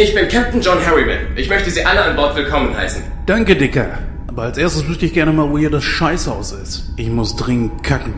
[0.00, 1.18] Ich bin Captain John Harriman.
[1.34, 3.02] Ich möchte Sie alle an Bord willkommen heißen.
[3.26, 3.98] Danke, Dicker.
[4.28, 6.92] Aber als erstes wüsste ich gerne mal, wo hier das Scheißhaus ist.
[6.96, 8.14] Ich muss dringend kacken.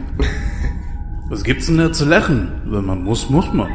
[1.31, 2.61] Was gibt's denn da zu lachen?
[2.67, 3.71] Wenn man muss, muss man.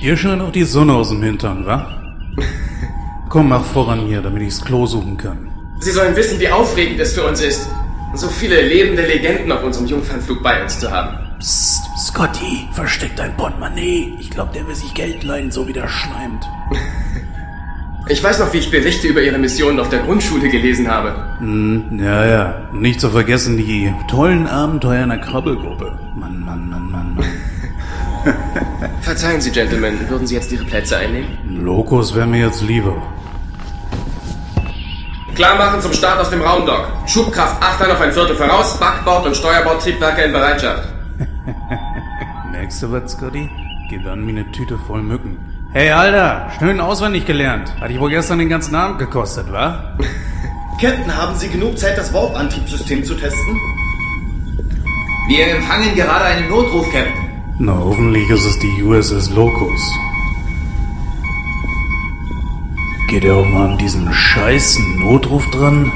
[0.00, 1.90] Ihr scheint auch die Sonne aus dem Hintern, wa?
[3.30, 5.50] Komm, mach voran hier, damit ich's Klo suchen kann.
[5.80, 7.66] Sie sollen wissen, wie aufregend es für uns ist,
[8.14, 11.25] so viele lebende Legenden auf unserem Jungfernflug bei uns zu haben.
[11.38, 14.14] Psst, Scotty, versteck dein Portemonnaie.
[14.18, 16.44] Ich glaub, der will sich Geld leihen, so wie der schleimt.
[18.08, 21.12] Ich weiß noch, wie ich Berichte über Ihre Missionen auf der Grundschule gelesen habe.
[21.40, 22.68] Hm, ja, ja.
[22.72, 25.98] Nicht zu vergessen die tollen Abenteuer einer Krabbelgruppe.
[26.14, 27.24] Mann, Mann, Mann, Mann, Mann.
[29.00, 31.36] Verzeihen Sie, Gentlemen, würden Sie jetzt Ihre Plätze einnehmen?
[31.48, 32.94] Ein Lokus wäre mir jetzt lieber.
[35.34, 36.86] Klar machen zum Start aus dem Raumdock.
[37.06, 40.95] Schubkraft 8 auf ein Viertel voraus, Backbord und Steuerbordtriebwerke in Bereitschaft.
[42.50, 43.48] Merkst du was, Scotty?
[43.88, 45.38] Geht an wie eine Tüte voll Mücken.
[45.72, 47.72] Hey, Alter, schön auswendig gelernt.
[47.80, 49.96] Hat dich wohl gestern den ganzen Abend gekostet, wa?
[50.80, 53.60] Captain, haben Sie genug Zeit, das Warp-Antriebssystem zu testen?
[55.28, 57.26] Wir empfangen gerade einen Notruf, Captain.
[57.58, 59.80] Na, hoffentlich ist es die USS Locus.
[63.08, 65.90] Geht er auch mal an diesen scheißen Notruf dran?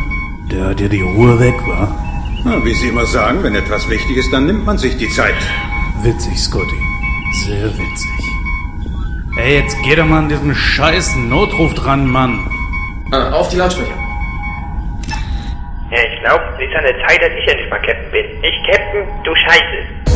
[0.51, 2.10] Der hat ja die Ruhe weg, wa?
[2.45, 5.35] Na, wie Sie immer sagen, wenn etwas wichtig ist, dann nimmt man sich die Zeit.
[6.03, 6.77] Witzig, Scotty.
[7.45, 8.11] Sehr witzig.
[9.37, 12.41] Ey, jetzt geht er mal an diesen scheißen Notruf dran, Mann.
[13.13, 13.95] Ah, auf die Lautsprecher.
[15.91, 18.25] Ja, ich glaube, es ist an der Zeit, dass ich endlich mal Captain bin.
[18.43, 20.10] Ich, Captain, du Scheiße.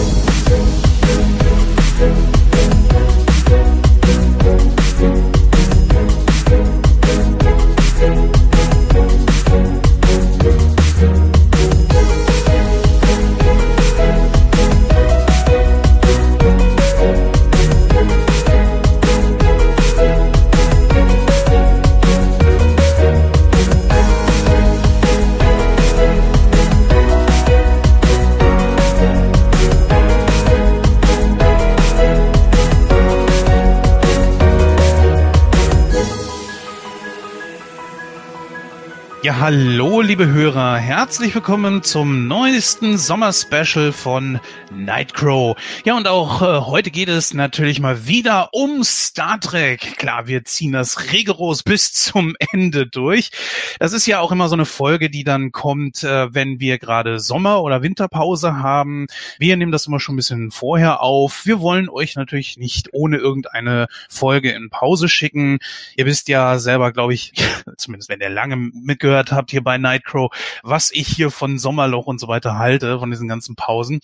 [39.24, 40.76] Ja, hallo, liebe Hörer.
[40.76, 44.38] Herzlich willkommen zum neuesten Sommerspecial von
[44.70, 45.56] Nightcrow.
[45.86, 49.96] Ja, und auch äh, heute geht es natürlich mal wieder um Star Trek.
[49.96, 53.30] Klar, wir ziehen das rigoros bis zum Ende durch.
[53.78, 57.18] Das ist ja auch immer so eine Folge, die dann kommt, äh, wenn wir gerade
[57.18, 59.06] Sommer- oder Winterpause haben.
[59.38, 61.46] Wir nehmen das immer schon ein bisschen vorher auf.
[61.46, 65.60] Wir wollen euch natürlich nicht ohne irgendeine Folge in Pause schicken.
[65.96, 67.32] Ihr wisst ja selber, glaube ich,
[67.78, 70.30] zumindest wenn ihr lange mitgehört habt hier bei Nightcrow,
[70.62, 74.00] was ich hier von Sommerloch und so weiter halte, von diesen ganzen Pausen.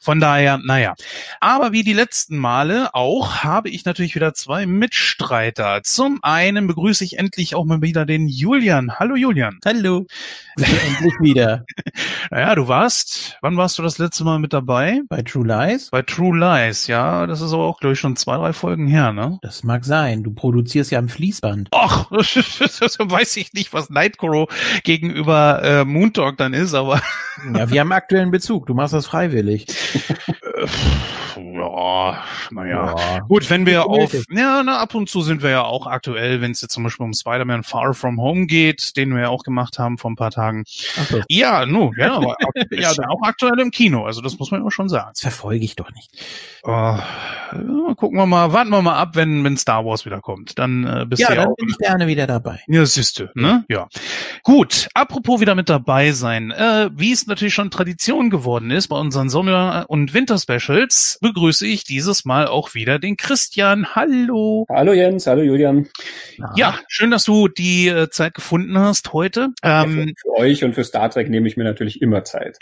[0.00, 0.94] Von daher, naja.
[1.40, 5.82] Aber wie die letzten Male auch, habe ich natürlich wieder zwei Mitstreiter.
[5.82, 8.98] Zum einen begrüße ich endlich auch mal wieder den Julian.
[8.98, 9.58] Hallo Julian.
[9.64, 10.06] Hallo.
[10.56, 11.64] Endlich wieder.
[12.30, 15.00] Naja, du warst, wann warst du das letzte Mal mit dabei?
[15.08, 15.90] Bei True Lies?
[15.90, 19.12] Bei True Lies, ja, das ist aber auch, glaube ich, schon zwei, drei Folgen her,
[19.12, 19.38] ne?
[19.42, 20.22] Das mag sein.
[20.22, 21.68] Du produzierst ja am Fließband.
[21.72, 24.48] Ach, weiß ich nicht, was Nightcrow
[24.82, 27.02] gegenüber äh, Moondog dann ist, aber
[27.54, 28.66] Ja, wir haben aktuellen Bezug.
[28.66, 29.66] Du machst das freiwillig.
[31.36, 32.94] ja, naja.
[32.96, 33.18] Ja.
[33.20, 36.52] Gut, wenn wir auf, ja, na, ab und zu sind wir ja auch aktuell, wenn
[36.52, 39.78] es jetzt zum Beispiel um Spider-Man Far From Home geht, den wir ja auch gemacht
[39.78, 40.64] haben vor ein paar Tagen.
[40.66, 41.20] So.
[41.28, 42.36] Ja, nu, ja, aber
[42.70, 45.10] ja, auch aktuell im Kino, also das muss man immer schon sagen.
[45.12, 46.10] Das verfolge ich doch nicht.
[46.64, 50.58] Äh, ja, gucken wir mal, warten wir mal ab, wenn, wenn Star Wars wieder kommt.
[50.58, 52.60] Dann äh, bist Ja, du ja dann auch bin ich gerne wieder dabei.
[52.68, 53.64] Ja, siehste, ne?
[53.68, 53.88] Ja.
[54.42, 56.50] Gut, apropos wieder mit dabei sein.
[56.50, 61.84] Äh, wie es natürlich schon Tradition geworden ist bei unseren Sommer- und Winter-Specials, begrüße ich
[61.84, 63.94] dieses Mal auch wieder den Christian.
[63.94, 64.66] Hallo.
[64.68, 65.88] Hallo Jens, hallo Julian.
[66.56, 69.48] Ja, schön, dass du die äh, Zeit gefunden hast heute.
[69.62, 72.58] Ähm, für, für euch und für Star Trek nehme ich mir natürlich immer Zeit.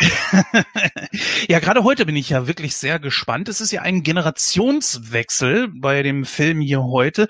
[1.48, 3.48] ja, gerade heute bin ich ja wirklich sehr gespannt.
[3.48, 7.28] Es ist ja ein Generationswechsel bei dem Film hier heute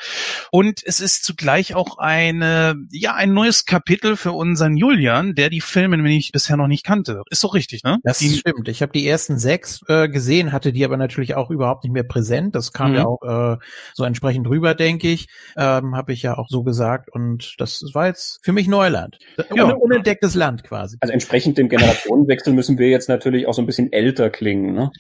[0.51, 5.61] und es ist zugleich auch eine, ja, ein neues Kapitel für unseren Julian, der die
[5.61, 7.23] Filme nämlich bisher noch nicht kannte.
[7.31, 7.99] Ist doch richtig, ne?
[8.03, 8.67] Das die, stimmt.
[8.67, 12.03] Ich habe die ersten sechs äh, gesehen, hatte die aber natürlich auch überhaupt nicht mehr
[12.03, 12.55] präsent.
[12.55, 12.97] Das kam Mhm.
[12.97, 13.57] ja auch äh,
[13.95, 15.27] so entsprechend rüber, denke ich.
[15.57, 17.11] Ähm, habe ich ja auch so gesagt.
[17.13, 19.19] Und das war jetzt für mich Neuland.
[19.55, 19.65] Ja.
[19.65, 20.97] Un unentdecktes Land quasi.
[21.01, 24.75] Also entsprechend dem Generationenwechsel müssen wir jetzt natürlich auch so ein bisschen älter klingen.
[24.75, 24.91] Ne?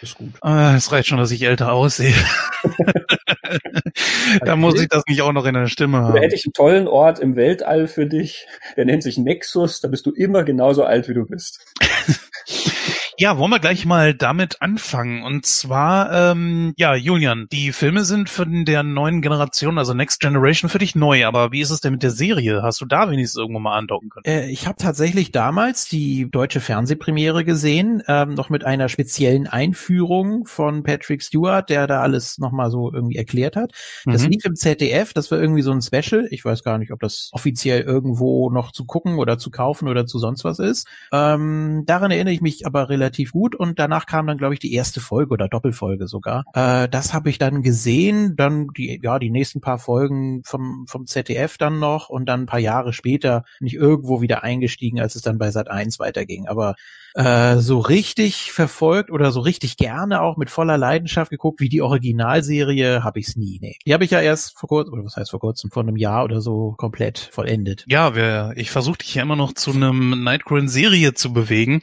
[0.00, 0.30] Ist gut.
[0.40, 2.14] Ah, es reicht schon, dass ich älter aussehe.
[4.44, 6.16] da muss ich das nicht auch noch in der Stimme Da haben.
[6.20, 8.46] hätte ich einen tollen Ort im Weltall für dich.
[8.76, 9.80] Der nennt sich Nexus.
[9.80, 11.64] Da bist du immer genauso alt, wie du bist.
[13.16, 15.22] Ja, wollen wir gleich mal damit anfangen.
[15.22, 20.68] Und zwar, ähm, ja, Julian, die Filme sind von der neuen Generation, also Next Generation,
[20.68, 21.24] für dich neu.
[21.24, 22.62] Aber wie ist es denn mit der Serie?
[22.64, 24.24] Hast du da wenigstens irgendwo mal andocken können?
[24.24, 30.44] Äh, ich habe tatsächlich damals die deutsche Fernsehpremiere gesehen, ähm, noch mit einer speziellen Einführung
[30.46, 33.70] von Patrick Stewart, der da alles nochmal so irgendwie erklärt hat.
[34.06, 34.30] Das Mhm.
[34.30, 36.26] lief im ZDF, das war irgendwie so ein Special.
[36.32, 40.04] Ich weiß gar nicht, ob das offiziell irgendwo noch zu gucken oder zu kaufen oder
[40.04, 40.88] zu sonst was ist.
[41.12, 44.74] Ähm, daran erinnere ich mich aber relativ gut und danach kam dann, glaube ich, die
[44.74, 46.44] erste Folge oder Doppelfolge sogar.
[46.54, 51.06] Äh, das habe ich dann gesehen, dann die, ja, die nächsten paar Folgen vom, vom
[51.06, 55.22] ZDF dann noch und dann ein paar Jahre später nicht irgendwo wieder eingestiegen, als es
[55.22, 56.46] dann bei Sat 1 weiterging.
[56.46, 56.74] Aber
[57.14, 61.80] äh, so richtig verfolgt oder so richtig gerne auch mit voller Leidenschaft geguckt, wie die
[61.80, 63.58] Originalserie, habe ich es nie.
[63.60, 63.76] Nee.
[63.86, 66.24] Die habe ich ja erst vor kurzem, oder was heißt vor kurzem, vor einem Jahr
[66.24, 67.84] oder so komplett vollendet.
[67.86, 71.82] Ja, wir, ich versuche dich ja immer noch zu einem Nightcrawler-Serie zu bewegen.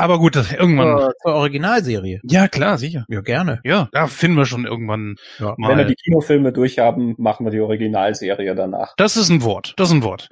[0.00, 0.98] Aber gut, das- irgendwann.
[0.98, 2.20] Zur, zur Originalserie.
[2.24, 3.04] Ja, klar, sicher.
[3.08, 3.60] Ja, gerne.
[3.64, 5.54] Ja, da finden wir schon irgendwann Ja.
[5.58, 5.86] Wenn wir mal.
[5.86, 8.94] die Kinofilme durchhaben, machen wir die Originalserie danach.
[8.96, 9.74] Das ist ein Wort.
[9.76, 10.28] Das ist ein Wort.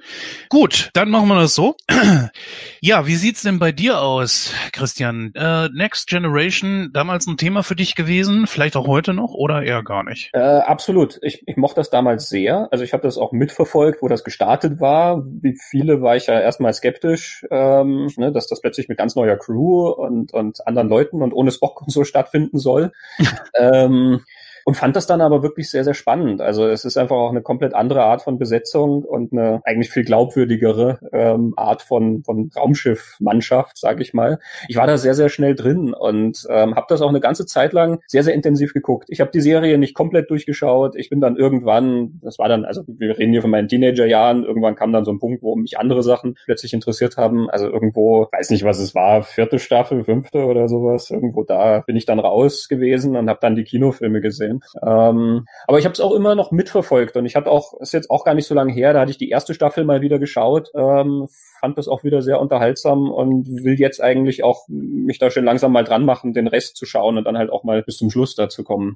[0.49, 1.75] Gut, dann machen wir das so.
[2.81, 5.31] ja, wie sieht's denn bei dir aus, Christian?
[5.35, 9.83] Äh, Next Generation, damals ein Thema für dich gewesen, vielleicht auch heute noch oder eher
[9.83, 10.29] gar nicht?
[10.33, 11.19] Äh, absolut.
[11.21, 12.67] Ich, ich mochte das damals sehr.
[12.71, 15.23] Also ich habe das auch mitverfolgt, wo das gestartet war.
[15.25, 19.37] Wie viele war ich ja erstmal skeptisch, ähm, ne, dass das plötzlich mit ganz neuer
[19.37, 22.91] Crew und, und anderen Leuten und ohne Spock und so stattfinden soll.
[23.59, 24.21] ähm,
[24.69, 26.41] und fand das dann aber wirklich sehr, sehr spannend.
[26.41, 30.03] Also es ist einfach auch eine komplett andere Art von Besetzung und eine eigentlich viel
[30.03, 34.37] glaubwürdigere ähm, Art von, von Raumschiffmannschaft, sage ich mal.
[34.67, 37.73] Ich war da sehr, sehr schnell drin und ähm, habe das auch eine ganze Zeit
[37.73, 39.07] lang sehr, sehr intensiv geguckt.
[39.09, 40.95] Ich habe die Serie nicht komplett durchgeschaut.
[40.95, 44.75] Ich bin dann irgendwann, das war dann, also wir reden hier von meinen Teenagerjahren, irgendwann
[44.75, 47.49] kam dann so ein Punkt, wo mich andere Sachen plötzlich interessiert haben.
[47.49, 51.09] Also irgendwo, weiß nicht, was es war, vierte Staffel, fünfte oder sowas.
[51.09, 54.58] Irgendwo da bin ich dann raus gewesen und habe dann die Kinofilme gesehen.
[54.81, 58.09] Ähm, aber ich habe es auch immer noch mitverfolgt und ich hatte auch, ist jetzt
[58.09, 60.71] auch gar nicht so lange her, da hatte ich die erste Staffel mal wieder geschaut,
[60.75, 61.27] ähm,
[61.59, 65.71] fand das auch wieder sehr unterhaltsam und will jetzt eigentlich auch mich da schön langsam
[65.71, 68.35] mal dran machen, den Rest zu schauen und dann halt auch mal bis zum Schluss
[68.35, 68.95] dazu kommen.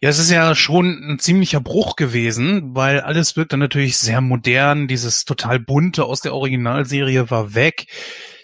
[0.00, 4.20] Ja, es ist ja schon ein ziemlicher Bruch gewesen, weil alles wirkt dann natürlich sehr
[4.20, 4.88] modern.
[4.88, 7.86] Dieses total bunte aus der Originalserie war weg.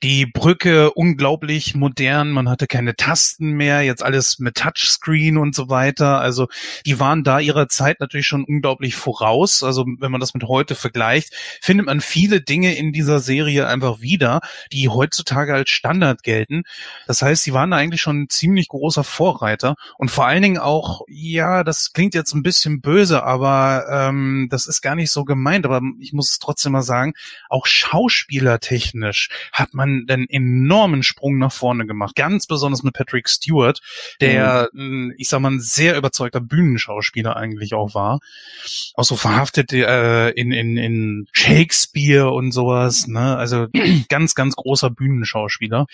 [0.03, 2.31] Die Brücke unglaublich modern.
[2.31, 3.83] Man hatte keine Tasten mehr.
[3.83, 6.21] Jetzt alles mit Touchscreen und so weiter.
[6.21, 6.49] Also
[6.87, 9.63] die waren da ihrer Zeit natürlich schon unglaublich voraus.
[9.63, 14.01] Also wenn man das mit heute vergleicht, findet man viele Dinge in dieser Serie einfach
[14.01, 14.41] wieder,
[14.73, 16.63] die heutzutage als Standard gelten.
[17.07, 20.59] Das heißt, sie waren da eigentlich schon ein ziemlich großer Vorreiter und vor allen Dingen
[20.59, 25.25] auch, ja, das klingt jetzt ein bisschen böse, aber ähm, das ist gar nicht so
[25.27, 27.13] gemeint, aber ich muss es trotzdem mal sagen,
[27.51, 33.81] auch schauspielertechnisch hat man einen enormen Sprung nach vorne gemacht, ganz besonders mit Patrick Stewart,
[34.21, 38.21] der, mh, ich sag mal, ein sehr überzeugter Bühnenschauspieler eigentlich auch war,
[38.95, 43.67] auch so verhaftet äh, in, in, in Shakespeare und sowas, ne, also
[44.09, 45.87] ganz, ganz großer Bühnenschauspieler.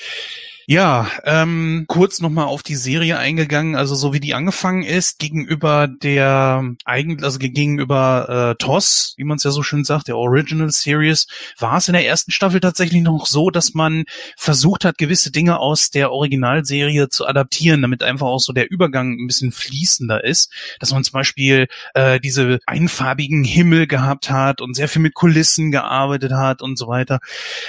[0.68, 5.86] Ja, ähm, kurz nochmal auf die Serie eingegangen, also so wie die angefangen ist, gegenüber
[5.86, 10.72] der eigentlich, also gegenüber äh, TOS, wie man es ja so schön sagt, der Original
[10.72, 11.28] Series,
[11.60, 15.60] war es in der ersten Staffel tatsächlich noch so, dass man versucht hat, gewisse Dinge
[15.60, 20.52] aus der Originalserie zu adaptieren, damit einfach auch so der Übergang ein bisschen fließender ist,
[20.80, 25.70] dass man zum Beispiel äh, diese einfarbigen Himmel gehabt hat und sehr viel mit Kulissen
[25.70, 27.20] gearbeitet hat und so weiter.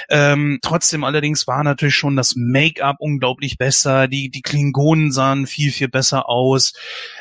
[0.08, 5.70] Ähm, trotzdem allerdings war natürlich schon das Make-up unglaublich besser, die, die Klingonen sahen viel,
[5.70, 6.72] viel besser aus.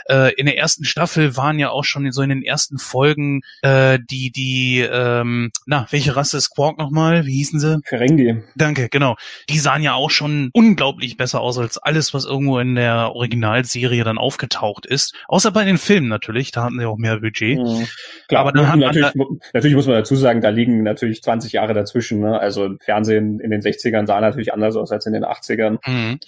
[0.09, 4.00] Äh, in der ersten Staffel waren ja auch schon so in den ersten Folgen äh,
[4.09, 7.25] die, die, ähm, na, welche Rasse ist Quark nochmal?
[7.25, 7.79] Wie hießen sie?
[7.83, 8.43] Ferengi.
[8.55, 9.15] Danke, genau.
[9.50, 14.03] Die sahen ja auch schon unglaublich besser aus als alles, was irgendwo in der Originalserie
[14.03, 15.13] dann aufgetaucht ist.
[15.27, 17.59] Außer bei den Filmen natürlich, da hatten sie auch mehr Budget.
[17.59, 17.88] Mhm.
[18.27, 19.13] Klar, Aber dann hat man natürlich,
[19.53, 22.19] natürlich muss man dazu sagen, da liegen natürlich 20 Jahre dazwischen.
[22.19, 22.39] Ne?
[22.39, 25.57] Also Fernsehen in den 60ern sah natürlich anders aus als in den 80ern.
[25.86, 26.20] Mhm.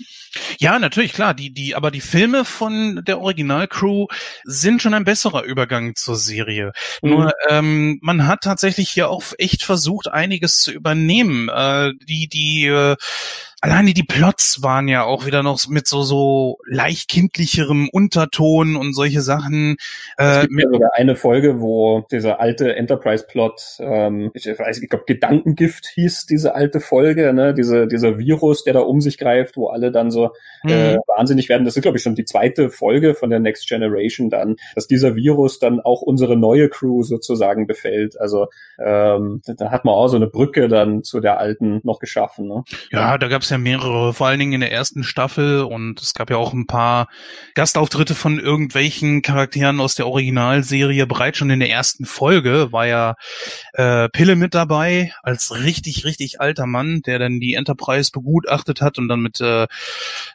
[0.60, 1.34] Ja, natürlich, klar.
[1.34, 4.08] Die, die, aber die Filme von der Originalcrew
[4.44, 6.72] sind schon ein besserer Übergang zur Serie.
[7.02, 7.10] Mhm.
[7.10, 11.50] Nur, ähm, man hat tatsächlich hier auch echt versucht, einiges zu übernehmen.
[11.50, 12.96] Äh, die, die, äh,
[13.62, 18.94] Alleine die Plots waren ja auch wieder noch mit so so leicht kindlicherem Unterton und
[18.94, 19.76] solche Sachen.
[20.18, 24.82] Es Äh, gibt mit, ja sogar eine Folge, wo dieser alte Enterprise-Plot, ähm, ich weiß,
[24.82, 29.18] ich glaube Gedankengift hieß diese alte Folge, ne, diese dieser Virus, der da um sich
[29.18, 30.32] greift, wo alle dann so
[30.64, 31.66] äh, wahnsinnig werden.
[31.66, 35.16] Das ist, glaube ich, schon die zweite Folge von der Next Generation dann, dass dieser
[35.16, 38.20] Virus dann auch unsere neue Crew sozusagen befällt.
[38.20, 38.48] Also
[38.84, 42.48] ähm, da hat man auch so eine Brücke dann zu der alten noch geschaffen.
[42.48, 42.64] Ne?
[42.92, 46.14] Ja, da gab es ja mehrere, vor allen Dingen in der ersten Staffel und es
[46.14, 47.08] gab ja auch ein paar
[47.56, 51.08] Gastauftritte von irgendwelchen Charakteren aus der Originalserie.
[51.08, 53.16] Bereits schon in der ersten Folge war ja
[53.74, 58.98] äh, Pille mit dabei als richtig, richtig alter Mann, der dann die Enterprise begutachtet hat
[58.98, 59.68] und dann mit, äh,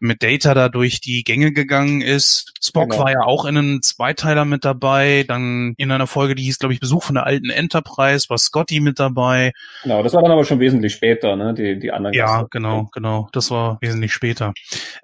[0.01, 2.53] mit Data da durch die Gänge gegangen ist.
[2.61, 3.05] Spock Genau.
[3.05, 5.25] war ja auch in einem Zweiteiler mit dabei.
[5.27, 8.81] Dann in einer Folge, die hieß, glaube ich, Besuch von der alten Enterprise, war Scotty
[8.81, 9.53] mit dabei.
[9.83, 11.55] Genau, das war dann aber schon wesentlich später, ne?
[11.55, 12.49] Die, die anderen Ja, Gäste.
[12.51, 13.04] genau, genau.
[13.33, 14.53] Das war wesentlich später.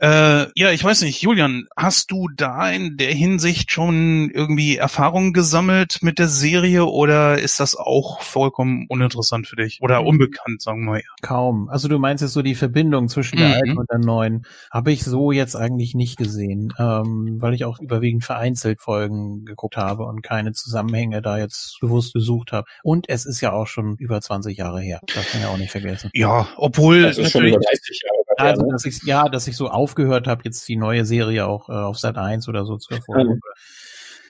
[0.00, 5.32] Äh, ja, ich weiß nicht, Julian, hast du da in der Hinsicht schon irgendwie Erfahrungen
[5.32, 9.78] gesammelt mit der Serie oder ist das auch vollkommen uninteressant für dich?
[9.80, 11.02] Oder unbekannt, sagen wir mal.
[11.22, 11.68] Kaum.
[11.68, 13.54] Also du meinst jetzt so die Verbindung zwischen der Mhm.
[13.54, 14.46] alten und der neuen.
[14.70, 19.76] Habe ich so jetzt eigentlich nicht gesehen, ähm, weil ich auch überwiegend vereinzelt Folgen geguckt
[19.76, 22.66] habe und keine Zusammenhänge da jetzt bewusst gesucht habe.
[22.82, 25.00] Und es ist ja auch schon über 20 Jahre her.
[25.14, 26.10] Das kann man ja auch nicht vergessen.
[26.14, 29.46] Ja, obwohl Das ist schon natürlich, über 30 Jahre her, Also, dass ich, ja, dass
[29.46, 32.76] ich so aufgehört habe, jetzt die neue Serie auch äh, auf Sat 1 oder so
[32.76, 33.40] zu verfolgen.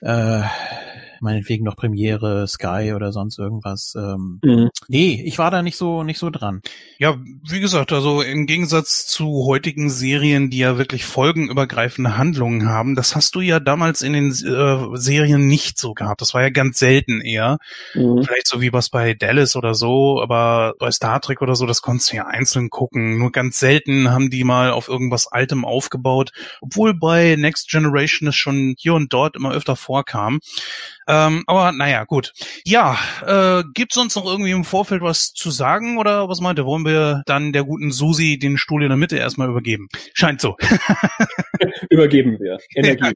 [0.01, 0.41] Äh,
[1.21, 3.93] meinetwegen noch Premiere, Sky oder sonst irgendwas.
[3.97, 4.69] Ähm, Mhm.
[4.87, 6.61] nee, ich war da nicht so nicht so dran.
[6.99, 7.17] ja,
[7.49, 13.15] wie gesagt, also im Gegensatz zu heutigen Serien, die ja wirklich folgenübergreifende Handlungen haben, das
[13.15, 16.21] hast du ja damals in den äh, Serien nicht so gehabt.
[16.21, 17.57] Das war ja ganz selten eher.
[17.95, 18.23] Mhm.
[18.23, 21.81] Vielleicht so wie was bei Dallas oder so, aber bei Star Trek oder so, das
[21.81, 23.17] konntest du ja einzeln gucken.
[23.17, 28.35] Nur ganz selten haben die mal auf irgendwas Altem aufgebaut, obwohl bei Next Generation es
[28.35, 30.39] schon hier und dort immer öfter vorkam.
[31.07, 32.33] Ähm, aber naja, gut.
[32.63, 36.65] Ja, äh, gibt's uns noch irgendwie im Vorfeld was zu sagen oder was meint ihr?
[36.65, 39.87] Wollen wir dann der guten Susi den Stuhl in der Mitte erstmal übergeben?
[40.13, 40.55] Scheint so.
[41.89, 42.57] Übergeben wir.
[42.75, 43.13] Energie.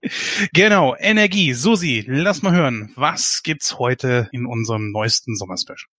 [0.54, 1.54] genau, Energie.
[1.54, 2.92] Susi, lass mal hören.
[2.96, 5.90] Was gibt's heute in unserem neuesten Sommerspecial?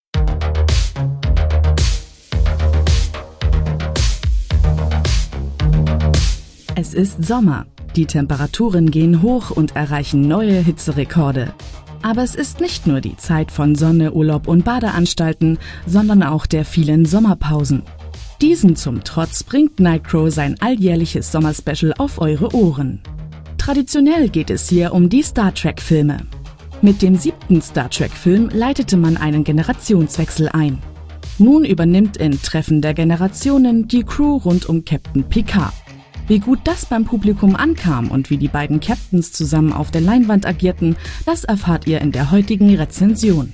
[6.78, 7.66] Es ist Sommer.
[7.96, 11.54] Die Temperaturen gehen hoch und erreichen neue Hitzerekorde.
[12.02, 16.66] Aber es ist nicht nur die Zeit von Sonne, Urlaub und Badeanstalten, sondern auch der
[16.66, 17.84] vielen Sommerpausen.
[18.42, 23.00] Diesen zum Trotz bringt Nightcrow sein alljährliches Sommerspecial auf eure Ohren.
[23.56, 26.18] Traditionell geht es hier um die Star Trek-Filme.
[26.82, 30.78] Mit dem siebten Star Trek-Film leitete man einen Generationswechsel ein.
[31.38, 35.72] Nun übernimmt in Treffen der Generationen die Crew rund um Captain Picard.
[36.28, 40.44] Wie gut das beim Publikum ankam und wie die beiden Captains zusammen auf der Leinwand
[40.44, 43.52] agierten, das erfahrt ihr in der heutigen Rezension.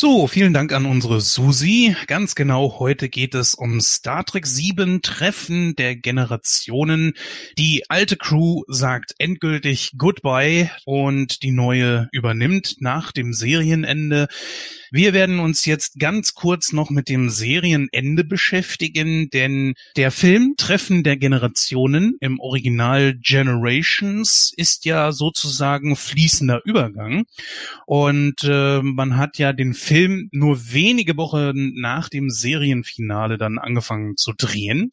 [0.00, 1.96] So, vielen Dank an unsere Susi.
[2.06, 7.14] Ganz genau, heute geht es um Star Trek 7 Treffen der Generationen.
[7.58, 14.28] Die alte Crew sagt endgültig Goodbye und die neue übernimmt nach dem Serienende.
[14.90, 21.02] Wir werden uns jetzt ganz kurz noch mit dem Serienende beschäftigen, denn der Film Treffen
[21.02, 27.24] der Generationen im Original Generations ist ja sozusagen fließender Übergang.
[27.86, 34.16] Und äh, man hat ja den Film nur wenige Wochen nach dem Serienfinale dann angefangen
[34.16, 34.90] zu drehen.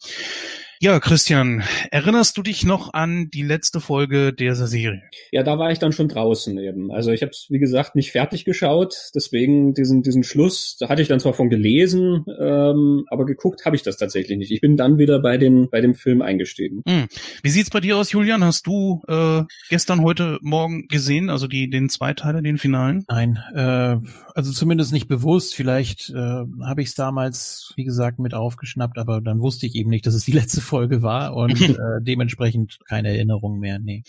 [0.85, 5.01] Ja, Christian, erinnerst du dich noch an die letzte Folge dieser Serie?
[5.31, 6.91] Ja, da war ich dann schon draußen eben.
[6.91, 8.95] Also ich habe es, wie gesagt, nicht fertig geschaut.
[9.15, 13.75] Deswegen diesen, diesen Schluss, da hatte ich dann zwar von gelesen, ähm, aber geguckt habe
[13.75, 14.51] ich das tatsächlich nicht.
[14.51, 16.83] Ich bin dann wieder bei, den, bei dem Film eingestiegen.
[16.87, 17.07] Hm.
[17.41, 18.43] Wie sieht's bei dir aus, Julian?
[18.43, 23.05] Hast du äh, gestern, heute Morgen gesehen, also die den Zweiteiler, den Finalen?
[23.09, 25.55] Nein, äh, also zumindest nicht bewusst.
[25.55, 29.89] Vielleicht äh, habe ich es damals, wie gesagt, mit aufgeschnappt, aber dann wusste ich eben
[29.89, 33.79] nicht, dass es die letzte Folge war und äh, dementsprechend keine Erinnerung mehr.
[33.79, 34.03] Nee.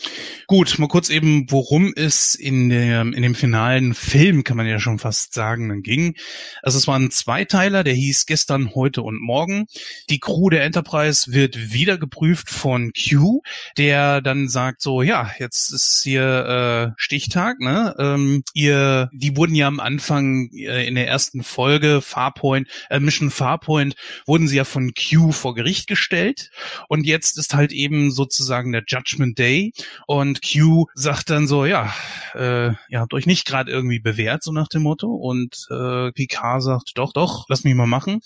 [0.46, 4.78] Gut, mal kurz eben, worum es in dem, in dem finalen Film, kann man ja
[4.78, 6.14] schon fast sagen, dann ging.
[6.62, 9.66] Also es war ein Zweiteiler, der hieß gestern, heute und morgen.
[10.10, 13.42] Die Crew der Enterprise wird wieder geprüft von Q,
[13.76, 17.94] der dann sagt so, ja, jetzt ist hier äh, Stichtag, ne?
[17.98, 23.30] Ähm, ihr, die wurden ja am Anfang äh, in der ersten Folge Farpoint, äh, Mission
[23.30, 23.96] Farpoint,
[24.26, 26.45] wurden sie ja von Q vor Gericht gestellt.
[26.88, 29.72] Und jetzt ist halt eben sozusagen der Judgment Day.
[30.06, 31.92] Und Q sagt dann so, ja,
[32.34, 35.14] äh, ihr habt euch nicht gerade irgendwie bewährt, so nach dem Motto.
[35.14, 38.20] Und äh, Picard sagt, doch, doch, lass mich mal machen.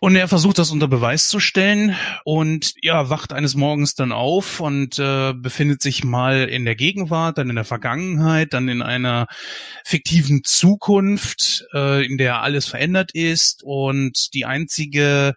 [0.00, 1.96] Und er versucht das unter Beweis zu stellen.
[2.24, 7.38] Und ja, wacht eines Morgens dann auf und äh, befindet sich mal in der Gegenwart,
[7.38, 9.26] dann in der Vergangenheit, dann in einer
[9.84, 13.62] fiktiven Zukunft, äh, in der alles verändert ist.
[13.62, 15.34] Und die einzige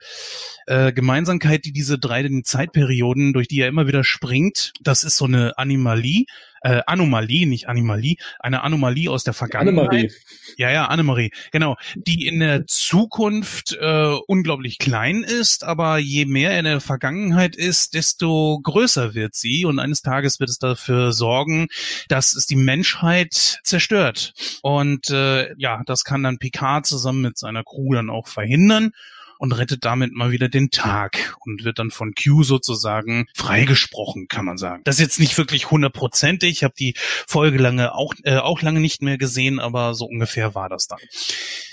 [0.68, 5.26] äh, Gemeinsamkeit, die diese drei Zeitperioden, durch die er immer wieder springt, das ist so
[5.26, 6.26] eine Animalie,
[6.62, 9.90] äh, Anomalie, nicht Animalie, eine Anomalie aus der Vergangenheit.
[9.90, 10.12] Annemarie.
[10.58, 16.52] Ja, ja, Annemarie, genau, die in der Zukunft äh, unglaublich klein ist, aber je mehr
[16.52, 21.12] er in der Vergangenheit ist, desto größer wird sie und eines Tages wird es dafür
[21.12, 21.68] sorgen,
[22.08, 24.34] dass es die Menschheit zerstört.
[24.62, 28.92] Und äh, ja, das kann dann Picard zusammen mit seiner Crew dann auch verhindern
[29.40, 34.46] und rettet damit mal wieder den Tag und wird dann von Q sozusagen freigesprochen, kann
[34.46, 34.82] man sagen.
[34.84, 36.52] Das ist jetzt nicht wirklich hundertprozentig.
[36.52, 40.56] Ich habe die Folge lange auch, äh, auch lange nicht mehr gesehen, aber so ungefähr
[40.56, 41.00] war das dann.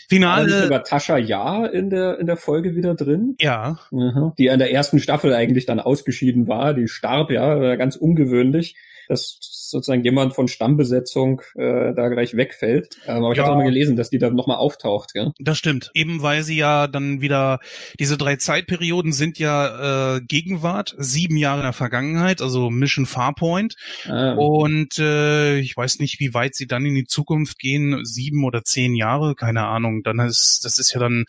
[0.09, 0.63] Finale.
[0.63, 3.35] Sogar Tascha Ja in der, in der Folge wieder drin?
[3.41, 3.81] Ja.
[3.91, 4.33] Mhm.
[4.39, 6.73] Die in der ersten Staffel eigentlich dann ausgeschieden war.
[6.73, 8.77] Die starb ja, ganz ungewöhnlich
[9.09, 12.97] dass sozusagen jemand von Stammbesetzung äh, da gleich wegfällt.
[13.07, 13.45] Ähm, aber ich ja.
[13.45, 15.13] habe auch mal gelesen, dass die da nochmal auftaucht.
[15.13, 15.33] Gell?
[15.39, 15.91] Das stimmt.
[15.95, 17.61] Eben weil sie ja dann wieder,
[17.99, 23.75] diese drei Zeitperioden sind ja äh, Gegenwart, sieben Jahre in der Vergangenheit, also Mission Farpoint.
[24.07, 24.35] Ah.
[24.35, 28.63] Und äh, ich weiß nicht, wie weit sie dann in die Zukunft gehen, sieben oder
[28.63, 30.03] zehn Jahre, keine Ahnung.
[30.03, 31.25] Dann ist, das ist ja dann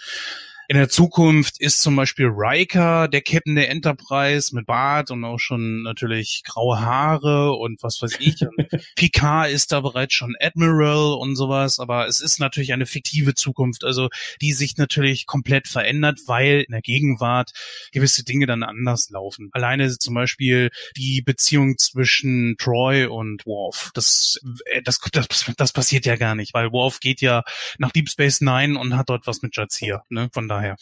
[0.69, 5.39] in der Zukunft ist zum Beispiel Riker der Captain der Enterprise mit Bart und auch
[5.39, 8.35] schon natürlich graue Haare und was weiß ich.
[8.95, 13.85] Picard ist da bereits schon Admiral und sowas, aber es ist natürlich eine fiktive Zukunft,
[13.85, 14.09] also
[14.41, 17.51] die sich natürlich komplett verändert, weil in der Gegenwart
[17.93, 19.49] gewisse Dinge dann anders laufen.
[19.53, 23.91] Alleine zum Beispiel die Beziehung zwischen Troy und Worf.
[23.93, 27.43] Das, äh, das, das, das passiert ja gar nicht, weil Worf geht ja
[27.77, 30.03] nach Deep Space Nine und hat dort was mit Jazir.
[30.09, 30.29] Ne?
[30.33, 30.75] Von daher daher.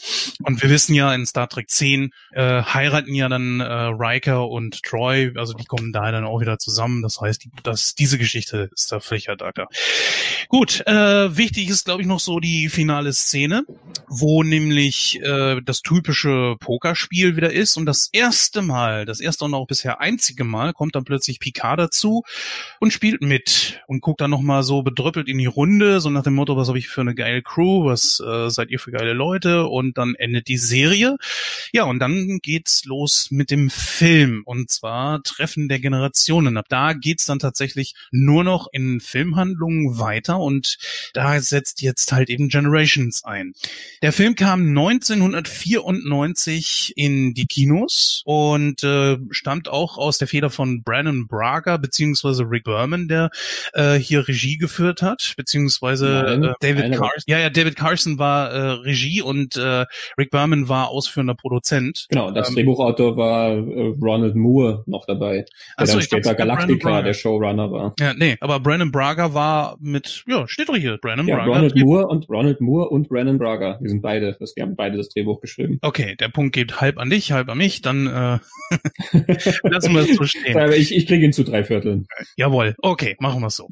[0.43, 4.81] Und wir wissen ja, in Star Trek 10 äh, heiraten ja dann äh, Riker und
[4.83, 7.01] Troy, also die kommen da dann auch wieder zusammen.
[7.01, 9.43] Das heißt, die, das, diese Geschichte ist da völlig ad
[10.47, 13.63] Gut, äh, wichtig ist, glaube ich, noch so die finale Szene,
[14.07, 19.53] wo nämlich äh, das typische Pokerspiel wieder ist und das erste Mal, das erste und
[19.53, 22.23] auch bisher einzige Mal, kommt dann plötzlich Picard dazu
[22.79, 26.35] und spielt mit und guckt dann nochmal so bedröppelt in die Runde, so nach dem
[26.35, 29.64] Motto, was habe ich für eine geile Crew, was äh, seid ihr für geile Leute
[29.67, 31.17] und dann endet die Serie.
[31.71, 36.57] Ja, und dann geht's los mit dem Film und zwar Treffen der Generationen.
[36.57, 40.77] Ab da geht's dann tatsächlich nur noch in Filmhandlungen weiter und
[41.13, 43.53] da setzt jetzt halt eben Generations ein.
[44.01, 50.83] Der Film kam 1994 in die Kinos und äh, stammt auch aus der Feder von
[50.83, 53.29] Brandon Braga beziehungsweise Rick Berman, der
[53.73, 57.23] äh, hier Regie geführt hat, beziehungsweise äh, David Carson.
[57.27, 59.85] Ja, ja, David Carson war äh, Regie und äh,
[60.17, 62.07] Rick Berman war ausführender Produzent.
[62.09, 65.45] Genau, das ähm, Drehbuchautor war äh, Ronald Moore noch dabei, der
[65.77, 67.93] Achso, dann später Galactica der Showrunner war.
[67.99, 71.51] Ja, nee, aber Brandon Braga war mit, ja, steht doch hier, Brandon ja, Braga.
[71.51, 74.97] Ronald Moore und Ronald Moore und Brandon Braga, die sind beide, das, die haben beide
[74.97, 75.79] das Drehbuch geschrieben.
[75.81, 78.39] Okay, der Punkt geht halb an dich, halb an mich, dann äh,
[79.63, 80.71] lassen wir es so stehen.
[80.73, 82.07] Ich, ich kriege ihn zu drei Vierteln.
[82.35, 83.69] Jawohl, okay, machen wir es so.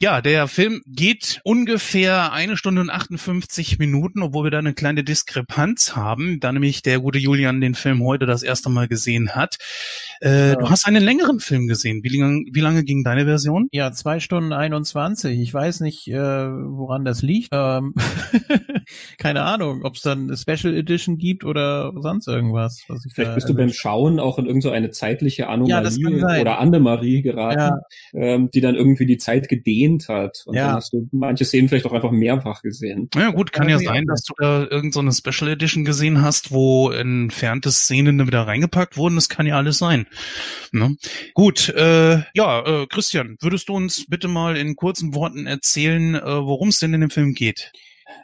[0.00, 5.04] ja, der Film geht ungefähr eine Stunde und 58 Minuten, obwohl wir da eine kleine
[5.04, 9.30] Dis Diskrepanz haben, da nämlich der gute Julian den Film heute das erste Mal gesehen
[9.30, 9.56] hat.
[10.20, 10.56] Äh, ja.
[10.56, 12.02] Du hast einen längeren Film gesehen.
[12.02, 13.68] Wie lange, wie lange ging deine Version?
[13.72, 15.40] Ja, zwei Stunden 21.
[15.40, 17.48] Ich weiß nicht, äh, woran das liegt.
[17.52, 17.94] Ähm,
[19.18, 22.84] keine Ahnung, ob es dann eine Special Edition gibt oder sonst irgendwas.
[22.88, 27.22] Was ich Vielleicht bist du beim Schauen auch in irgendeine zeitliche Anomalie ja, oder Annemarie
[27.22, 27.80] geraten, ja.
[28.14, 30.42] ähm, die dann irgendwie die Zeit gedehnt hat.
[30.46, 30.66] Und ja.
[30.66, 33.08] dann hast du manche Szenen vielleicht auch einfach mehrfach gesehen.
[33.14, 36.90] Ja gut, kann ja sein, dass du da irgendeine so Special Edition gesehen hast, wo
[36.90, 39.14] entfernte Szenen wieder reingepackt wurden.
[39.16, 40.06] Das kann ja alles sein.
[40.72, 40.96] Ne?
[41.34, 46.22] Gut, äh, ja, äh, Christian, würdest du uns bitte mal in kurzen Worten erzählen, äh,
[46.22, 47.72] worum es denn in dem Film geht?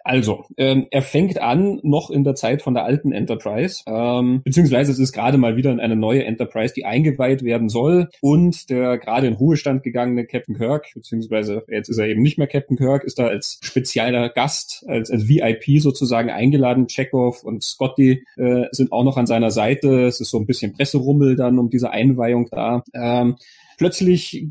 [0.04, 4.92] Also, ähm, er fängt an noch in der Zeit von der alten Enterprise, ähm, beziehungsweise
[4.92, 9.26] es ist gerade mal wieder eine neue Enterprise, die eingeweiht werden soll und der gerade
[9.26, 13.18] in Ruhestand gegangene Captain Kirk, beziehungsweise jetzt ist er eben nicht mehr Captain Kirk, ist
[13.18, 16.86] da als spezieller Gast, als, als VIP sozusagen eingeladen.
[16.86, 20.06] Chekhov und Scotty äh, sind auch noch an seiner Seite.
[20.06, 22.82] Es ist so ein bisschen Presserummel dann um diese Einweihung da.
[22.94, 23.36] Ähm,
[23.80, 24.46] Plötzlich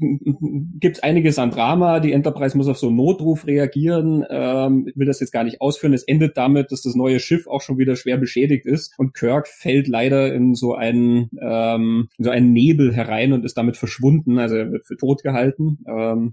[0.79, 1.99] gibt es einiges an Drama.
[1.99, 4.25] Die Enterprise muss auf so einen Notruf reagieren.
[4.27, 5.93] Ähm, will das jetzt gar nicht ausführen.
[5.93, 9.47] Es endet damit, dass das neue Schiff auch schon wieder schwer beschädigt ist und Kirk
[9.47, 14.39] fällt leider in so einen ähm, in so einen Nebel herein und ist damit verschwunden.
[14.39, 15.77] Also er wird für tot gehalten.
[15.87, 16.31] Ähm,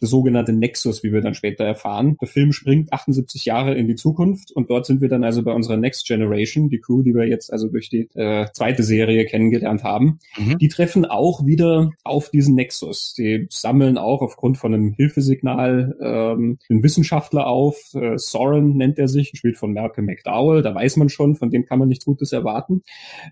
[0.00, 2.16] das sogenannte Nexus, wie wir dann später erfahren.
[2.20, 5.52] Der Film springt 78 Jahre in die Zukunft und dort sind wir dann also bei
[5.52, 9.82] unserer Next Generation, die Crew, die wir jetzt also durch die äh, zweite Serie kennengelernt
[9.82, 10.18] haben.
[10.36, 10.58] Mhm.
[10.58, 13.14] Die treffen auch wieder auf diesen Nexus.
[13.14, 17.76] Die sammeln auch aufgrund von einem Hilfesignal ähm, einen Wissenschaftler auf.
[17.94, 20.62] Äh, Soren nennt er sich, gespielt von Malcolm McDowell.
[20.62, 22.82] Da weiß man schon, von dem kann man nichts Gutes erwarten.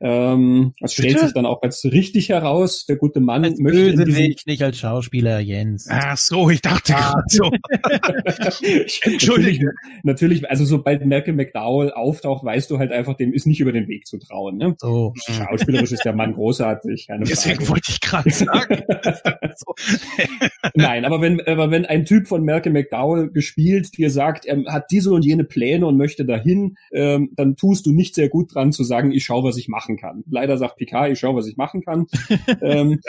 [0.01, 2.87] Ähm, das stellt sich dann auch als richtig heraus.
[2.87, 5.87] Der gute Mann als möchte böse diesen, nicht als Schauspieler Jens.
[5.91, 7.13] Ach so, ich dachte ah.
[7.13, 7.51] gerade so.
[9.11, 9.71] Entschuldigung.
[10.05, 13.89] Natürlich, also sobald Malcolm McDowell auftaucht, weißt du halt einfach, dem ist nicht über den
[13.89, 14.57] Weg zu trauen.
[14.57, 14.75] Ne?
[14.79, 15.13] So.
[15.17, 17.09] Schauspielerisch ist der Mann großartig.
[17.21, 18.83] Deswegen wollte ich gerade sagen.
[20.75, 24.91] Nein, aber wenn, aber wenn ein Typ von Malcolm McDowell gespielt dir sagt, er hat
[24.91, 28.73] diese und jene Pläne und möchte dahin, ähm, dann tust du nicht sehr gut dran
[28.73, 30.23] zu sagen, ich schau, was ich machen kann.
[30.31, 32.07] Leider sagt Picard, ich schau, was ich machen kann.
[32.63, 33.01] ähm,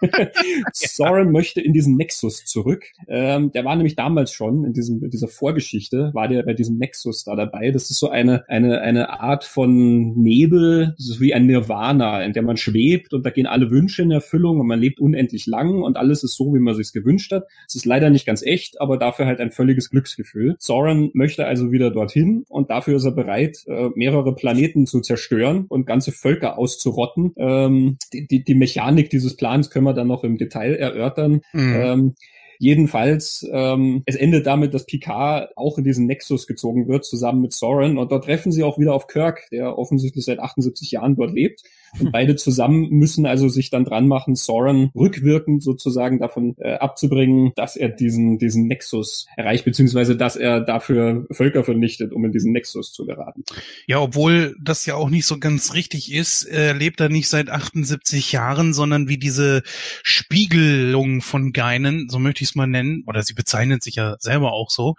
[0.72, 2.84] Soren möchte in diesen Nexus zurück.
[3.08, 6.78] Ähm, der war nämlich damals schon in diesem in dieser Vorgeschichte war der bei diesem
[6.78, 7.70] Nexus da dabei.
[7.70, 12.42] Das ist so eine eine eine Art von Nebel, so wie ein Nirvana, in der
[12.42, 15.96] man schwebt und da gehen alle Wünsche in Erfüllung und man lebt unendlich lang und
[15.96, 17.46] alles ist so, wie man sich's gewünscht hat.
[17.66, 20.56] Es ist leider nicht ganz echt, aber dafür halt ein völliges Glücksgefühl.
[20.58, 25.66] Soren möchte also wieder dorthin und dafür ist er bereit, äh, mehrere Planeten zu zerstören
[25.68, 27.32] und ganze Völker auszurotten.
[27.36, 31.40] Ähm, die, die, die Mechanik dieses Plans können wir dann noch im Detail erörtern.
[31.52, 31.74] Mhm.
[31.74, 32.14] Ähm,
[32.60, 37.54] Jedenfalls, ähm, es endet damit, dass Picard auch in diesen Nexus gezogen wird, zusammen mit
[37.54, 37.96] Soren.
[37.96, 41.62] Und dort treffen sie auch wieder auf Kirk, der offensichtlich seit 78 Jahren dort lebt.
[41.98, 47.52] Und beide zusammen müssen also sich dann dran machen, Soren rückwirkend sozusagen davon äh, abzubringen,
[47.56, 52.52] dass er diesen, diesen Nexus erreicht, beziehungsweise dass er dafür Völker vernichtet, um in diesen
[52.52, 53.42] Nexus zu geraten.
[53.86, 57.48] Ja, obwohl das ja auch nicht so ganz richtig ist, er lebt er nicht seit
[57.48, 59.62] 78 Jahren, sondern wie diese
[60.02, 64.52] Spiegelung von Geinen, so möchte ich es mal nennen, oder sie bezeichnet sich ja selber
[64.52, 64.94] auch so,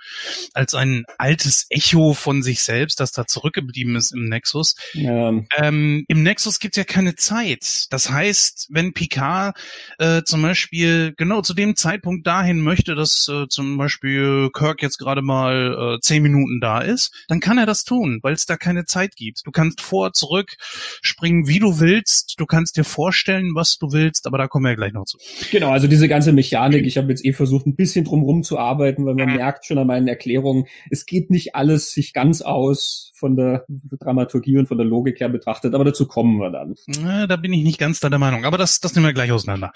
[0.54, 4.76] als ein altes Echo von sich selbst, das da zurückgeblieben ist im Nexus.
[4.94, 5.34] Ja.
[5.58, 7.88] Ähm, Im Nexus gibt es ja keine Zeit.
[7.92, 9.56] Das heißt, wenn Picard
[10.00, 14.98] äh, zum Beispiel genau zu dem Zeitpunkt dahin möchte, dass äh, zum Beispiel Kirk jetzt
[14.98, 18.58] gerade mal äh, zehn Minuten da ist, dann kann er das tun, weil es da
[18.58, 19.46] keine Zeit gibt.
[19.46, 20.56] Du kannst vor, zurück
[21.02, 22.36] springen, wie du willst.
[22.38, 25.18] Du kannst dir vorstellen, was du willst, aber da kommen wir ja gleich noch zu.
[25.52, 29.06] Genau, also diese ganze Mechanik, ich habe jetzt eh versucht, ein bisschen drumherum zu arbeiten,
[29.06, 33.36] weil man merkt schon an meinen Erklärungen, es geht nicht alles sich ganz aus von
[33.36, 36.74] der Dramaturgie und von der Logik her betrachtet, aber dazu kommen wir dann.
[36.88, 39.32] Na, da bin ich nicht ganz da der Meinung, aber das, das nehmen wir gleich
[39.32, 39.72] auseinander.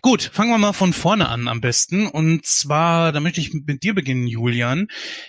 [0.00, 2.06] Gut, fangen wir mal von vorne an am besten.
[2.06, 4.86] Und zwar, da möchte ich mit dir beginnen, Julian.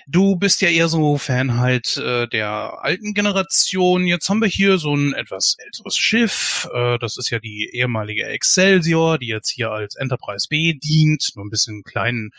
[0.08, 4.06] Du bist ja eher so Fan halt äh, der alten Generation.
[4.06, 6.70] Jetzt haben wir hier so ein etwas älteres Schiff.
[6.72, 11.46] Äh, das ist ja die ehemalige Excelsior, die jetzt hier als Enterprise B dient, nur
[11.46, 12.32] ein bisschen kleinen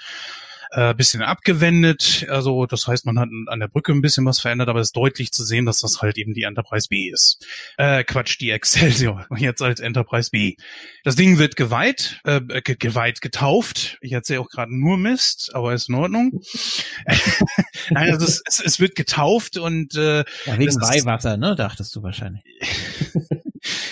[0.70, 2.26] äh, bisschen abgewendet.
[2.28, 4.96] Also das heißt, man hat an der Brücke ein bisschen was verändert, aber es ist
[4.96, 7.44] deutlich zu sehen, dass das halt eben die Enterprise B ist.
[7.76, 10.56] Äh, Quatsch, die Excelsior, jetzt als Enterprise B.
[11.04, 13.98] Das Ding wird geweiht, äh, ge geweiht, getauft.
[14.00, 16.40] Ich erzähle auch gerade nur Mist, aber ist in Ordnung.
[17.90, 21.54] Nein, also es, es, es, wird getauft und äh, ja, wegen Weihwasser, ne?
[21.56, 22.42] Dachtest du wahrscheinlich.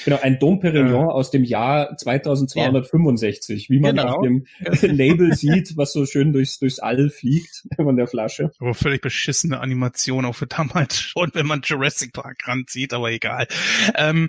[0.05, 4.17] Genau, ein Dom Perignon äh, aus dem Jahr 2265, wie man genau.
[4.17, 4.47] auf dem
[4.83, 8.51] Label sieht, was so schön durchs, durchs All fliegt von der Flasche.
[8.59, 13.47] Aber völlig beschissene Animation auch für damals schon, wenn man Jurassic Park ranzieht, aber egal.
[13.97, 14.29] Ähm,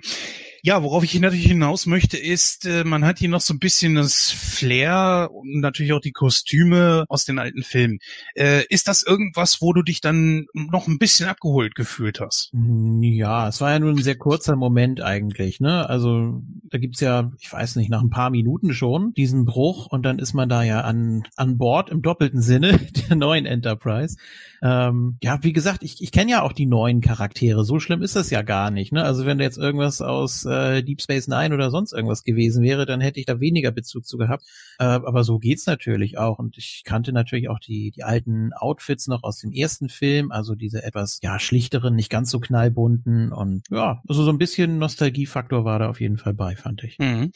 [0.66, 3.94] ja, worauf ich natürlich hinaus möchte, ist, äh, man hat hier noch so ein bisschen
[3.94, 8.00] das Flair und natürlich auch die Kostüme aus den alten Filmen.
[8.34, 12.50] Äh, ist das irgendwas, wo du dich dann noch ein bisschen abgeholt gefühlt hast?
[12.52, 15.88] Hm, ja, es war ja nur ein sehr kurzer Moment eigentlich, ne?
[15.88, 20.02] Also da gibt's ja, ich weiß nicht, nach ein paar Minuten schon diesen Bruch und
[20.02, 24.16] dann ist man da ja an, an Bord im doppelten Sinne der neuen Enterprise.
[24.62, 27.64] Ähm, ja, wie gesagt, ich, ich kenne ja auch die neuen Charaktere.
[27.64, 28.90] So schlimm ist das ja gar nicht.
[28.90, 29.04] Ne?
[29.04, 32.86] Also wenn da jetzt irgendwas aus äh, Deep Space Nine oder sonst irgendwas gewesen wäre,
[32.86, 34.44] dann hätte ich da weniger Bezug zu gehabt.
[34.78, 36.38] Äh, aber so geht's natürlich auch.
[36.38, 40.54] Und ich kannte natürlich auch die, die alten Outfits noch aus dem ersten Film, also
[40.54, 43.32] diese etwas ja schlichteren, nicht ganz so knallbunten.
[43.32, 46.98] Und ja, also so ein bisschen Nostalgiefaktor war da auf jeden Fall bei, fand ich.
[46.98, 47.32] Mhm.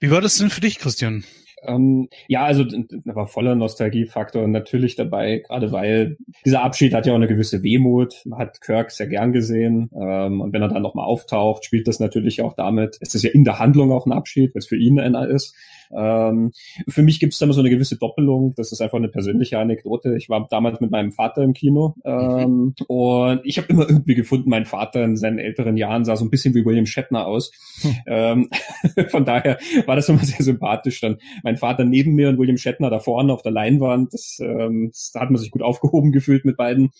[0.00, 1.24] Wie war das denn für dich, Christian?
[1.62, 7.12] Ähm, ja, also da war voller Nostalgiefaktor natürlich dabei, gerade weil dieser Abschied hat ja
[7.12, 11.06] auch eine gewisse Wehmut, hat Kirk sehr gern gesehen ähm, und wenn er dann nochmal
[11.06, 14.54] auftaucht, spielt das natürlich auch damit, es ist ja in der Handlung auch ein Abschied,
[14.54, 15.54] weil es für ihn einer ist.
[15.96, 16.52] Ähm,
[16.88, 18.54] für mich gibt es da immer so eine gewisse Doppelung.
[18.56, 20.16] Das ist einfach eine persönliche Anekdote.
[20.16, 22.74] Ich war damals mit meinem Vater im Kino ähm, mhm.
[22.86, 26.30] und ich habe immer irgendwie gefunden, mein Vater in seinen älteren Jahren sah so ein
[26.30, 27.50] bisschen wie William Shatner aus.
[27.80, 27.96] Hm.
[28.06, 28.50] Ähm,
[29.08, 31.00] von daher war das immer sehr sympathisch.
[31.00, 34.12] Dann mein Vater neben mir und William Shatner da vorne auf der Leinwand.
[34.12, 36.90] Das, ähm, das, da hat man sich gut aufgehoben gefühlt mit beiden.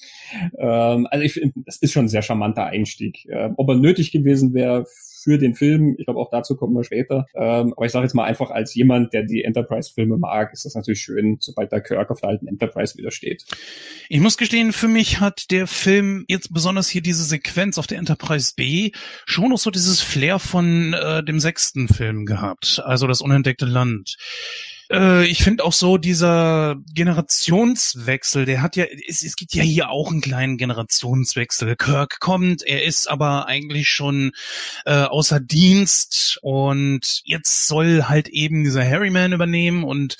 [0.58, 3.26] Ähm, also ich finde, das ist schon ein sehr charmanter Einstieg.
[3.30, 4.86] Ähm, ob er nötig gewesen wäre
[5.22, 5.96] für den Film.
[5.98, 7.26] Ich glaube, auch dazu kommen wir später.
[7.34, 10.74] Ähm, aber ich sage jetzt mal einfach als jemand, der die Enterprise-Filme mag, ist das
[10.74, 13.44] natürlich schön, sobald der Kirk auf der alten Enterprise wieder steht.
[14.08, 17.98] Ich muss gestehen, für mich hat der Film jetzt besonders hier diese Sequenz auf der
[17.98, 18.92] Enterprise B
[19.26, 24.16] schon noch so dieses Flair von äh, dem sechsten Film gehabt, also das unentdeckte Land.
[24.90, 29.90] Äh, ich finde auch so dieser Generationswechsel, der hat ja, es, es gibt ja hier
[29.90, 31.76] auch einen kleinen Generationswechsel.
[31.76, 34.32] Kirk kommt, er ist aber eigentlich schon
[34.86, 40.16] äh, außer Dienst und jetzt soll halt eben dieser Harryman übernehmen und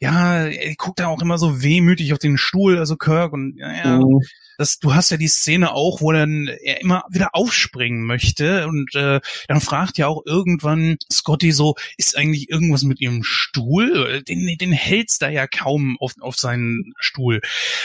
[0.00, 3.72] ja, er guckt da auch immer so wehmütig auf den Stuhl, also Kirk und ja,
[3.72, 3.98] ja.
[3.98, 4.20] Mhm
[4.58, 8.94] das, du hast ja die Szene auch, wo dann er immer wieder aufspringen möchte und
[8.94, 14.22] äh, dann fragt ja auch irgendwann Scotty so, ist eigentlich irgendwas mit ihrem Stuhl?
[14.22, 17.40] Den, den hält's da ja kaum auf, auf seinen Stuhl.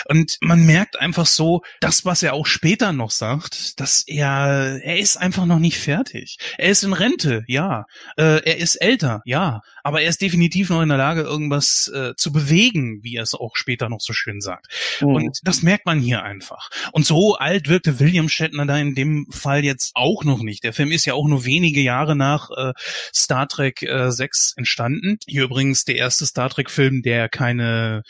[0.06, 4.98] Und man merkt einfach so, das, was er auch später noch sagt, dass er, er
[4.98, 6.38] ist einfach noch nicht fertig.
[6.58, 7.86] Er ist in Rente, ja.
[8.18, 9.62] Äh, er ist älter, ja.
[9.88, 13.34] Aber er ist definitiv noch in der Lage, irgendwas äh, zu bewegen, wie er es
[13.34, 14.68] auch später noch so schön sagt.
[15.00, 15.08] Mhm.
[15.08, 16.70] Und das merkt man hier einfach.
[16.92, 20.66] Und so alt wirkte William Shatner da in dem Fall jetzt auch noch nicht.
[20.66, 22.74] Der Film ist ja auch nur wenige Jahre nach äh,
[23.16, 25.20] Star Trek äh, 6 entstanden.
[25.26, 28.04] Hier übrigens der erste Star Trek Film, der keine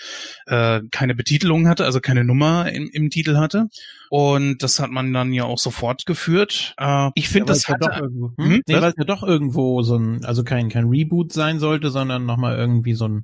[0.48, 3.68] äh, keine Betitelung hatte, also keine Nummer im, im Titel hatte.
[4.10, 6.76] Und das hat man dann ja auch so fortgeführt.
[6.78, 8.34] Äh, ich finde, ja, das hat ja hm?
[8.38, 8.62] hm?
[8.67, 12.26] Nee, weil es ja doch irgendwo so ein, also kein, kein Reboot sein sollte, sondern
[12.26, 13.24] nochmal irgendwie so ein,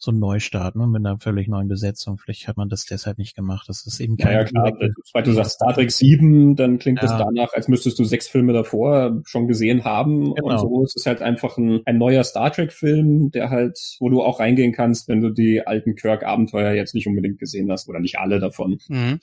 [0.00, 2.18] so ein Neustart, ne, mit einer völlig neuen Besetzung.
[2.18, 3.68] Vielleicht hat man das deshalb nicht gemacht.
[3.68, 4.32] Das ist eben kein.
[4.32, 4.72] Ja, ja klar.
[5.12, 7.08] Weil du sagst Star Trek 7, dann klingt ja.
[7.08, 10.34] das danach, als müsstest du sechs Filme davor schon gesehen haben.
[10.34, 10.48] Genau.
[10.48, 14.08] Und so ist es halt einfach ein, ein neuer Star Trek Film, der halt, wo
[14.08, 18.00] du auch reingehen kannst, wenn du die alten Kirk-Abenteuer jetzt nicht unbedingt gesehen hast oder
[18.00, 18.78] nicht alle davon.
[18.88, 19.20] Mhm.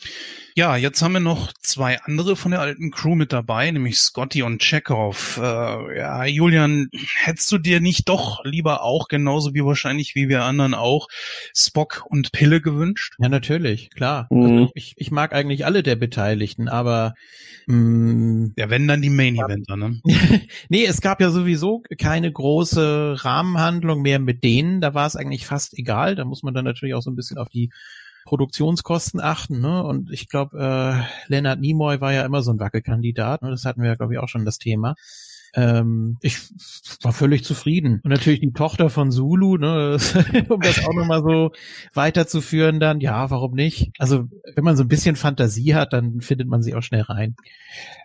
[0.55, 3.97] Ja, jetzt Jetzt haben wir noch zwei andere von der alten Crew mit dabei, nämlich
[3.97, 5.39] Scotty und Chekhov.
[5.41, 6.89] Äh, ja, Julian,
[7.23, 11.07] hättest du dir nicht doch lieber auch, genauso wie wahrscheinlich wie wir anderen auch,
[11.55, 13.15] Spock und Pille gewünscht?
[13.17, 14.27] Ja, natürlich, klar.
[14.29, 14.43] Mhm.
[14.43, 17.15] Also ich, ich mag eigentlich alle der Beteiligten, aber
[17.65, 20.01] mh, mm, ja, wenn dann die Main Eventer, ne?
[20.69, 24.81] nee, es gab ja sowieso keine große Rahmenhandlung mehr mit denen.
[24.81, 26.13] Da war es eigentlich fast egal.
[26.13, 27.71] Da muss man dann natürlich auch so ein bisschen auf die
[28.25, 29.59] Produktionskosten achten.
[29.59, 29.83] Ne?
[29.83, 33.41] Und ich glaube, äh, Leonard Nimoy war ja immer so ein Wackelkandidat.
[33.41, 33.49] Ne?
[33.49, 34.95] Das hatten wir glaube ich, auch schon das Thema.
[35.53, 36.37] Ähm, ich
[37.01, 37.99] war völlig zufrieden.
[38.03, 39.97] Und natürlich die Tochter von Zulu, ne,
[40.49, 41.51] um das auch nochmal so
[41.93, 43.91] weiterzuführen dann, ja, warum nicht?
[43.97, 47.35] Also, wenn man so ein bisschen Fantasie hat, dann findet man sie auch schnell rein.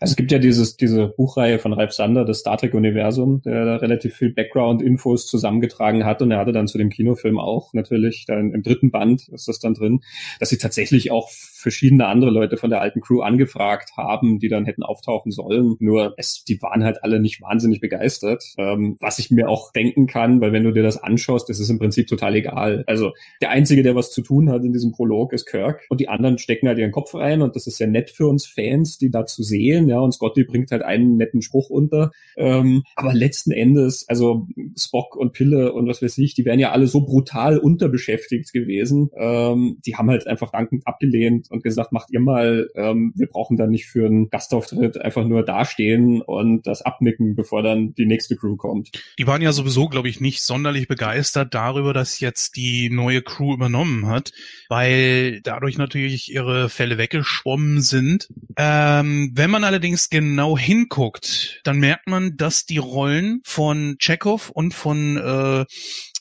[0.01, 3.65] Also es gibt ja dieses, diese Buchreihe von Ralf Sander, das Star Trek Universum, der
[3.65, 8.25] da relativ viel Background-Infos zusammengetragen hat und er hatte dann zu dem Kinofilm auch natürlich,
[8.27, 10.01] dann im dritten Band ist das dann drin,
[10.41, 14.65] dass sie tatsächlich auch verschiedene andere Leute von der alten Crew angefragt haben, die dann
[14.67, 15.77] hätten auftauchen sollen.
[15.81, 18.45] Nur es, die waren halt alle nicht wahnsinnig begeistert.
[18.59, 21.71] Ähm, was ich mir auch denken kann, weil wenn du dir das anschaust, das ist
[21.71, 22.85] im Prinzip total egal.
[22.87, 26.09] Also der Einzige, der was zu tun hat in diesem Prolog, ist Kirk und die
[26.09, 29.11] anderen stecken halt ihren Kopf rein und das ist ja nett für uns Fans, die
[29.11, 29.89] da zu sehen.
[29.89, 32.11] Ja, und Scotty bringt halt einen netten Spruch unter.
[32.37, 34.47] Ähm, aber letzten Endes, also
[34.77, 39.11] Spock und Pille und was weiß ich, die wären ja alle so brutal unterbeschäftigt gewesen.
[39.17, 43.57] Ähm, die haben halt einfach dankend abgelehnt und gesagt, macht ihr mal, ähm, wir brauchen
[43.57, 48.37] da nicht für einen Gastauftritt einfach nur dastehen und das abnicken, bevor dann die nächste
[48.37, 48.91] Crew kommt.
[49.19, 53.55] Die waren ja sowieso, glaube ich, nicht sonderlich begeistert darüber, dass jetzt die neue Crew
[53.55, 54.33] übernommen hat,
[54.69, 58.29] weil dadurch natürlich ihre Fälle weggeschwommen sind.
[58.57, 64.75] Ähm, wenn man allerdings genau hinguckt, dann merkt man, dass die Rollen von Chekhov und
[64.75, 65.65] von äh,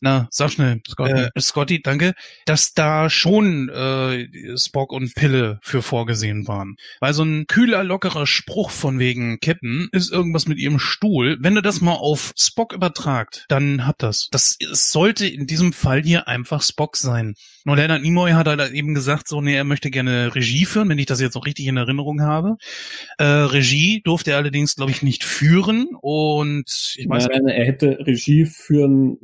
[0.02, 2.14] na, sag schnell, Scotty, äh, Scotty danke,
[2.46, 4.28] dass da schon äh,
[4.58, 6.76] Spock und Pille für vorgesehen waren.
[7.00, 11.38] Weil so ein kühler, lockerer Spruch von wegen Captain ist irgendwas mit ihrem Stuhl.
[11.40, 14.28] Wenn du das mal auf Spock übertragt, dann hat das.
[14.32, 17.36] Das sollte in diesem Fall hier einfach Spock sein.
[17.64, 21.00] Nur Leonard Nimoy hat halt eben gesagt, so, nee, er möchte gerne Regie führen, wenn
[21.00, 22.58] ich das jetzt noch richtig in Erinnerung habe.
[23.18, 27.28] Äh, Regie durfte er allerdings, glaube ich, nicht führen und ich weiß.
[27.28, 29.18] Nein, er hätte Regie führen,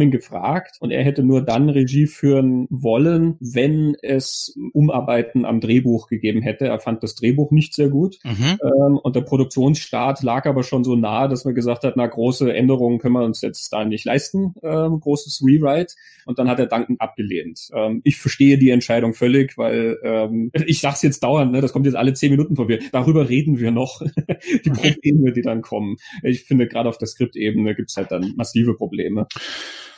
[0.00, 6.06] ihn gefragt und er hätte nur dann Regie führen wollen, wenn es Umarbeiten am Drehbuch
[6.06, 6.66] gegeben hätte.
[6.66, 8.58] Er fand das Drehbuch nicht sehr gut Mhm.
[8.62, 12.52] ähm, und der Produktionsstart lag aber schon so nah, dass man gesagt hat, na große
[12.52, 15.94] Änderungen können wir uns jetzt da nicht leisten, ähm, großes Rewrite
[16.26, 17.68] und dann hat er dankend abgelehnt.
[17.74, 21.86] Ähm, ich verstehe die Entscheidung völlig, weil ähm, ich sag's jetzt dauernd, ne, das kommt
[21.86, 22.78] jetzt alle zehn Minuten von mir.
[22.92, 24.02] Darüber reden wir noch.
[24.64, 25.96] die Probleme, die dann kommen.
[26.22, 29.26] Ich finde, gerade auf der Skriptebene gibt's halt dann massive Probleme.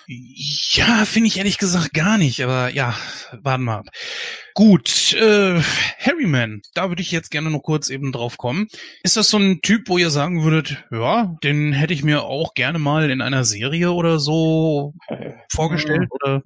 [0.06, 2.94] Ja, finde ich ehrlich gesagt gar nicht, aber ja,
[3.42, 3.86] warten wir ab.
[4.56, 5.60] Gut, äh,
[5.98, 8.68] Harryman, da würde ich jetzt gerne noch kurz eben drauf kommen.
[9.02, 12.54] Ist das so ein Typ, wo ihr sagen würdet, ja, den hätte ich mir auch
[12.54, 14.94] gerne mal in einer Serie oder so
[15.52, 16.42] vorgestellt oder?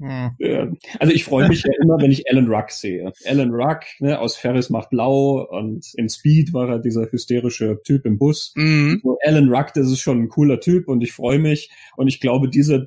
[0.98, 3.12] Also ich freue mich ja immer, wenn ich Alan Ruck sehe.
[3.26, 8.06] Alan Ruck ne, aus Ferris macht blau und in Speed war er dieser hysterische Typ
[8.06, 8.52] im Bus.
[8.56, 9.00] Mhm.
[9.02, 11.70] So, Alan Ruck, das ist schon ein cooler Typ und ich freue mich.
[11.96, 12.86] Und ich glaube, dieser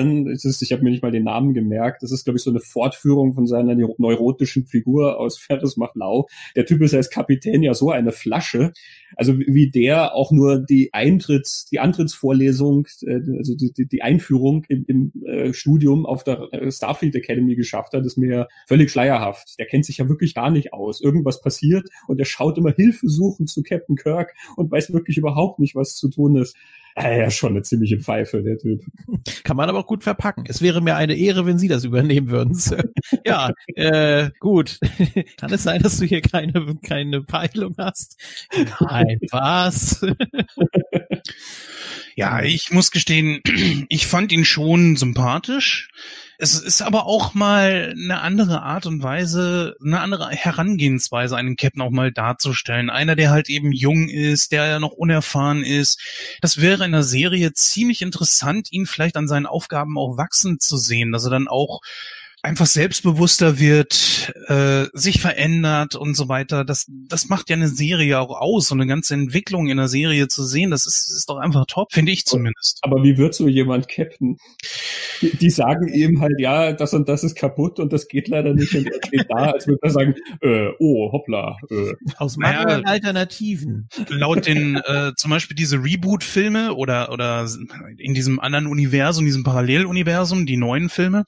[0.00, 2.42] Harriman, es ist, ich habe mir nicht mal den Namen gemerkt, das ist, glaube ich,
[2.42, 6.26] so eine Fortführung von seiner neu- neurotischen Figur aus Ferris macht blau.
[6.56, 8.72] Der Typ ist als Kapitän ja so eine Flasche.
[9.16, 14.84] Also wie- der auch nur die Eintritts, die Antrittsvorlesung, äh, also die, die- Einführung im,
[14.88, 19.58] im äh, Studium auf der äh, Starfleet Academy geschafft hat, ist mir völlig schleierhaft.
[19.58, 21.00] Der kennt sich ja wirklich gar nicht aus.
[21.02, 25.74] Irgendwas passiert und er schaut immer hilfesuchend zu Captain Kirk und weiß wirklich überhaupt nicht,
[25.74, 26.56] was zu tun ist.
[27.02, 28.82] Ah, ja, schon eine ziemliche Pfeife, der Typ.
[29.44, 30.44] Kann man aber auch gut verpacken.
[30.46, 32.54] Es wäre mir eine Ehre, wenn Sie das übernehmen würden.
[32.54, 32.84] Sir.
[33.24, 34.78] ja, äh, gut.
[35.38, 38.20] Kann es sein, dass du hier keine, keine Peilung hast?
[38.80, 40.04] Nein, was?
[42.16, 43.40] Ja, ich muss gestehen,
[43.88, 45.88] ich fand ihn schon sympathisch.
[46.42, 51.82] Es ist aber auch mal eine andere Art und Weise, eine andere Herangehensweise, einen Captain
[51.82, 52.88] auch mal darzustellen.
[52.88, 56.00] Einer, der halt eben jung ist, der ja noch unerfahren ist.
[56.40, 60.78] Das wäre in der Serie ziemlich interessant, ihn vielleicht an seinen Aufgaben auch wachsen zu
[60.78, 61.82] sehen, dass er dann auch
[62.42, 66.64] einfach selbstbewusster wird, äh, sich verändert und so weiter.
[66.64, 70.28] Das, das macht ja eine Serie auch aus, so eine ganze Entwicklung in der Serie
[70.28, 70.70] zu sehen.
[70.70, 72.78] Das ist, ist doch einfach top, finde ich zumindest.
[72.82, 74.38] Aber wie wird so jemand Captain?
[75.20, 78.54] Die, die sagen ihm halt, ja, das und das ist kaputt und das geht leider
[78.54, 81.58] nicht und er steht da, als würde er sagen, äh, oh, hoppla.
[81.70, 81.92] Äh.
[82.16, 83.88] Aus Naja, Mangel an Alternativen.
[84.08, 87.46] laut den äh, zum Beispiel diese Reboot-Filme oder oder
[87.98, 91.24] in diesem anderen Universum, diesem Paralleluniversum, die neuen Filme,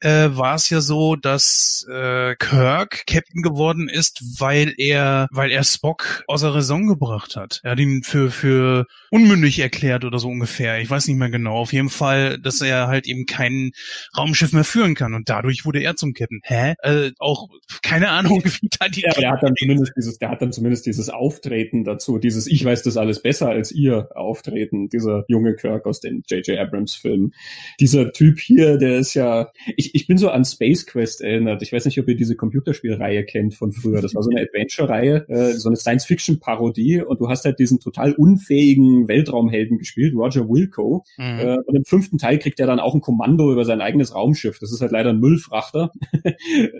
[0.00, 5.64] äh, war es ja so, dass äh, Kirk Captain geworden ist, weil er weil er
[5.64, 7.60] Spock außer Raison gebracht hat.
[7.62, 10.80] Er hat ihn für für unmündig erklärt oder so ungefähr.
[10.80, 11.56] Ich weiß nicht mehr genau.
[11.56, 13.72] Auf jeden Fall, dass er halt eben kein
[14.16, 16.40] Raumschiff mehr führen kann und dadurch wurde er zum Captain.
[16.44, 16.74] Hä?
[16.82, 17.48] Äh, auch
[17.82, 20.52] keine Ahnung, wie da die Ja, aber der hat dann zumindest dieses, der hat dann
[20.52, 25.54] zumindest dieses Auftreten dazu, dieses Ich weiß das alles besser als ihr Auftreten, dieser junge
[25.54, 26.58] Kirk aus den J.J.
[26.58, 27.32] Abrams Filmen.
[27.80, 31.62] Dieser Typ hier, der ist ja, ich, ich bin so an Space Quest erinnert.
[31.62, 34.00] Ich weiß nicht, ob ihr diese Computerspielreihe kennt von früher.
[34.00, 38.12] Das war so eine Adventure-Reihe, äh, so eine Science-Fiction-Parodie und du hast halt diesen total
[38.12, 41.04] unfähigen Weltraumhelden gespielt, Roger Wilco.
[41.16, 41.24] Mhm.
[41.24, 44.58] Äh, und im fünften Teil kriegt er dann auch ein Kommando über sein eigenes Raumschiff.
[44.58, 45.90] Das ist halt leider ein Müllfrachter.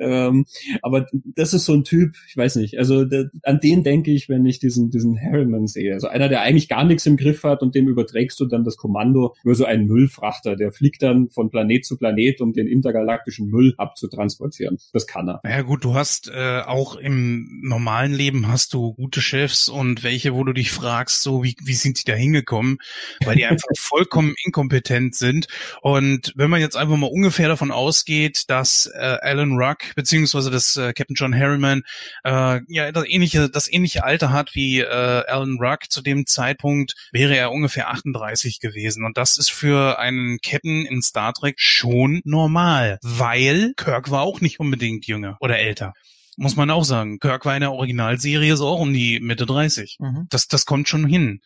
[0.01, 0.45] ähm,
[0.83, 4.29] aber das ist so ein Typ, ich weiß nicht, also der, an den denke ich,
[4.29, 5.95] wenn ich diesen, diesen Harriman sehe.
[5.95, 8.77] Also einer, der eigentlich gar nichts im Griff hat und dem überträgst du dann das
[8.77, 10.57] Kommando über so einen Müllfrachter.
[10.57, 14.79] Der fliegt dann von Planet zu Planet, um den intergalaktischen Müll abzutransportieren.
[14.93, 15.41] Das kann er.
[15.45, 20.35] Ja gut, du hast äh, auch im normalen Leben hast du gute Chefs und welche,
[20.35, 22.79] wo du dich fragst, so wie, wie sind die da hingekommen,
[23.25, 25.47] weil die einfach vollkommen inkompetent sind.
[25.83, 30.77] Und wenn man jetzt einfach mal ungefähr davon ausgeht, dass äh, Alan Ruck beziehungsweise das
[30.77, 31.83] äh, Captain John Harriman
[32.25, 36.95] äh, ja das ähnliche das ähnliche Alter hat wie äh, Alan Ruck zu dem Zeitpunkt,
[37.13, 39.05] wäre er ungefähr 38 gewesen.
[39.05, 43.36] Und das ist für einen Captain in Star Trek schon normal, weil
[43.77, 45.95] Kirk war auch nicht unbedingt jünger oder älter
[46.37, 47.19] muss man auch sagen.
[47.19, 49.97] Kirk war in der Originalserie so auch um die Mitte 30.
[49.99, 50.27] Mhm.
[50.29, 51.41] Das, das kommt schon hin.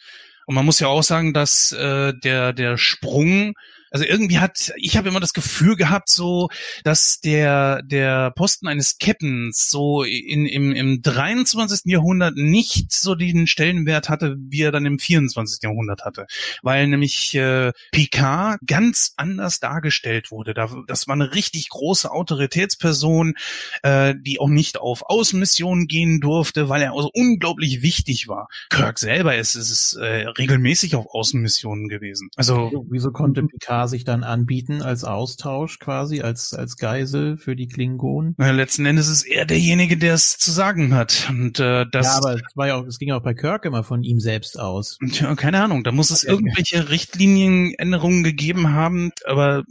[0.47, 3.55] Und man muss ja auch sagen, dass äh, der, der Sprung,
[3.91, 6.49] also irgendwie hat, ich habe immer das Gefühl gehabt, so,
[6.85, 11.83] dass der, der Posten eines Captains so in, im, im 23.
[11.87, 15.63] Jahrhundert nicht so den Stellenwert hatte, wie er dann im 24.
[15.63, 16.27] Jahrhundert hatte.
[16.63, 20.55] Weil nämlich äh, Picard ganz anders dargestellt wurde.
[20.55, 23.35] Da, das war eine richtig große Autoritätsperson,
[23.83, 28.49] äh, die auch nicht auf Außenmissionen gehen durfte, weil er also unglaublich wichtig war.
[28.69, 32.29] Kirk selber ist, ist es äh, regelmäßig auf Außenmissionen gewesen.
[32.37, 37.57] Also So, Wieso konnte Picard Sich dann anbieten als Austausch quasi, als, als Geisel für
[37.57, 38.35] die Klingonen.
[38.39, 41.29] Na, letzten Endes ist er derjenige, der es zu sagen hat.
[41.31, 42.07] Und äh, das.
[42.07, 44.59] Ja, aber es, war ja auch, es ging auch bei Kirk immer von ihm selbst
[44.59, 44.99] aus.
[45.13, 49.65] Tja, keine Ahnung, da muss es irgendwelche Richtlinienänderungen gegeben haben, aber.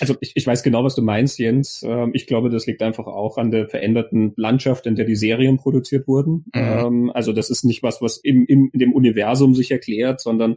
[0.00, 1.82] Also ich, ich weiß genau, was du meinst, Jens.
[1.82, 5.56] Ähm, ich glaube, das liegt einfach auch an der veränderten Landschaft, in der die Serien
[5.56, 6.44] produziert wurden.
[6.54, 6.60] Mhm.
[6.60, 10.56] Ähm, also das ist nicht was, was im, im, in dem Universum sich erklärt, sondern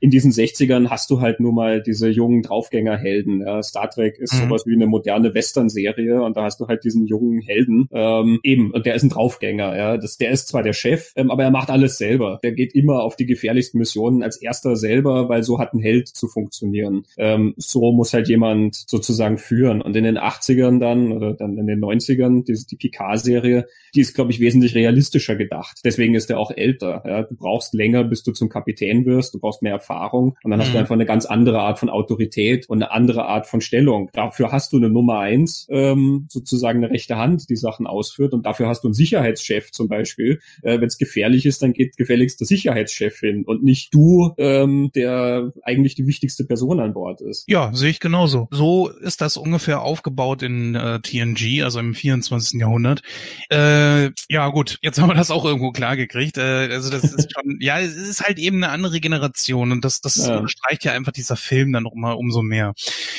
[0.00, 3.40] in diesen 60ern hast du halt nur mal diese jungen Draufgängerhelden.
[3.40, 3.62] Ja.
[3.62, 4.48] Star Trek ist mhm.
[4.48, 7.88] sowas wie eine moderne Western-Serie und da hast du halt diesen jungen Helden.
[7.92, 9.76] Ähm, eben, und der ist ein Draufgänger.
[9.76, 9.96] Ja.
[9.96, 12.38] Das, der ist zwar der Chef, ähm, aber er macht alles selber.
[12.42, 16.08] Der geht immer auf die gefährlichsten Missionen als erster selber, weil so hat ein Held
[16.08, 17.04] zu funktionieren.
[17.16, 19.82] Ähm, so muss halt jemand sozusagen führen.
[19.82, 24.14] Und in den 80ern dann oder dann in den 90ern, die, die Picard-Serie, die ist,
[24.14, 25.80] glaube ich, wesentlich realistischer gedacht.
[25.84, 27.02] Deswegen ist er auch älter.
[27.04, 27.22] Ja.
[27.22, 29.34] Du brauchst länger, bis du zum Kapitän wirst.
[29.34, 30.36] Du brauchst mehr Erfahrung.
[30.42, 30.62] Und dann mhm.
[30.62, 30.80] hast du mhm.
[30.80, 34.10] einfach eine ganz andere Art von Autorität und eine andere Art von Stellung.
[34.12, 38.32] Dafür hast du eine Nummer eins, ähm, sozusagen eine rechte Hand, die Sachen ausführt.
[38.32, 40.40] Und dafür hast du einen Sicherheitschef zum Beispiel.
[40.62, 44.90] Äh, Wenn es gefährlich ist, dann geht gefälligst der Sicherheitschef hin und nicht du, ähm,
[44.94, 47.44] der eigentlich die wichtigste Person an Bord ist.
[47.48, 48.48] Ja, sehe ich genauso.
[48.50, 52.60] So ist das ungefähr aufgebaut in äh, TNG, also im 24.
[52.60, 53.02] Jahrhundert.
[53.50, 56.36] Äh, ja, gut, jetzt haben wir das auch irgendwo klar gekriegt.
[56.38, 60.00] Äh, also das ist schon, ja, es ist halt eben eine andere Generation und das,
[60.00, 60.36] das ja.
[60.36, 62.74] unterstreicht ja einfach dieser Film dann noch mal umso mehr.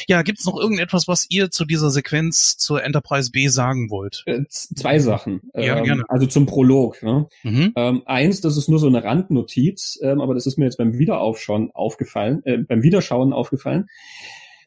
[0.07, 4.23] Ja, gibt's noch irgendetwas, was ihr zu dieser Sequenz zur Enterprise B sagen wollt?
[4.27, 5.41] Äh, zwei Sachen.
[5.55, 6.03] Ja, ähm, gerne.
[6.09, 7.01] Also zum Prolog.
[7.01, 7.27] Ne?
[7.41, 7.73] Mhm.
[7.75, 10.99] Ähm, eins, das ist nur so eine Randnotiz, ähm, aber das ist mir jetzt beim
[10.99, 13.87] Wiederaufschauen aufgefallen, äh, beim Wiederschauen aufgefallen.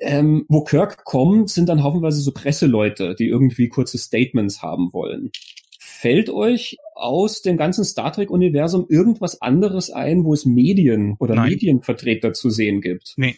[0.00, 5.30] Ähm, wo Kirk kommt, sind dann haufenweise so Presseleute, die irgendwie kurze Statements haben wollen.
[5.78, 11.50] Fällt euch aus dem ganzen Star Trek-Universum irgendwas anderes ein, wo es Medien oder Nein.
[11.50, 13.14] Medienvertreter zu sehen gibt?
[13.16, 13.36] Nee,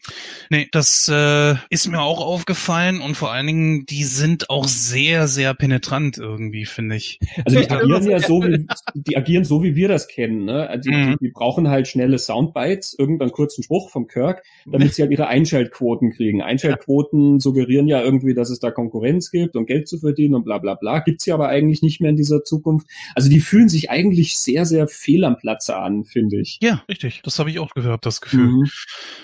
[0.49, 5.27] nee das äh, ist mir auch aufgefallen und vor allen Dingen, die sind auch sehr,
[5.27, 7.19] sehr penetrant irgendwie, finde ich.
[7.45, 10.45] Also die agieren ja so, wie, die agieren so, wie wir das kennen.
[10.45, 10.69] Ne?
[10.69, 11.17] Also die, mhm.
[11.21, 16.13] die, brauchen halt schnelle Soundbites, irgendeinen kurzen Spruch vom Kirk, damit sie halt ihre Einschaltquoten
[16.13, 16.43] kriegen.
[16.43, 20.59] Einschaltquoten suggerieren ja irgendwie, dass es da Konkurrenz gibt und Geld zu verdienen und bla
[20.59, 21.01] bla bla.
[21.01, 22.87] Gibt's ja aber eigentlich nicht mehr in dieser Zukunft.
[23.15, 26.59] Also die fühlen sich eigentlich sehr, sehr fehl am Platze an, finde ich.
[26.61, 27.23] Ja, richtig.
[27.25, 28.47] Das habe ich auch gehört, das Gefühl.
[28.47, 28.71] Mhm.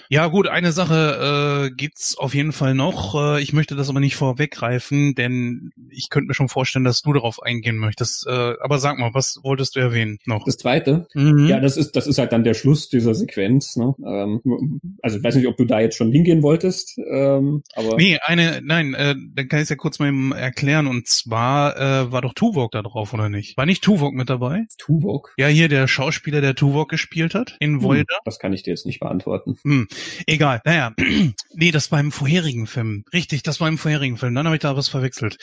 [0.09, 3.14] Ja, gut, eine Sache äh, gibt's auf jeden Fall noch.
[3.14, 7.12] Äh, ich möchte das aber nicht vorweggreifen, denn ich könnte mir schon vorstellen, dass du
[7.12, 8.27] darauf eingehen möchtest.
[8.27, 10.45] Äh, aber sag mal, was wolltest du erwähnen noch?
[10.45, 11.07] Das zweite?
[11.14, 11.47] Mhm.
[11.47, 13.77] Ja, das ist, das ist halt dann der Schluss dieser Sequenz.
[13.77, 13.95] Ne?
[14.07, 17.97] Ähm, also ich weiß nicht, ob du da jetzt schon hingehen wolltest, ähm, aber.
[17.97, 20.87] Nee, eine, nein, äh, dann kann ich es ja kurz mal eben erklären.
[20.87, 23.57] Und zwar äh, war doch Tuvok da drauf, oder nicht?
[23.57, 24.66] War nicht Tuvok mit dabei?
[24.78, 25.34] Tuvok?
[25.36, 28.16] Ja, hier der Schauspieler, der Tuvok gespielt hat in Voyager.
[28.16, 29.58] Hm, das kann ich dir jetzt nicht beantworten.
[29.62, 29.88] Hm,
[30.26, 30.60] egal.
[30.64, 30.94] Naja,
[31.54, 33.04] nee, das war im vorherigen Film.
[33.12, 34.34] Richtig, das war im vorherigen Film.
[34.34, 35.38] Dann habe ich da was verwechselt.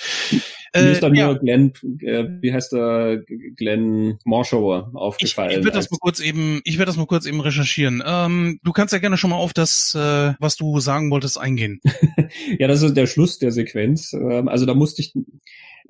[0.73, 1.27] Mir äh, ist dann ja.
[1.27, 3.21] nur Glenn, äh, wie heißt der,
[3.57, 5.51] Glenn Morshower aufgefallen.
[5.51, 8.01] Ich, ich werde das mal kurz eben, ich werde das mal kurz eben recherchieren.
[8.05, 11.81] Ähm, du kannst ja gerne schon mal auf das, äh, was du sagen wolltest, eingehen.
[12.59, 14.13] ja, das ist der Schluss der Sequenz.
[14.13, 15.13] Ähm, also da musste ich,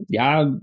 [0.10, 0.58] ja,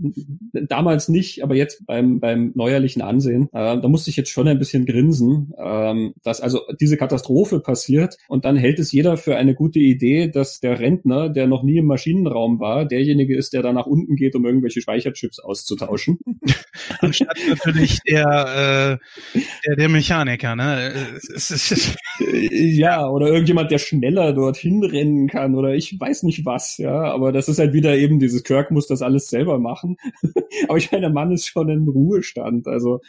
[0.53, 4.59] damals nicht, aber jetzt beim, beim neuerlichen Ansehen, äh, da musste ich jetzt schon ein
[4.59, 9.55] bisschen grinsen, ähm, dass also diese Katastrophe passiert und dann hält es jeder für eine
[9.55, 13.73] gute Idee, dass der Rentner, der noch nie im Maschinenraum war, derjenige ist, der da
[13.73, 16.19] nach unten geht, um irgendwelche Speicherchips auszutauschen.
[17.01, 18.99] Anstatt natürlich der,
[19.35, 19.37] äh,
[19.67, 20.93] der, der Mechaniker, ne?
[22.51, 27.33] ja, oder irgendjemand, der schneller dorthin rennen kann oder ich weiß nicht was, ja, aber
[27.33, 29.97] das ist halt wieder eben dieses Kirk muss das alles selber machen.
[30.69, 32.67] aber ich meine, der Mann ist schon im Ruhestand.
[32.67, 33.01] Also,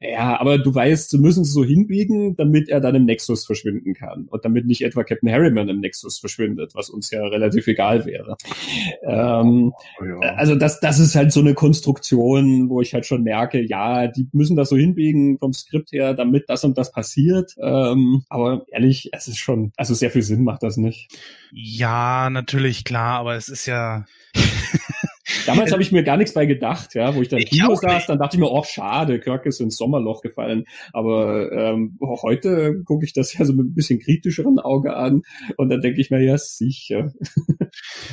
[0.00, 3.94] ja, aber du weißt, sie müssen es so hinbiegen, damit er dann im Nexus verschwinden
[3.94, 4.26] kann.
[4.30, 8.36] Und damit nicht etwa Captain Harriman im Nexus verschwindet, was uns ja relativ egal wäre.
[9.02, 10.34] Ähm, oh ja.
[10.34, 14.28] Also das, das ist halt so eine Konstruktion, wo ich halt schon merke, ja, die
[14.32, 17.54] müssen das so hinbiegen vom Skript her, damit das und das passiert.
[17.60, 21.08] Ähm, aber ehrlich, es ist schon, also sehr viel Sinn macht das nicht.
[21.52, 24.04] Ja, natürlich, klar, aber es ist ja.
[25.46, 28.06] Damals habe ich mir gar nichts bei gedacht, ja, wo ich dann ich Kino saß,
[28.06, 30.64] dann dachte ich mir, oh schade, Kirk ist ins Sommerloch gefallen.
[30.92, 35.22] Aber ähm, heute gucke ich das ja so mit ein bisschen kritischeren Auge an
[35.56, 37.12] und dann denke ich mir, ja sicher.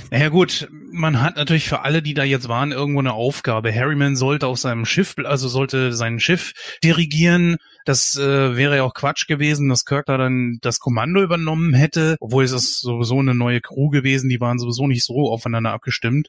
[0.09, 3.73] Naja gut, man hat natürlich für alle, die da jetzt waren, irgendwo eine Aufgabe.
[3.73, 6.53] Harryman sollte auf seinem Schiff, also sollte sein Schiff
[6.84, 7.57] dirigieren.
[7.86, 12.15] Das äh, wäre ja auch Quatsch gewesen, dass Kirk da dann das Kommando übernommen hätte,
[12.19, 16.27] obwohl es ist sowieso eine neue Crew gewesen, die waren sowieso nicht so aufeinander abgestimmt.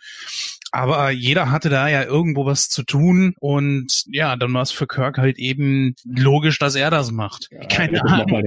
[0.73, 4.87] Aber jeder hatte da ja irgendwo was zu tun und ja, dann war es für
[4.87, 7.49] Kirk halt eben logisch, dass er das macht.
[7.51, 8.43] Ja, Keine Ahnung.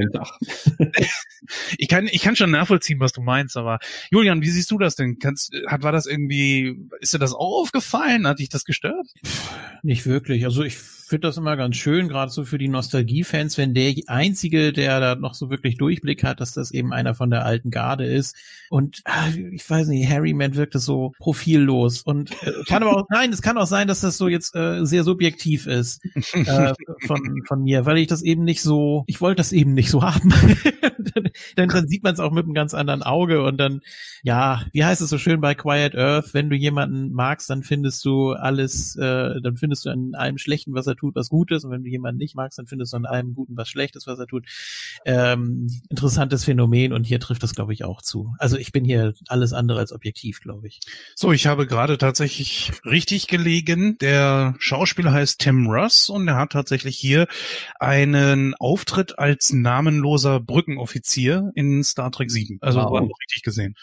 [1.78, 3.78] Ich kann, ich kann schon nachvollziehen, was du meinst, aber
[4.10, 5.20] Julian, wie siehst du das denn?
[5.20, 8.28] Kannst, hat, war das irgendwie, ist dir das auch aufgefallen?
[8.28, 9.14] Hat dich das gestört?
[9.84, 10.46] Nicht wirklich.
[10.46, 14.74] Also ich finde das immer ganz schön, gerade so für die Nostalgie-Fans, wenn der Einzige,
[14.74, 18.06] der da noch so wirklich Durchblick hat, dass das eben einer von der alten Garde
[18.06, 18.36] ist.
[18.70, 22.02] Und ah, ich weiß nicht, Harryman wirkte so profillos.
[22.02, 24.86] Und äh, kann aber auch, nein, es kann auch sein, dass das so jetzt äh,
[24.86, 26.04] sehr subjektiv ist
[26.34, 26.74] äh,
[27.06, 30.02] von, von mir, weil ich das eben nicht so, ich wollte das eben nicht so
[30.02, 30.34] haben.
[31.56, 33.82] dann, dann sieht man es auch mit einem ganz anderen Auge und dann,
[34.24, 38.04] ja, wie heißt es so schön bei Quiet Earth, wenn du jemanden magst, dann findest
[38.06, 41.72] du alles, äh, dann findest du an allem Schlechten, was er tut, was Gutes und
[41.72, 44.28] wenn du jemanden nicht magst, dann findest du an allem Guten was Schlechtes, was er
[44.28, 44.46] tut.
[45.06, 48.34] Ähm, interessantes Phänomen und hier trifft das, glaube ich, auch zu.
[48.40, 50.80] Also ich bin hier alles andere als objektiv, glaube ich.
[51.16, 53.98] So, ich habe gerade tatsächlich richtig gelegen.
[53.98, 57.26] Der Schauspieler heißt Tim Russ und er hat tatsächlich hier
[57.80, 62.60] einen Auftritt als namenloser Brückenoffizier in Star Trek 7.
[62.62, 62.92] Also Wow.
[62.92, 63.74] war richtig gesehen.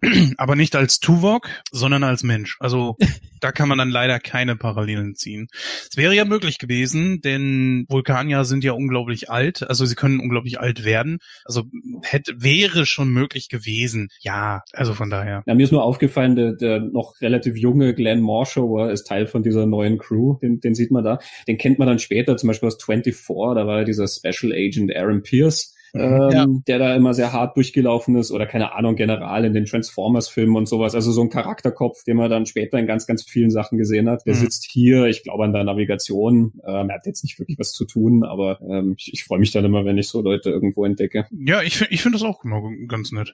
[0.38, 2.56] Aber nicht als Tuvok, sondern als Mensch.
[2.60, 2.96] Also
[3.40, 5.48] da kann man dann leider keine Parallelen ziehen.
[5.90, 10.60] Es wäre ja möglich gewesen, denn Vulkanier sind ja unglaublich alt, also sie können unglaublich
[10.60, 11.18] alt werden.
[11.44, 11.64] Also
[12.02, 14.08] hätte, wäre schon möglich gewesen.
[14.20, 15.42] Ja, also von daher.
[15.46, 19.42] Ja, mir ist nur aufgefallen, der, der noch relativ junge Glenn Morshower ist Teil von
[19.42, 21.18] dieser neuen Crew, den, den sieht man da.
[21.48, 24.94] Den kennt man dann später, zum Beispiel aus 24, da war ja dieser Special Agent
[24.94, 26.46] Aaron Pierce, ähm, Ja.
[26.66, 30.66] der da immer sehr hart durchgelaufen ist oder keine Ahnung, General in den Transformers-Filmen und
[30.68, 30.94] sowas.
[30.94, 34.26] Also so ein Charakterkopf, den man dann später in ganz, ganz vielen Sachen gesehen hat.
[34.26, 34.38] Der Mhm.
[34.40, 36.54] sitzt hier, ich glaube an der Navigation.
[36.66, 39.50] Ähm, er hat jetzt nicht wirklich was zu tun, aber ähm, ich, ich freue mich
[39.52, 41.26] dann immer, wenn ich so Leute irgendwo entdecke.
[41.30, 43.32] Ja, ich, ich finde das auch immer ganz nett.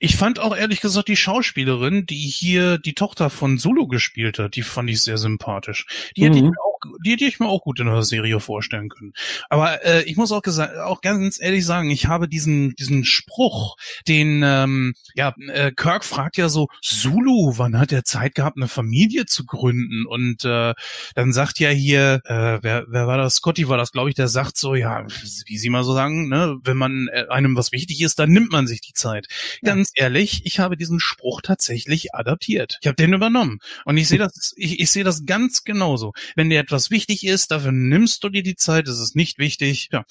[0.00, 4.56] Ich fand auch ehrlich gesagt die Schauspielerin, die hier die Tochter von Solo gespielt hat,
[4.56, 5.86] die fand ich sehr sympathisch.
[6.16, 6.50] Die hätte ich Mhm.
[6.50, 6.71] mir auch,
[7.04, 9.12] die hätte ich mir auch gut in der Serie vorstellen können.
[9.48, 13.76] Aber äh, ich muss auch gesagt, auch ganz ehrlich sagen, ich habe diesen diesen Spruch,
[14.08, 18.68] den ähm, ja äh, Kirk fragt ja so, Sulu, wann hat er Zeit gehabt, eine
[18.68, 20.06] Familie zu gründen?
[20.06, 20.74] Und äh,
[21.14, 23.36] dann sagt ja hier, äh, wer, wer war das?
[23.36, 25.06] Scotty war das, glaube ich, der sagt so, ja,
[25.46, 28.52] wie Sie mal so sagen, ne, wenn man äh, einem was wichtig ist, dann nimmt
[28.52, 29.26] man sich die Zeit.
[29.62, 32.78] Ganz ehrlich, ich habe diesen Spruch tatsächlich adaptiert.
[32.80, 33.58] Ich habe den übernommen.
[33.84, 36.12] Und ich sehe das, ich, ich sehe das ganz genauso.
[36.36, 39.88] Wenn dir etwas wichtig ist, dafür nimmst du dir die Zeit, es ist nicht wichtig,
[39.92, 40.04] ja,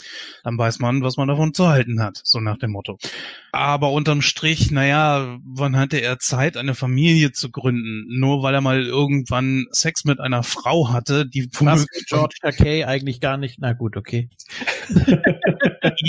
[0.44, 2.98] dann weiß man, was man davon zu halten hat, so nach dem Motto.
[3.52, 8.06] Aber unterm Strich, naja, wann hatte er Zeit, eine Familie zu gründen?
[8.08, 13.20] Nur weil er mal irgendwann Sex mit einer Frau hatte, die Was George Takei eigentlich
[13.20, 14.30] gar nicht, na gut, okay.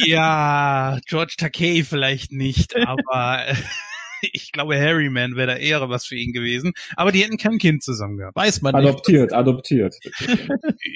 [0.07, 3.45] ja, George Takei vielleicht nicht, aber
[4.33, 6.73] ich glaube, Harryman wäre da eher was für ihn gewesen.
[6.97, 8.37] Aber die hätten kein Kind zusammen gehabt.
[8.37, 8.89] Weiß man nicht.
[8.89, 9.99] Adoptiert, adoptiert.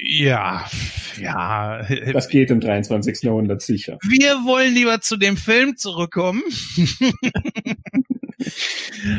[0.08, 0.64] Ja,
[1.20, 1.82] ja.
[2.12, 3.22] Das geht im 23.
[3.22, 3.98] Jahrhundert sicher.
[4.08, 6.42] Wir wollen lieber zu dem Film zurückkommen.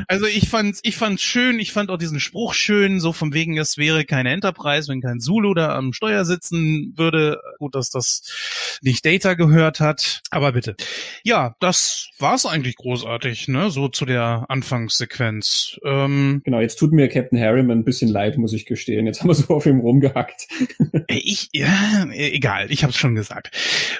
[0.07, 3.57] Also ich fand's, ich fand's schön, ich fand auch diesen Spruch schön, so von wegen,
[3.57, 7.39] es wäre keine Enterprise, wenn kein Zulu da am Steuer sitzen würde.
[7.59, 10.75] Gut, dass das nicht Data gehört hat, aber bitte.
[11.23, 15.79] Ja, das war's eigentlich großartig, ne, so zu der Anfangssequenz.
[15.83, 19.05] Ähm, Genau, jetzt tut mir Captain Harriman ein bisschen leid, muss ich gestehen.
[19.05, 20.47] Jetzt haben wir so auf ihm rumgehackt.
[21.09, 23.51] Ich, ja, egal, ich habe es schon gesagt.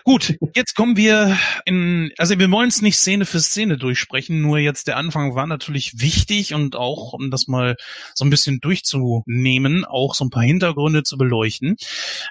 [0.03, 4.59] Gut, jetzt kommen wir in, also wir wollen es nicht Szene für Szene durchsprechen, nur
[4.59, 7.75] jetzt der Anfang war natürlich wichtig und auch, um das mal
[8.13, 11.77] so ein bisschen durchzunehmen, auch so ein paar Hintergründe zu beleuchten.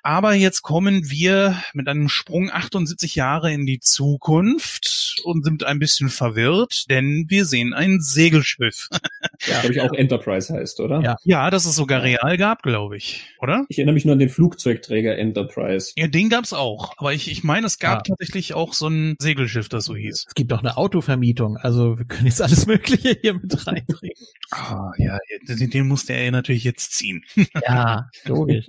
[0.03, 5.79] Aber jetzt kommen wir mit einem Sprung 78 Jahre in die Zukunft und sind ein
[5.79, 8.89] bisschen verwirrt, denn wir sehen ein Segelschiff.
[9.47, 11.01] Ja, glaube ich auch Enterprise heißt, oder?
[11.01, 11.17] Ja.
[11.25, 13.65] Ja, das es sogar real gab, glaube ich, oder?
[13.69, 15.93] Ich erinnere mich nur an den Flugzeugträger Enterprise.
[15.97, 16.93] Ja, den gab's auch.
[16.97, 18.15] Aber ich, ich meine, es gab Ja.
[18.15, 20.25] tatsächlich auch so ein Segelschiff, das so hieß.
[20.29, 24.17] Es gibt auch eine Autovermietung, also wir können jetzt alles Mögliche hier mit reinbringen.
[24.51, 25.19] Ah, ja,
[25.49, 27.25] den, den musste er natürlich jetzt ziehen.
[27.67, 28.67] Ja, logisch.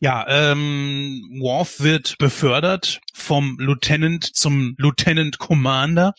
[0.00, 6.14] Ja, ähm, Worf wird befördert vom Lieutenant zum Lieutenant Commander.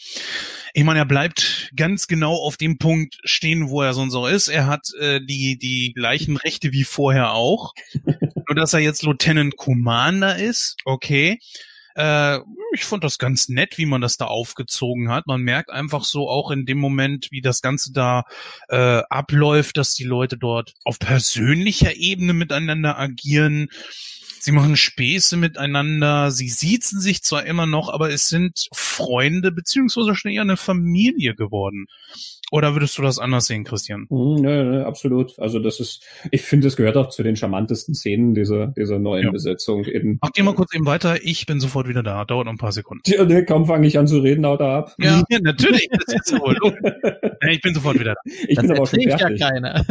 [0.76, 4.47] Ich meine, er bleibt ganz genau auf dem Punkt stehen, wo er sonst auch ist.
[4.47, 7.74] Er hat äh, die, die gleichen Rechte wie vorher auch.
[8.03, 10.78] Nur, dass er jetzt Lieutenant Commander ist.
[10.84, 11.39] Okay.
[11.95, 12.39] Äh,
[12.74, 15.28] ich fand das ganz nett, wie man das da aufgezogen hat.
[15.28, 18.24] Man merkt einfach so auch in dem Moment, wie das Ganze da
[18.69, 23.69] äh, abläuft, dass die Leute dort auf persönlicher Ebene miteinander agieren.
[24.43, 30.15] Sie machen Späße miteinander, sie siezen sich zwar immer noch, aber es sind Freunde beziehungsweise
[30.15, 31.85] schon eher eine Familie geworden.
[32.51, 34.01] Oder würdest du das anders sehen, Christian?
[34.09, 35.39] Mhm, nö, nö, absolut.
[35.39, 39.23] Also das ist, ich finde, es gehört auch zu den charmantesten Szenen dieser, dieser neuen
[39.27, 39.31] Ja.
[39.31, 39.85] Besetzung.
[39.85, 42.57] In, Mach dir mal kurz eben weiter, ich bin sofort wieder da, dauert noch ein
[42.57, 43.03] paar Sekunden.
[43.09, 44.95] ja, ne, kaum fange ich an zu reden, haut er ab.
[45.01, 46.57] Ja, natürlich, das ist ja wohl.
[47.41, 48.31] Ja, ich bin sofort wieder da.
[48.49, 49.41] Ich das bin aber auch schon erträgt ja fertig.
[49.41, 49.85] keiner.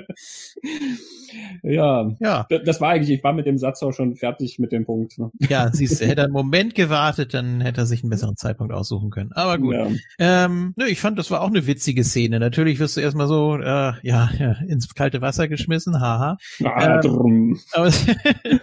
[1.63, 4.85] Ja, ja, das war eigentlich, ich war mit dem Satz auch schon fertig mit dem
[4.85, 5.17] Punkt.
[5.17, 5.31] Ne?
[5.39, 8.73] ja, siehst du, hätte er einen Moment gewartet, dann hätte er sich einen besseren Zeitpunkt
[8.73, 9.31] aussuchen können.
[9.33, 9.75] Aber gut.
[9.75, 9.87] Ja.
[10.19, 12.39] Ähm, nö, ich fand, das war auch eine witzige Szene.
[12.39, 16.37] Natürlich wirst du erstmal so, äh, ja, ja, ins kalte Wasser geschmissen, haha.
[16.63, 17.59] Ah, Ähm.
[17.73, 17.91] Aber,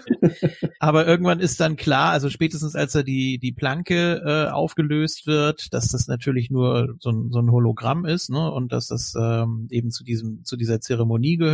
[0.79, 5.73] aber irgendwann ist dann klar, also spätestens als er die, die Planke äh, aufgelöst wird,
[5.73, 8.51] dass das natürlich nur so ein, so ein Hologramm ist, ne?
[8.51, 11.48] Und dass das ähm, eben zu diesem, zu dieser Zeremonie gehört.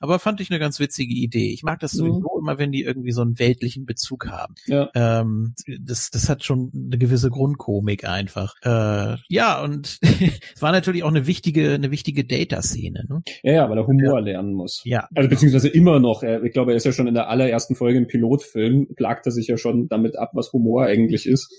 [0.00, 1.52] Aber fand ich eine ganz witzige Idee.
[1.52, 1.98] Ich mag das Mhm.
[1.98, 4.54] sowieso immer, wenn die irgendwie so einen weltlichen Bezug haben.
[4.66, 4.90] Ja.
[4.94, 8.54] Ähm, das, das hat schon eine gewisse Grundkomik einfach.
[8.62, 9.98] Äh, ja, und
[10.54, 13.22] es war natürlich auch eine wichtige, eine wichtige Data-Szene, ne?
[13.42, 14.82] ja, ja, weil er Humor lernen muss.
[14.84, 15.08] Ja.
[15.14, 16.22] Also beziehungsweise immer noch.
[16.22, 19.46] Ich glaube, er ist ja schon in der allerersten Folge im Pilotfilm, plagt er sich
[19.46, 21.52] ja schon damit ab, was Humor eigentlich ist.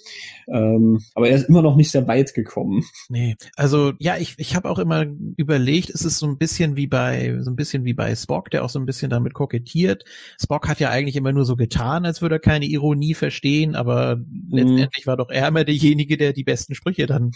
[0.48, 2.84] Ähm, aber er ist immer noch nicht sehr weit gekommen.
[3.10, 5.06] Nee, also ja, ich, ich habe auch immer
[5.38, 8.64] überlegt, es ist so ein bisschen wie bei so ein bisschen wie bei Spock, der
[8.64, 10.06] auch so ein bisschen damit kokettiert.
[10.42, 14.22] Spock hat ja eigentlich immer nur so getan, als würde er keine Ironie verstehen, aber
[14.50, 17.32] letztendlich war doch er immer derjenige, der die besten Sprüche dann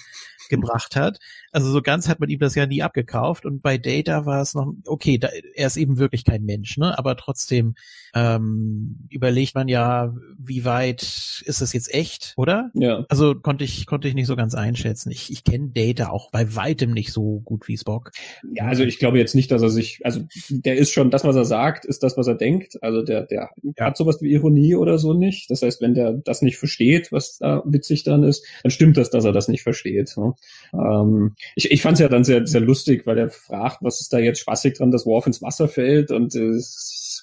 [0.50, 1.20] gebracht hat.
[1.52, 4.54] Also so ganz hat man ihm das ja nie abgekauft und bei Data war es
[4.54, 6.98] noch okay, da, er ist eben wirklich kein Mensch, ne?
[6.98, 7.76] Aber trotzdem
[8.14, 11.02] ähm, überlegt man ja, wie weit
[11.46, 12.72] ist das jetzt echt, oder?
[12.74, 13.06] Ja.
[13.10, 15.12] Also konnte ich konnte ich nicht so ganz einschätzen.
[15.12, 18.12] Ich, ich kenne Data auch bei weitem nicht so gut wie Spock.
[18.54, 21.36] Ja, also ich glaube jetzt nicht, dass er sich, also der ist schon, das, was
[21.36, 22.82] er sagt, ist das, was er denkt.
[22.82, 23.50] Also der, der
[23.80, 25.50] hat sowas wie Ironie oder so nicht.
[25.50, 29.10] Das heißt, wenn der das nicht versteht, was da witzig dann ist, dann stimmt das,
[29.10, 30.16] dass er das nicht versteht.
[30.18, 30.34] Ne?
[30.74, 34.14] Ähm, ich ich fand es ja dann sehr, sehr lustig, weil er fragt, was ist
[34.14, 36.60] da jetzt spaßig dran, dass Worf ins Wasser fällt und äh,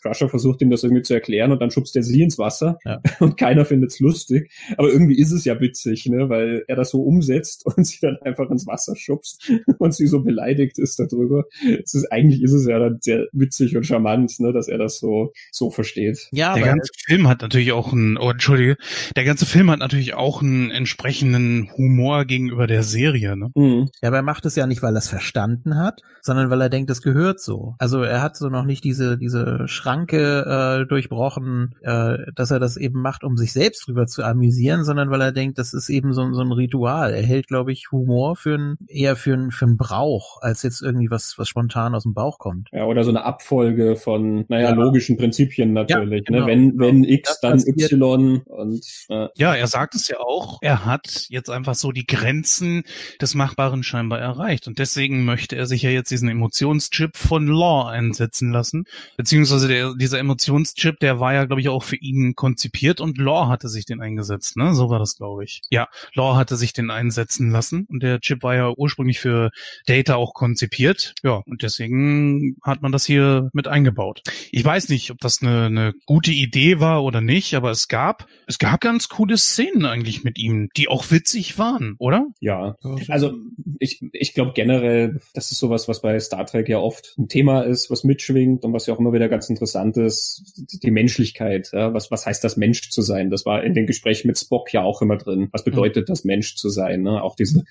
[0.02, 3.00] Crusher versucht ihm das irgendwie zu erklären und dann schubst er sie ins Wasser Ja.
[3.20, 4.50] und keiner findet's lustig.
[4.76, 8.16] Aber irgendwie ist es ja witzig, ne, weil er das so umsetzt und sie dann
[8.22, 11.44] einfach ins Wasser schubst und sie so beleidigt ist darüber.
[11.82, 14.98] Es ist, eigentlich ist es ja dann sehr witzig und charmant, ne, dass er das
[14.98, 16.28] so, so versteht.
[16.32, 18.76] Ja, der ganze Film hat natürlich auch einen, oh, entschuldige,
[19.16, 23.50] der ganze Film hat natürlich auch einen entsprechenden Humor gegenüber der Serie, ne?
[23.54, 23.88] Mhm.
[24.02, 26.68] Ja, aber er macht es ja nicht, weil er es verstanden hat, sondern weil er
[26.68, 27.74] denkt, es gehört so.
[27.78, 32.76] Also er hat so noch nicht diese diese Schranke äh, durchbrochen, äh, dass er das
[32.76, 36.12] eben macht, um sich selbst drüber zu amüsieren, sondern weil er denkt, das ist eben
[36.12, 37.14] so, so ein Ritual.
[37.14, 40.82] Er hält, glaube ich, Humor für ein, eher für ein, für ein Brauch, als jetzt
[40.82, 42.68] irgendwie was was spontan aus dem Bauch kommt.
[42.72, 44.74] Ja, oder so eine Abfolge von, naja, Ja.
[44.74, 46.24] logischen Prinzipien natürlich.
[46.28, 46.40] Ja, genau.
[46.40, 46.46] ne?
[46.46, 50.58] Wenn, wenn X, Das dann Y und äh, Ja, er sagt es ja auch.
[50.62, 52.82] Er hat jetzt einfach so die Grenzen
[53.20, 54.66] des Machbaren scheinbar erreicht.
[54.66, 58.84] Und deswegen möchte er sich ja jetzt diesen Emotionschip von Law einsetzen lassen.
[59.16, 60.18] Beziehungsweise der, dieser
[60.58, 64.00] Emotionschip, der war ja, glaube ich, auch für ihn konzipiert und Law hatte sich den
[64.00, 64.74] eingesetzt, ne?
[64.74, 65.62] So war das, glaube ich.
[65.70, 69.50] Ja, Law hatte sich den einsetzen lassen und der Chip war ja ursprünglich für
[69.86, 71.14] Data auch konzipiert.
[71.22, 74.22] Ja, und deswegen hat man das hier mit eingebaut.
[74.50, 78.26] Ich weiß nicht, ob das eine, eine gute Idee war oder nicht, aber es gab,
[78.46, 82.26] es gab ganz coole Szenen eigentlich mit ihm, die auch witzig waren, oder?
[82.40, 82.76] ja.
[83.08, 83.34] Also
[83.78, 87.62] ich, ich glaube generell, das ist sowas, was bei Star Trek ja oft ein Thema
[87.62, 91.70] ist, was mitschwingt und was ja auch immer wieder ganz interessant ist, die Menschlichkeit.
[91.72, 91.94] Ja?
[91.94, 93.30] Was, was heißt das, Mensch zu sein?
[93.30, 95.48] Das war in den Gesprächen mit Spock ja auch immer drin.
[95.52, 97.02] Was bedeutet das, Mensch zu sein?
[97.02, 97.22] Ne?
[97.22, 97.64] Auch diese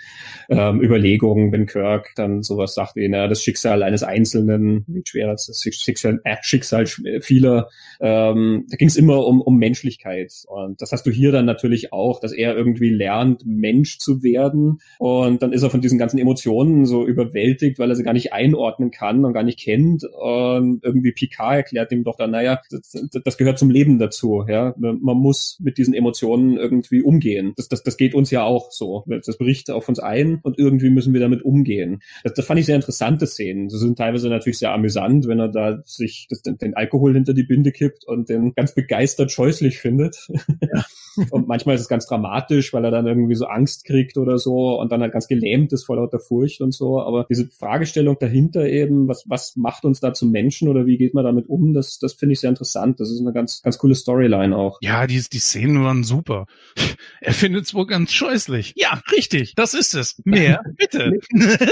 [0.50, 5.34] ähm, Überlegungen, wenn Kirk dann sowas sagt wie, na, das Schicksal eines Einzelnen, wie schwer
[5.34, 6.86] ist das Schicksal, äh, Schicksal
[7.22, 7.70] vieler,
[8.00, 10.34] ähm, da ging es immer um, um Menschlichkeit.
[10.48, 14.80] Und das hast du hier dann natürlich auch, dass er irgendwie lernt, Mensch zu werden.
[15.00, 18.34] Und dann ist er von diesen ganzen Emotionen so überwältigt, weil er sie gar nicht
[18.34, 20.04] einordnen kann und gar nicht kennt.
[20.04, 24.46] Und irgendwie Picard erklärt ihm doch dann, naja, das, das gehört zum Leben dazu.
[24.48, 27.54] Ja, man muss mit diesen Emotionen irgendwie umgehen.
[27.56, 29.04] Das, das, das geht uns ja auch so.
[29.08, 32.02] Das bricht auf uns ein und irgendwie müssen wir damit umgehen.
[32.24, 33.70] Das, das fand ich sehr interessante Szenen.
[33.70, 37.44] Sie sind teilweise natürlich sehr amüsant, wenn er da sich das, den Alkohol hinter die
[37.44, 40.28] Binde kippt und den ganz begeistert scheußlich findet.
[40.62, 40.84] Ja.
[41.32, 44.80] und manchmal ist es ganz dramatisch, weil er dann irgendwie so Angst kriegt oder so
[44.80, 47.02] und dann halt ganz gelähmt ist vor lauter Furcht und so.
[47.02, 51.14] Aber diese Fragestellung dahinter eben, was, was macht uns da zum Menschen oder wie geht
[51.14, 53.00] man damit um, das, das finde ich sehr interessant.
[53.00, 54.80] Das ist eine ganz, ganz coole Storyline auch.
[54.82, 56.48] Ja, die, die Szenen waren super.
[57.20, 58.74] Er findet es wohl ganz scheußlich.
[58.76, 60.22] Ja, richtig, das ist es.
[60.24, 61.20] Mehr, bitte.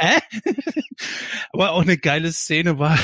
[0.00, 0.18] Hä?
[1.52, 2.98] Aber auch eine geile Szene war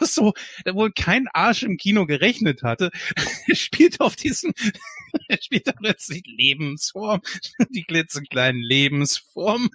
[0.00, 0.32] so,
[0.64, 2.90] da wohl kein Arsch im Kino gerechnet hatte.
[3.52, 4.52] Spielt auf diesem
[5.28, 7.20] er spielt da plötzlich Lebensform,
[7.70, 9.70] die klitzekleinen Lebensformen.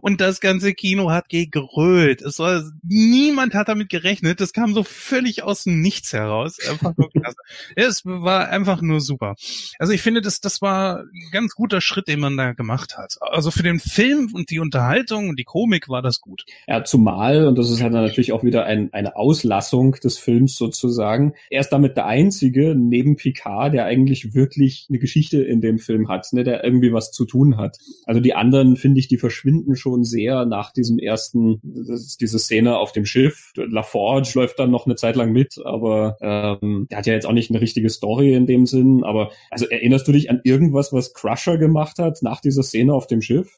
[0.00, 2.22] Und das ganze Kino hat gegrölt.
[2.22, 4.40] Es war, niemand hat damit gerechnet.
[4.40, 6.58] Das kam so völlig aus dem Nichts heraus.
[6.68, 7.36] Einfach nur klasse.
[7.74, 9.34] Es war einfach nur super.
[9.78, 13.16] Also ich finde, das, das war ein ganz guter Schritt, den man da gemacht hat.
[13.20, 16.44] Also für den Film und die Unterhaltung und die Komik war das gut.
[16.66, 21.34] Ja, zumal, und das ist halt natürlich auch wieder ein, eine Auslassung des Films sozusagen.
[21.50, 26.08] Er ist damit der einzige neben Picard, der eigentlich wirklich eine Geschichte in dem Film
[26.08, 27.78] hat, ne, der irgendwie was zu tun hat.
[28.04, 32.92] Also die anderen, finde ich, die verschwinden schon sehr nach diesem ersten, diese Szene auf
[32.92, 33.52] dem Schiff.
[33.56, 37.32] LaForge läuft dann noch eine Zeit lang mit, aber ähm, der hat ja jetzt auch
[37.32, 39.04] nicht eine richtige Story in dem Sinn.
[39.04, 43.06] Aber also erinnerst du dich an irgendwas, was Crusher gemacht hat nach dieser Szene auf
[43.06, 43.56] dem Schiff?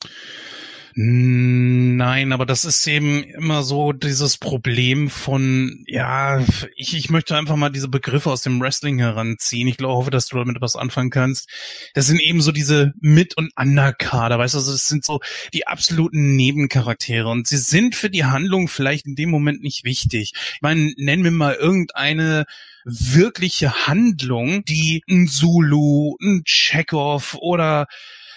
[0.96, 6.38] Nein, aber das ist eben immer so dieses Problem von, ja,
[6.76, 9.66] ich, ich möchte einfach mal diese Begriffe aus dem Wrestling heranziehen.
[9.66, 11.50] Ich glaube, hoffe, dass du damit was anfangen kannst.
[11.94, 15.18] Das sind eben so diese Mit- und Underkader, weißt du, also das sind so
[15.52, 20.32] die absoluten Nebencharaktere und sie sind für die Handlung vielleicht in dem Moment nicht wichtig.
[20.36, 22.44] Ich meine, nennen wir mal irgendeine
[22.84, 27.88] wirkliche Handlung, die ein Zulu, ein Chekhov oder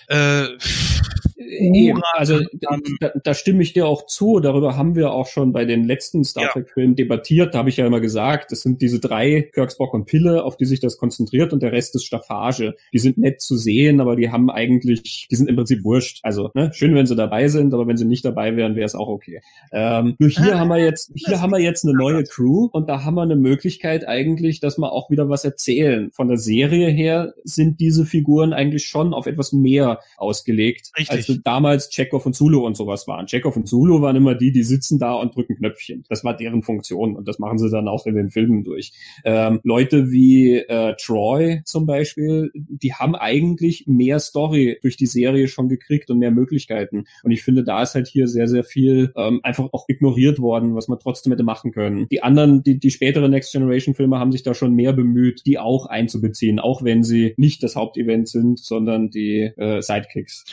[0.07, 0.47] äh,
[1.39, 4.39] Eben, also da, da stimme ich dir auch zu.
[4.39, 7.53] Darüber haben wir auch schon bei den letzten Star Trek-Filmen debattiert.
[7.53, 10.57] Da habe ich ja immer gesagt, das sind diese drei, Kirk, Spock und Pille, auf
[10.57, 12.73] die sich das konzentriert und der Rest ist Staffage.
[12.91, 16.21] Die sind nett zu sehen, aber die haben eigentlich, die sind im Prinzip wurscht.
[16.23, 18.95] Also ne, schön, wenn sie dabei sind, aber wenn sie nicht dabei wären, wäre es
[18.95, 19.41] auch okay.
[19.71, 22.89] Ähm, nur hier ah, haben wir jetzt, hier haben wir jetzt eine neue Crew und
[22.89, 26.09] da haben wir eine Möglichkeit eigentlich, dass wir auch wieder was erzählen.
[26.11, 30.91] Von der Serie her sind diese Figuren eigentlich schon auf etwas mehr ausgelegt.
[30.97, 33.27] Richtig als damals Chekhov und Zulu und sowas waren.
[33.27, 36.03] Chekhov und Zulu waren immer die, die sitzen da und drücken Knöpfchen.
[36.09, 38.93] Das war deren Funktion und das machen sie dann auch in den Filmen durch.
[39.23, 45.47] Ähm, Leute wie äh, Troy zum Beispiel, die haben eigentlich mehr Story durch die Serie
[45.47, 47.05] schon gekriegt und mehr Möglichkeiten.
[47.23, 50.75] Und ich finde, da ist halt hier sehr, sehr viel ähm, einfach auch ignoriert worden,
[50.75, 52.07] was man trotzdem hätte machen können.
[52.09, 55.59] Die anderen, die, die späteren Next Generation Filme haben sich da schon mehr bemüht, die
[55.59, 60.45] auch einzubeziehen, auch wenn sie nicht das Hauptevent sind, sondern die äh, Sidekicks.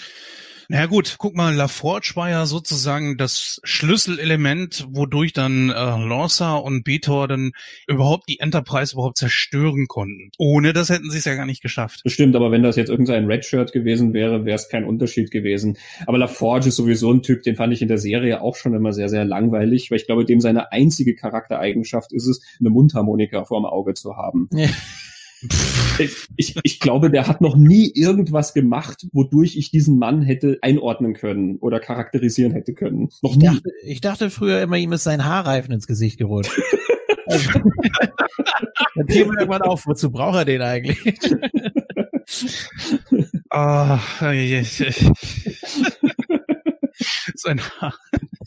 [0.68, 6.56] Na ja, gut, guck mal, LaForge war ja sozusagen das Schlüsselelement, wodurch dann äh, Lorsa
[6.56, 7.52] und Betor dann
[7.86, 10.30] überhaupt die Enterprise überhaupt zerstören konnten.
[10.38, 12.02] Ohne das hätten sie es ja gar nicht geschafft.
[12.04, 15.76] Bestimmt, aber wenn das jetzt irgendein Redshirt gewesen wäre, wäre es kein Unterschied gewesen.
[16.06, 18.92] Aber LaForge ist sowieso ein Typ, den fand ich in der Serie auch schon immer
[18.92, 23.66] sehr, sehr langweilig, weil ich glaube, dem seine einzige Charaktereigenschaft ist es, eine Mundharmonika vorm
[23.66, 24.48] Auge zu haben.
[24.52, 24.68] Ja.
[26.36, 31.14] Ich, ich glaube, der hat noch nie irgendwas gemacht, wodurch ich diesen Mann hätte einordnen
[31.14, 33.08] können oder charakterisieren hätte können.
[33.22, 36.52] Noch ich, dachte, ich dachte früher immer, ihm ist sein Haarreifen ins Gesicht gerutscht.
[37.26, 37.50] also,
[38.96, 40.98] dann fiel mir irgendwann auf, wozu braucht er den eigentlich?
[43.50, 44.24] Ah, oh,
[47.34, 47.94] sein Haar.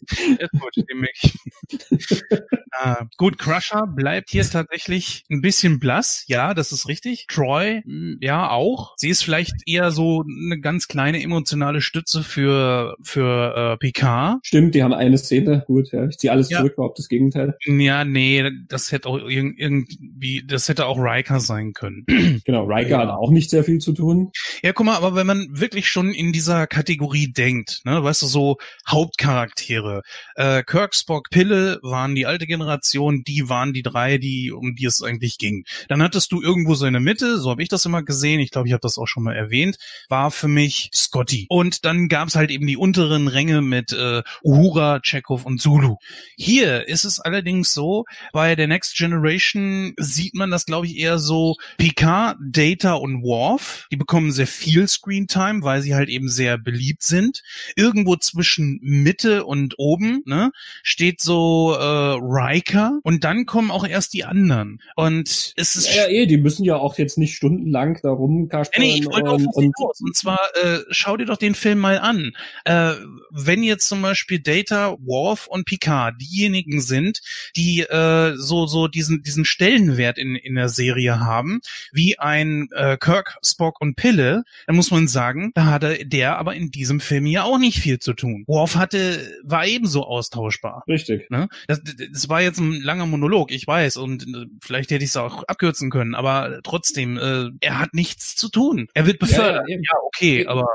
[0.40, 1.04] Ist gut, dem
[2.84, 6.24] äh, gut, Crusher bleibt hier tatsächlich ein bisschen blass.
[6.28, 7.28] Ja, das ist richtig.
[7.28, 8.94] Troy, hm, ja, auch.
[8.98, 14.40] Sie ist vielleicht eher so eine ganz kleine emotionale Stütze für, für äh, Picard.
[14.44, 15.64] Stimmt, die haben eine Szene.
[15.68, 16.08] Gut, ja.
[16.08, 16.60] Ich ziehe alles ja.
[16.60, 17.58] zurück, überhaupt das Gegenteil.
[17.66, 22.06] Ja, nee, das hätte auch irgendwie, das hätte auch Riker sein können.
[22.46, 23.00] Genau, Riker ja.
[23.00, 24.32] hat auch nicht sehr viel zu tun.
[24.64, 28.28] Ja, guck mal, aber wenn man wirklich schon in dieser Kategorie denkt, ne, weißt du,
[28.28, 29.97] so Hauptcharaktere,
[30.36, 34.86] äh, Kirk, Spock, Pille waren die alte Generation, die waren die drei, die um die
[34.86, 35.66] es eigentlich ging.
[35.88, 38.52] Dann hattest du irgendwo so in der Mitte, so habe ich das immer gesehen, ich
[38.52, 39.78] glaube, ich habe das auch schon mal erwähnt,
[40.10, 41.46] war für mich Scotty.
[41.50, 45.98] Und dann gab es halt eben die unteren Ränge mit äh, Uhura, Chekhov und Zulu.
[46.36, 51.20] Hier ist es allerdings so, bei der Next Generation sieht man das, glaube ich, eher
[51.20, 53.88] so Picard, Data und Worf.
[53.92, 57.42] Die bekommen sehr viel Screentime, weil sie halt eben sehr beliebt sind.
[57.76, 60.52] Irgendwo zwischen Mitte und oben ne,
[60.84, 64.82] steht so äh, Riker und dann kommen auch erst die anderen.
[64.96, 68.82] Und es ist Ja, ja, eh, die müssen ja auch jetzt nicht stundenlang da rumkaspern
[68.82, 70.02] Nee, ich wollte und, und hinaus.
[70.02, 72.34] Und zwar, äh, schau dir doch den Film mal an.
[72.66, 72.94] Äh,
[73.32, 77.22] wenn jetzt zum Beispiel Data, Worf und Picard diejenigen sind,
[77.56, 81.62] die äh, so so diesen diesen Stellenwert in in der Serie haben,
[81.92, 86.56] wie ein äh, Kirk, Spock und Pille, dann muss man sagen, da hatte der aber
[86.56, 88.44] in diesem Film ja auch nicht viel zu tun.
[88.48, 90.84] Worf hatte war ebenso austauschbar.
[90.88, 91.30] richtig.
[91.30, 91.48] Ne?
[91.68, 95.18] Das, das war jetzt ein langer Monolog, ich weiß, und äh, vielleicht hätte ich es
[95.18, 98.88] auch abkürzen können, aber trotzdem, äh, er hat nichts zu tun.
[98.94, 99.68] Er wird befördert.
[99.68, 99.84] Ja, Ja, ja, eben.
[100.08, 100.68] okay, aber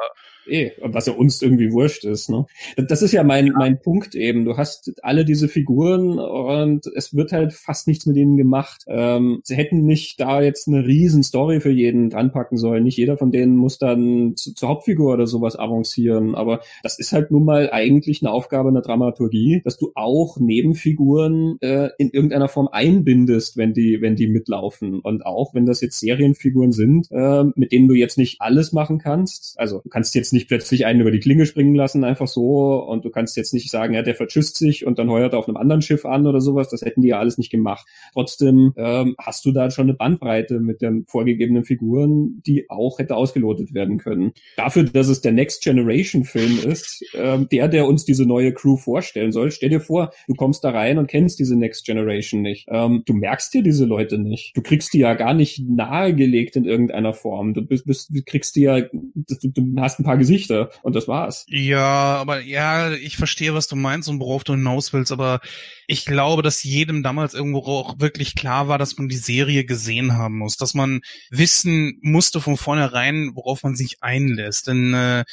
[0.47, 2.47] Eh, was ja uns irgendwie wurscht ist, ne?
[2.77, 4.45] Das ist ja mein, mein Punkt eben.
[4.45, 8.85] Du hast alle diese Figuren und es wird halt fast nichts mit ihnen gemacht.
[8.89, 12.83] Ähm, sie hätten nicht da jetzt eine riesen Story für jeden dranpacken sollen.
[12.83, 16.35] Nicht jeder von denen muss dann zu, zur Hauptfigur oder sowas avancieren.
[16.35, 21.59] Aber das ist halt nun mal eigentlich eine Aufgabe einer Dramaturgie, dass du auch Nebenfiguren
[21.61, 25.01] äh, in irgendeiner Form einbindest, wenn die, wenn die mitlaufen.
[25.01, 28.99] Und auch wenn das jetzt Serienfiguren sind, äh, mit denen du jetzt nicht alles machen
[28.99, 29.55] kannst.
[29.59, 32.83] Also du kannst jetzt nicht plötzlich einen über die Klinge springen lassen, einfach so.
[32.83, 35.49] Und du kannst jetzt nicht sagen, ja, der verschüsst sich und dann heuert er auf
[35.49, 36.69] einem anderen Schiff an oder sowas.
[36.69, 37.87] Das hätten die ja alles nicht gemacht.
[38.13, 43.17] Trotzdem ähm, hast du da schon eine Bandbreite mit den vorgegebenen Figuren, die auch hätte
[43.17, 44.33] ausgelotet werden können.
[44.57, 48.77] Dafür, dass es der Next Generation Film ist, ähm, der, der uns diese neue Crew
[48.77, 52.67] vorstellen soll, stell dir vor, du kommst da rein und kennst diese Next Generation nicht.
[52.71, 54.57] Ähm, du merkst dir diese Leute nicht.
[54.57, 57.55] Du kriegst die ja gar nicht nahegelegt in irgendeiner Form.
[57.55, 61.45] Du bist, bist kriegst die ja, du, du hast ein paar Gesichter und das war's.
[61.49, 65.41] ja, aber ja, ich verstehe, was du meinst und worauf du hinaus willst, aber
[65.87, 70.17] ich glaube, dass jedem damals irgendwo auch wirklich klar war, dass man die Serie gesehen
[70.17, 71.01] haben muss, dass man
[71.31, 74.69] wissen musste von vornherein, worauf man sich einlässt.
[74.69, 75.25] Denn äh,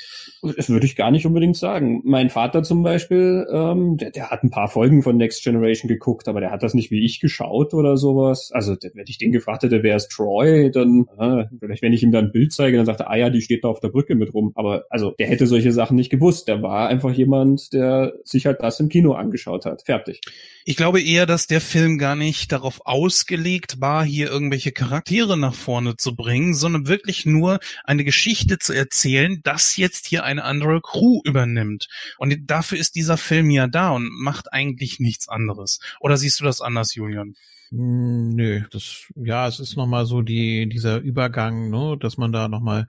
[0.41, 2.01] Das würde ich gar nicht unbedingt sagen.
[2.03, 6.27] Mein Vater zum Beispiel, ähm, der, der hat ein paar Folgen von Next Generation geguckt,
[6.27, 8.51] aber der hat das nicht wie ich geschaut oder sowas.
[8.53, 12.11] Also wenn ich den gefragt hätte, wer ist Troy, dann äh, vielleicht wenn ich ihm
[12.11, 14.15] dann ein Bild zeige, dann sagt er, ah ja, die steht da auf der Brücke
[14.15, 14.51] mit rum.
[14.55, 16.47] Aber also der hätte solche Sachen nicht gewusst.
[16.47, 19.83] Der war einfach jemand, der sich halt das im Kino angeschaut hat.
[19.83, 20.21] Fertig.
[20.65, 25.53] Ich glaube eher, dass der Film gar nicht darauf ausgelegt war, hier irgendwelche Charaktere nach
[25.53, 30.81] vorne zu bringen, sondern wirklich nur eine Geschichte zu erzählen, dass jetzt hier eine andere
[30.81, 31.87] Crew übernimmt.
[32.17, 35.79] Und dafür ist dieser Film ja da und macht eigentlich nichts anderes.
[35.99, 37.35] Oder siehst du das anders, Julian?
[37.71, 42.47] Hm, Nö, das, ja, es ist nochmal so die, dieser Übergang, ne, dass man da
[42.47, 42.87] nochmal,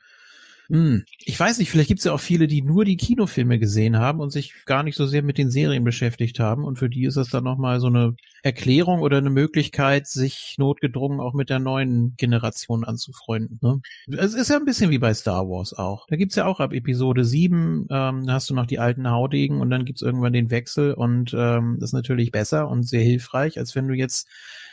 [0.70, 4.20] hm, ich weiß nicht, vielleicht gibt's ja auch viele, die nur die Kinofilme gesehen haben
[4.20, 7.16] und sich gar nicht so sehr mit den Serien beschäftigt haben und für die ist
[7.16, 8.14] das dann nochmal so eine
[8.44, 13.80] Erklärung oder eine Möglichkeit, sich notgedrungen auch mit der neuen Generation anzufreunden, ne?
[14.16, 16.06] Es ist ja ein bisschen wie bei Star Wars auch.
[16.06, 19.60] Da gibt's ja auch ab Episode 7, ähm, da hast du noch die alten Haudegen
[19.60, 23.58] und dann gibt's irgendwann den Wechsel und ähm, das ist natürlich besser und sehr hilfreich,
[23.58, 24.28] als wenn du jetzt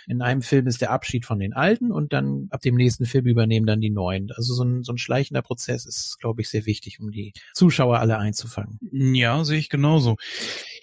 [0.08, 3.26] in einem Film ist der Abschied von den Alten und dann ab dem nächsten Film
[3.26, 4.32] übernehmen dann die Neuen.
[4.32, 7.99] Also so ein, so ein schleichender Prozess ist, glaube ich, sehr wichtig, um die Zuschauer
[7.99, 8.80] alle einzufangen.
[8.91, 10.16] Ja, sehe ich genauso.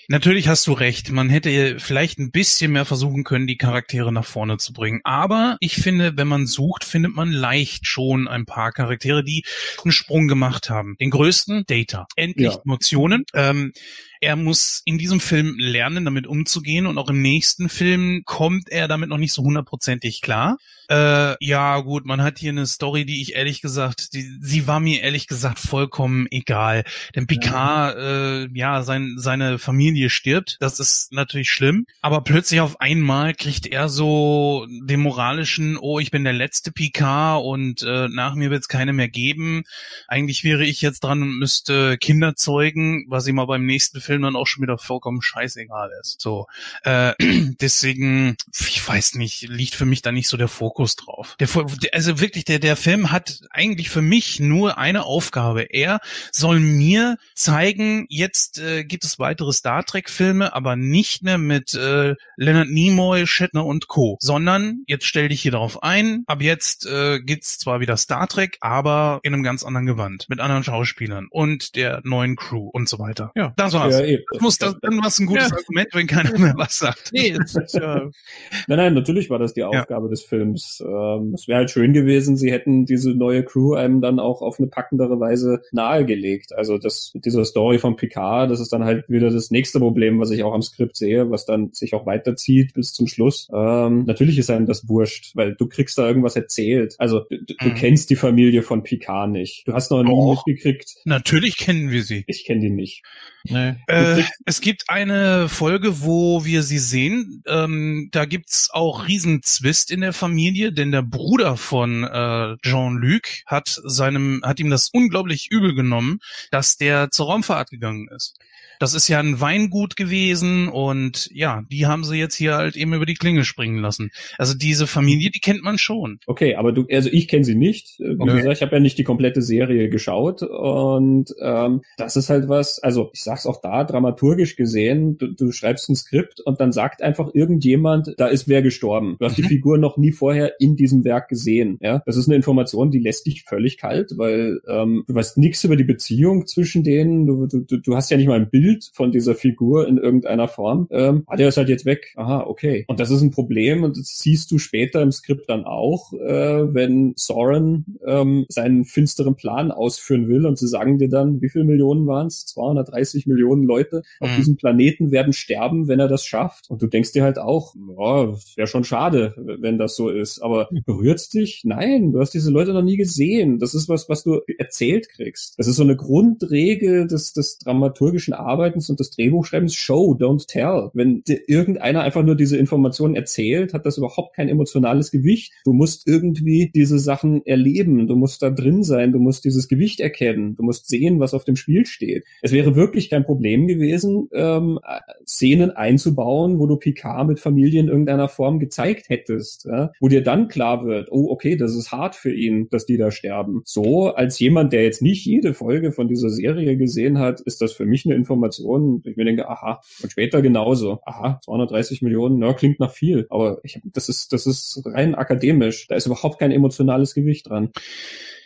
[0.09, 1.11] Natürlich hast du recht.
[1.11, 5.01] Man hätte vielleicht ein bisschen mehr versuchen können, die Charaktere nach vorne zu bringen.
[5.05, 9.45] Aber ich finde, wenn man sucht, findet man leicht schon ein paar Charaktere, die
[9.83, 10.97] einen Sprung gemacht haben.
[11.01, 12.07] Den größten, Data.
[12.17, 12.61] Endlich Ja.
[12.65, 13.25] Emotionen.
[13.33, 13.73] Ähm,
[14.21, 18.89] er muss in diesem Film lernen, damit umzugehen und auch im nächsten Film kommt er
[18.89, 20.59] damit noch nicht so hundertprozentig klar.
[20.91, 24.81] Äh, ja, gut, man hat hier eine Story, die ich ehrlich gesagt, die, sie war
[24.81, 26.85] mir ehrlich gesagt vollkommen egal.
[27.15, 32.81] Denn Picard, äh, ja, sein, seine Familie stirbt, das ist natürlich schlimm, aber plötzlich auf
[32.81, 38.35] einmal kriegt er so den moralischen, oh, ich bin der letzte Picard und äh, nach
[38.35, 39.65] mir wird es keine mehr geben.
[40.07, 44.23] Eigentlich wäre ich jetzt dran und müsste Kinder zeugen, was ihm aber beim nächsten Film
[44.23, 46.21] dann auch schon wieder vollkommen scheißegal ist.
[46.21, 46.47] So,
[46.83, 47.15] äh,
[47.61, 51.37] deswegen, ich weiß nicht, liegt für mich da nicht so der Fokus drauf.
[51.41, 51.49] Der,
[51.93, 55.63] also wirklich, der, der Film hat eigentlich für mich nur eine Aufgabe.
[55.71, 56.01] Er
[56.33, 61.75] soll mir zeigen, jetzt äh, gibt es weitere Star Trek Filme, aber nicht mehr mit
[61.75, 66.87] äh, Leonard Nimoy, Shatner und Co., sondern jetzt stell dich hier darauf ein, ab jetzt
[66.87, 71.29] äh, gibt's zwar wieder Star Trek, aber in einem ganz anderen Gewand, mit anderen Schauspielern
[71.31, 73.33] und der neuen Crew und so weiter.
[73.35, 73.53] Ja.
[73.57, 73.99] das war's.
[73.99, 75.57] Ja, das muss, das, dann war's ein gutes Ja.
[75.57, 77.11] Argument, wenn keiner mehr was sagt.
[77.13, 78.11] Nee, es ist ja,
[78.67, 80.64] Nein, nein, natürlich war das die Aufgabe des Films.
[80.81, 84.59] Ähm, es wäre halt schön gewesen, sie hätten diese neue Crew einem dann auch auf
[84.59, 86.53] eine packendere Weise nahegelegt.
[86.55, 90.19] Also das mit dieser Story von Picard, das ist dann halt wieder das nächste Problem,
[90.21, 93.49] was ich auch am Skript sehe, was dann sich auch weiterzieht bis zum Schluss.
[93.55, 96.95] Ähm, natürlich ist einem das wurscht, weil du kriegst da irgendwas erzählt.
[96.99, 97.75] Also du, du Mhm.
[97.75, 99.67] kennst die Familie von Picard nicht.
[99.67, 100.95] Du hast noch nie mitgekriegt.
[101.05, 102.25] Natürlich kennen wir sie.
[102.27, 103.03] Ich kenne die nicht.
[103.45, 103.75] nee.
[103.87, 107.43] Äh, es gibt eine Folge, wo wir sie sehen.
[107.47, 113.23] Ähm, da gibt's auch riesen Zwist in der Familie, denn der Bruder von äh, Jean-Luc
[113.47, 118.39] hat seinem, hat ihm das unglaublich übel genommen, dass der zur Raumfahrt gegangen ist.
[118.81, 122.93] Das ist ja ein Weingut gewesen und ja, die haben sie jetzt hier halt eben
[122.95, 124.11] über die Klinge springen lassen.
[124.39, 126.19] Also diese Familie, die kennt man schon.
[126.27, 127.99] Okay, aber du, also ich kenne sie nicht.
[127.99, 128.37] Wie Okay.
[128.37, 132.79] gesagt, ich habe ja nicht die komplette Serie geschaut und ähm, das ist halt was,
[132.79, 137.03] also ich sag's auch da, dramaturgisch gesehen, du, du schreibst ein Skript und dann sagt
[137.03, 139.17] einfach irgendjemand, da ist wer gestorben.
[139.19, 139.49] Du hast die Mhm.
[139.49, 141.79] Figur noch nie vorher in diesem Werk gesehen.
[141.81, 145.63] Ja, Das ist eine Information, die lässt dich völlig kalt, weil ähm, du weißt nichts
[145.65, 148.64] über die Beziehung zwischen denen, du, du, du- du hast ja nicht mal ein Bild
[148.93, 150.89] von dieser Figur in irgendeiner Form.
[150.91, 152.13] Ähm, ah, der ist halt jetzt weg.
[152.17, 152.85] Aha, okay.
[152.89, 156.75] Und das ist ein Problem und das siehst du später im Skript dann auch, äh,
[156.75, 161.65] wenn Soren ähm, seinen finsteren Plan ausführen will und sie sagen dir dann, wie viele
[161.65, 162.45] Millionen waren es?
[162.47, 164.37] 230 Millionen Leute auf Mhm.
[164.37, 166.71] diesem Planeten werden sterben, wenn er das schafft.
[166.71, 170.41] Und du denkst dir halt auch, ja, wäre schon schade, wenn das so ist.
[170.43, 171.63] Aber berührt's dich?
[171.65, 173.59] Nein, du hast diese Leute noch nie gesehen.
[173.59, 175.59] Das ist was, was du erzählt kriegst.
[175.59, 179.75] Das ist so eine Grundregel des, des dramaturgischen Arbeitens und des Drehbuchschreibens.
[179.75, 180.91] Show, don't tell.
[180.95, 185.53] Wenn irgendeiner einfach nur diese Informationen erzählt, hat das überhaupt kein emotionales Gewicht.
[185.65, 188.07] Du musst irgendwie diese Sachen erleben.
[188.07, 189.13] Du musst da drin sein.
[189.13, 190.55] Du musst dieses Gewicht erkennen.
[190.55, 192.25] Du musst sehen, was auf dem Spiel steht.
[192.43, 197.81] Es wäre wirklich kein Problem gewesen, ähm, äh, Szenen einzubauen, wo du Picard mit Familie
[197.81, 199.93] in irgendeiner Form gezeigt hättest, ja?
[200.01, 203.11] wo dir dann klar wird, oh, okay, das ist hart für ihn, dass die da
[203.11, 203.63] sterben.
[203.65, 207.73] So, als jemand, der jetzt nicht jede Folge von dieser Serie gesehen hat, ist das
[207.73, 211.01] für mich eine Information, wo ich mir denke, aha, und später genauso.
[211.05, 215.87] Aha, 230 Millionen, na, klingt nach viel, aber ich, das ist, das ist rein akademisch.
[215.89, 217.71] Da ist überhaupt kein emotionales Gewicht dran.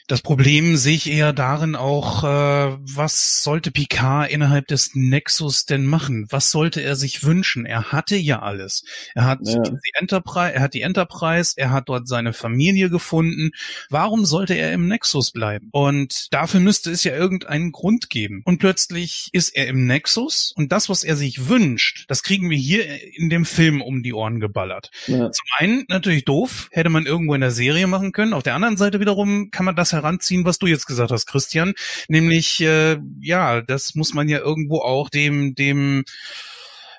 [0.09, 5.84] Das Problem sehe ich eher darin auch, äh, was sollte Picard innerhalb des Nexus denn
[5.84, 6.26] machen?
[6.30, 7.66] Was sollte er sich wünschen?
[7.66, 8.84] Er hatte ja alles.
[9.14, 9.61] Er hat Ja.
[9.61, 13.50] die Enterprise, er hat die Enterprise, er hat dort seine Familie gefunden.
[13.90, 15.68] Warum sollte er im Nexus bleiben?
[15.72, 18.40] Und dafür müsste es ja irgendeinen Grund geben.
[18.46, 22.56] Und plötzlich ist er im Nexus und das, was er sich wünscht, das kriegen wir
[22.56, 24.90] hier in dem Film um die Ohren geballert.
[25.06, 25.30] Ja.
[25.30, 28.32] Zum einen natürlich doof, hätte man irgendwo in der Serie machen können.
[28.32, 31.74] Auf der anderen Seite wiederum kann man das heranziehen, was du jetzt gesagt hast, Christian.
[32.09, 36.05] Nämlich, äh, ja, das muss man ja irgendwo auch dem, dem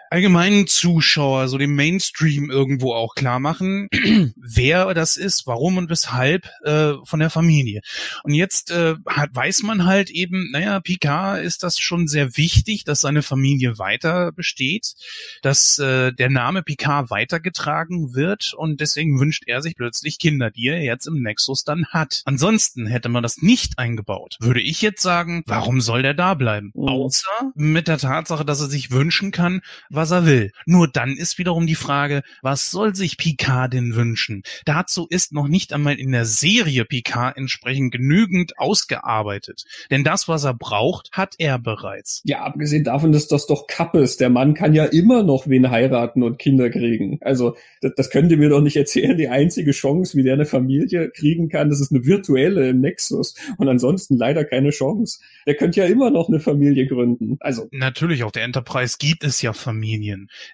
[0.09, 3.89] allgemeinen Zuschauer, so dem Mainstream irgendwo auch klar machen,
[4.35, 7.81] wer das ist, warum und weshalb äh, von der Familie.
[8.23, 12.83] Und jetzt äh, hat, weiß man halt eben, naja, Picard ist das schon sehr wichtig,
[12.83, 14.93] dass seine Familie weiter besteht,
[15.41, 20.67] dass äh, der Name Picard weitergetragen wird und deswegen wünscht er sich plötzlich Kinder, die
[20.67, 22.21] er jetzt im Nexus dann hat.
[22.25, 24.37] Ansonsten hätte man das nicht eingebaut.
[24.39, 26.71] Würde ich jetzt sagen, warum soll der da bleiben?
[26.73, 26.87] Mhm.
[26.87, 29.61] Außer mit der Tatsache, dass er sich wünschen kann,
[29.99, 30.53] was er will.
[30.65, 34.43] Nur dann ist wiederum die Frage, was soll sich Picard denn wünschen?
[34.63, 39.65] Dazu ist noch nicht einmal in der Serie Picard entsprechend genügend ausgearbeitet.
[39.91, 42.21] Denn das, was er braucht, hat er bereits.
[42.23, 44.21] Ja, abgesehen davon, dass das doch Kappe ist.
[44.21, 47.17] Der Mann kann ja immer noch wen heiraten und Kinder kriegen.
[47.19, 49.17] Also, das, das könnt ihr mir doch nicht erzählen.
[49.17, 53.35] Die einzige Chance, wie der eine Familie kriegen kann, das ist eine virtuelle im Nexus.
[53.57, 55.19] Und ansonsten leider keine Chance.
[55.45, 57.35] Der könnte ja immer noch eine Familie gründen.
[57.41, 59.88] Also, Natürlich, auf der Enterprise gibt es ja Familien.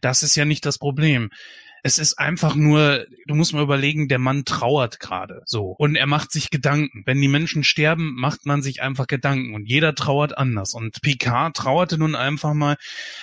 [0.02, 1.30] Das ist ja nicht das Problem.
[1.84, 6.08] Es ist einfach nur, du musst mal überlegen, der Mann trauert gerade so und er
[6.08, 7.04] macht sich Gedanken.
[7.06, 10.74] Wenn die Menschen sterben, macht man sich einfach Gedanken und jeder trauert anders.
[10.74, 12.78] Und Picard trauerte nun einfach mal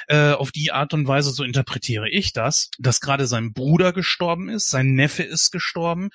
[0.06, 4.48] äh, auf die Art und Weise, so interpretiere ich das, dass gerade sein Bruder gestorben
[4.48, 6.10] ist, sein Neffe ist gestorben.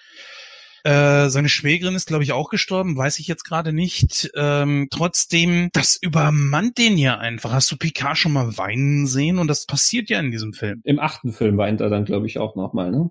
[0.88, 4.32] Äh, seine Schwägerin ist, glaube ich, auch gestorben, weiß ich jetzt gerade nicht.
[4.36, 7.52] Ähm, trotzdem, das übermannt den ja einfach.
[7.52, 9.38] Hast du Picard schon mal weinen sehen?
[9.38, 10.80] Und das passiert ja in diesem Film.
[10.86, 13.10] im achten Film weint er dann, glaube ich, auch nochmal, ne?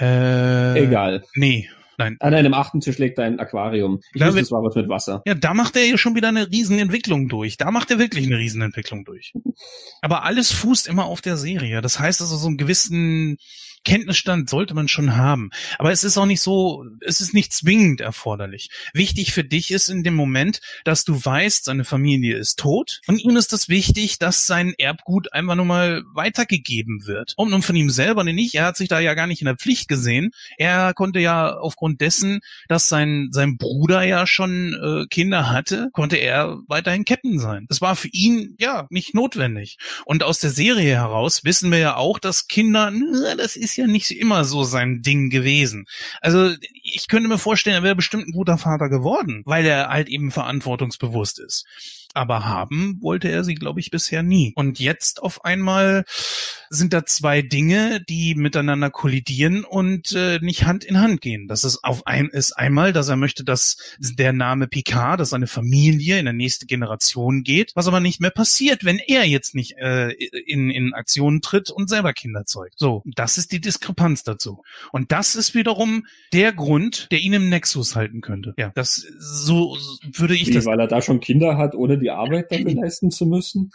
[0.00, 1.24] Äh, Egal.
[1.34, 1.68] Nee,
[1.98, 2.16] nein.
[2.20, 3.98] Ah nein, im achten Tisch legt er ein Aquarium.
[4.14, 5.22] Ich Da wusste, es war was mit Wasser.
[5.26, 7.56] Ja, da macht er ja schon wieder eine Riesenentwicklung durch.
[7.56, 9.32] Da macht er wirklich eine Riesenentwicklung durch.
[10.00, 11.80] Aber alles fußt immer auf der Serie.
[11.80, 13.38] Das heißt also, so einen gewissen
[13.86, 15.50] Kenntnisstand sollte man schon haben.
[15.78, 18.68] Aber es ist auch nicht so, es ist nicht zwingend erforderlich.
[18.92, 23.00] Wichtig für dich ist in dem Moment, dass du weißt, seine Familie ist tot.
[23.06, 27.34] Und ihm ist es wichtig, dass sein Erbgut einfach nur mal weitergegeben wird.
[27.36, 28.56] Und nun von ihm selber nicht.
[28.56, 30.32] Er hat sich da ja gar nicht in der Pflicht gesehen.
[30.58, 36.16] Er konnte ja aufgrund dessen, dass sein, sein Bruder ja schon äh, Kinder hatte, konnte
[36.16, 37.66] er weiterhin Captain sein.
[37.68, 39.78] Das war für ihn ja nicht notwendig.
[40.04, 42.92] Und aus der Serie heraus wissen wir ja auch, dass Kinder,
[43.36, 45.86] das ist ja nicht immer so sein Ding gewesen.
[46.20, 50.08] Also ich könnte mir vorstellen, er wäre bestimmt ein guter Vater geworden, weil er halt
[50.08, 51.66] eben verantwortungsbewusst ist.
[52.16, 54.52] Aber haben wollte er sie, glaube ich, bisher nie.
[54.56, 56.04] Und jetzt auf einmal
[56.70, 61.46] sind da zwei Dinge, die miteinander kollidieren und äh, nicht Hand in Hand gehen.
[61.46, 65.46] Das ist auf ein ist einmal, dass er möchte, dass der Name Picard, dass seine
[65.46, 69.76] Familie in der nächste Generation geht, was aber nicht mehr passiert, wenn er jetzt nicht
[69.78, 72.74] äh, in in Aktion tritt und selber Kinder zeugt.
[72.78, 74.62] So, das ist die Diskrepanz dazu.
[74.92, 78.54] Und das ist wiederum der Grund, der ihn im Nexus halten könnte.
[78.56, 80.64] Ja, das so würde ich Wie, das.
[80.64, 83.70] weil er da schon Kinder hat, ohne die Arbeit dafür leisten zu müssen?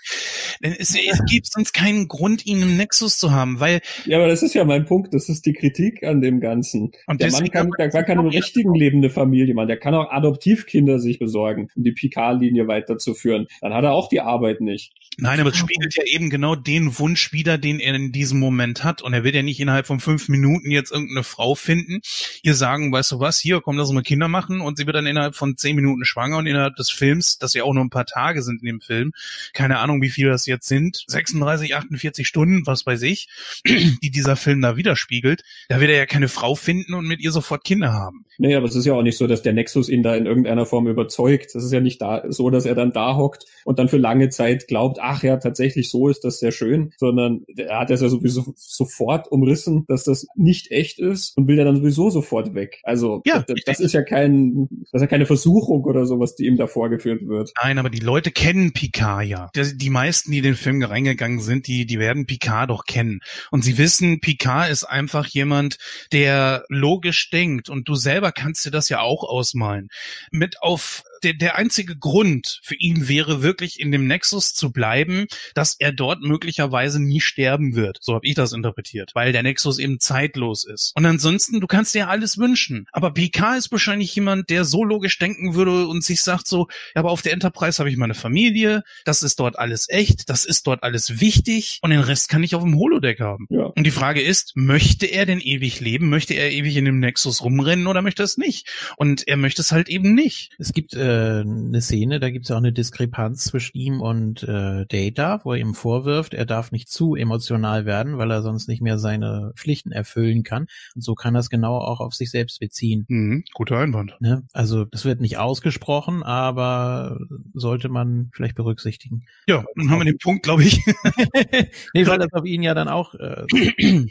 [0.62, 4.44] Es, es gibt sonst keinen Grund, ihn im Nexus zu haben, weil Ja, aber das
[4.44, 5.14] ist ja mein Punkt.
[5.14, 6.92] Das ist die Kritik an dem Ganzen.
[7.08, 9.68] Und der Mann kann, der kann im richtigen Leben eine Familie machen.
[9.68, 13.48] Der kann auch Adoptivkinder sich besorgen, um die Picard-Linie weiterzuführen.
[13.62, 14.94] Dann hat er auch die Arbeit nicht.
[15.18, 18.84] Nein, aber es spiegelt ja eben genau den Wunsch wider, den er in diesem Moment
[18.84, 19.02] hat.
[19.02, 22.00] Und er wird ja nicht innerhalb von fünf Minuten jetzt irgendeine Frau finden,
[22.44, 24.62] ihr sagen, weißt du was, hier, komm, lass uns mal Kinder machen.
[24.62, 27.64] Und sie wird dann innerhalb von zehn Minuten schwanger und innerhalb des Films, das ja
[27.64, 29.12] auch nur ein paar Tage sind in dem Film,
[29.54, 33.28] keine Ahnung, wie viel das jetzt sind, 36, 48 Stunden, was weiß ich,
[33.66, 37.32] die dieser Film da widerspiegelt, da wird er ja keine Frau finden und mit ihr
[37.32, 38.26] sofort Kinder haben.
[38.38, 40.66] Nee, aber es ist ja auch nicht so, dass der Nexus ihn da in irgendeiner
[40.66, 41.54] Form überzeugt.
[41.54, 44.30] Das ist ja nicht da, so, dass er dann da hockt und dann für lange
[44.30, 48.10] Zeit glaubt, ach ja, tatsächlich so ist das sehr schön, sondern er hat das ja
[48.10, 52.80] sowieso sofort umrissen, dass das nicht echt ist und will ja dann sowieso sofort weg.
[52.84, 56.48] Also Ja, das, das ist ja kein, das ist ja keine Versuchung oder sowas, die
[56.48, 57.52] ihm da vorgeführt wird.
[57.62, 59.50] Nein, aber die Leute kennen Picard ja.
[59.56, 63.22] Die, meisten, die den Film reingegangen sind, die, die werden Picard doch kennen.
[63.50, 65.78] Und sie wissen, Picard ist einfach jemand,
[66.12, 67.70] der logisch denkt.
[67.70, 69.90] Und du selber kannst dir das ja auch ausmalen.
[70.32, 75.28] Mit auf der, der einzige Grund für ihn wäre wirklich in dem Nexus zu bleiben,
[75.56, 77.98] dass er dort möglicherweise nie sterben wird.
[78.02, 80.94] So habe ich das interpretiert, weil der Nexus eben zeitlos ist.
[80.96, 82.88] Und ansonsten, du kannst dir alles wünschen.
[82.92, 87.02] Aber Picard ist wahrscheinlich jemand, der so logisch denken würde und sich sagt so, ja,
[87.02, 90.68] aber auf der Enterprise habe ich meine Familie, das ist dort alles echt, das ist
[90.68, 93.48] dort alles wichtig und den Rest kann ich auf dem Holodeck haben.
[93.50, 93.66] Ja.
[93.66, 96.10] Und die Frage ist, möchte er denn ewig leben?
[96.10, 98.68] Möchte er ewig in dem Nexus rumrennen oder möchte er es nicht?
[98.98, 100.52] Und er möchte es halt eben nicht.
[100.58, 104.86] Es gibt äh, eine Szene, da gibt es auch eine Diskrepanz zwischen ihm und äh,
[104.86, 108.82] Data, wo er ihm vorwirft, er darf nicht zu emotional werden, weil er sonst nicht
[108.82, 110.68] mehr seine Pflichten erfüllen kann.
[110.96, 113.06] Und so kann es genau auch auf sich selbst beziehen.
[113.08, 114.18] Mhm, guter Einwand.
[114.20, 114.44] Ne?
[114.54, 117.20] Also das wird nicht ausgesprochen, aber
[117.54, 119.26] sollte man vielleicht berücksichtigen.
[119.48, 120.82] Ja, dann haben wir den Punkt, glaube ich.
[121.94, 123.46] nee, weil das auf ihn ja dann auch, äh,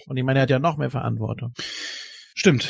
[0.06, 1.52] und ich meine, er hat ja noch mehr Verantwortung.
[2.34, 2.68] Stimmt.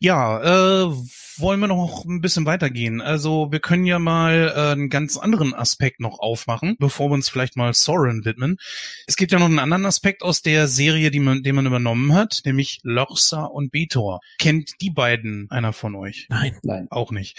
[0.00, 0.94] Ja, äh,
[1.40, 3.00] wollen wir noch ein bisschen weitergehen.
[3.00, 7.28] Also wir können ja mal äh, einen ganz anderen Aspekt noch aufmachen, bevor wir uns
[7.28, 8.58] vielleicht mal Soren widmen.
[9.06, 12.14] Es gibt ja noch einen anderen Aspekt aus der Serie, die man, den man übernommen
[12.14, 14.20] hat, nämlich Lochsa und Betor.
[14.38, 16.26] Kennt die beiden einer von euch?
[16.28, 16.56] Nein.
[16.62, 16.86] Nein.
[16.90, 17.38] Auch nicht.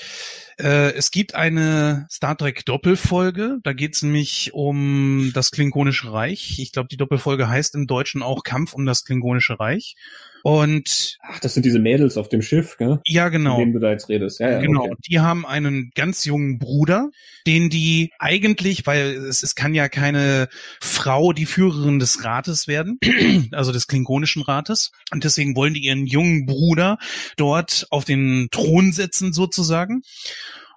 [0.58, 3.60] Äh, es gibt eine Star Trek Doppelfolge.
[3.64, 6.60] Da geht es nämlich um das Klingonische Reich.
[6.60, 9.96] Ich glaube, die Doppelfolge heißt im Deutschen auch Kampf um das Klingonische Reich.
[10.44, 13.00] Und Ach, das sind diese Mädels auf dem Schiff, gell?
[13.06, 13.56] ja, genau.
[13.56, 14.40] Von denen du da jetzt redest.
[14.40, 14.96] Ja, ja, Genau, Okay.
[15.10, 17.10] die haben einen ganz jungen Bruder,
[17.46, 20.48] den die eigentlich, weil es, es kann ja keine
[20.80, 23.00] Frau die Führerin des Rates werden,
[23.52, 26.98] also des klingonischen Rates, und deswegen wollen die ihren jungen Bruder
[27.38, 30.04] dort auf den Thron setzen sozusagen.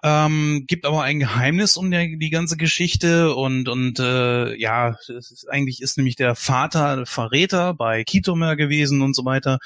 [0.03, 5.47] Ähm, gibt aber ein Geheimnis um der, die ganze Geschichte und und äh, ja, ist,
[5.49, 9.59] eigentlich ist nämlich der Vater Verräter bei Kitomer gewesen und so weiter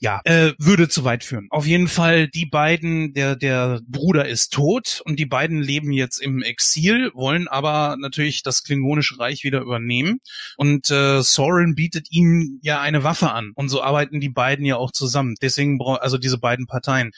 [0.00, 1.46] ja, äh, würde zu weit führen.
[1.50, 6.20] Auf jeden Fall, die beiden, der, der Bruder ist tot und die beiden leben jetzt
[6.20, 10.20] im Exil, wollen aber natürlich das Klingonische Reich wieder übernehmen.
[10.56, 13.52] Und äh, Soren bietet ihnen ja eine Waffe an.
[13.54, 15.34] Und so arbeiten die beiden ja auch zusammen.
[15.40, 17.12] Deswegen, brau- also diese beiden Parteien.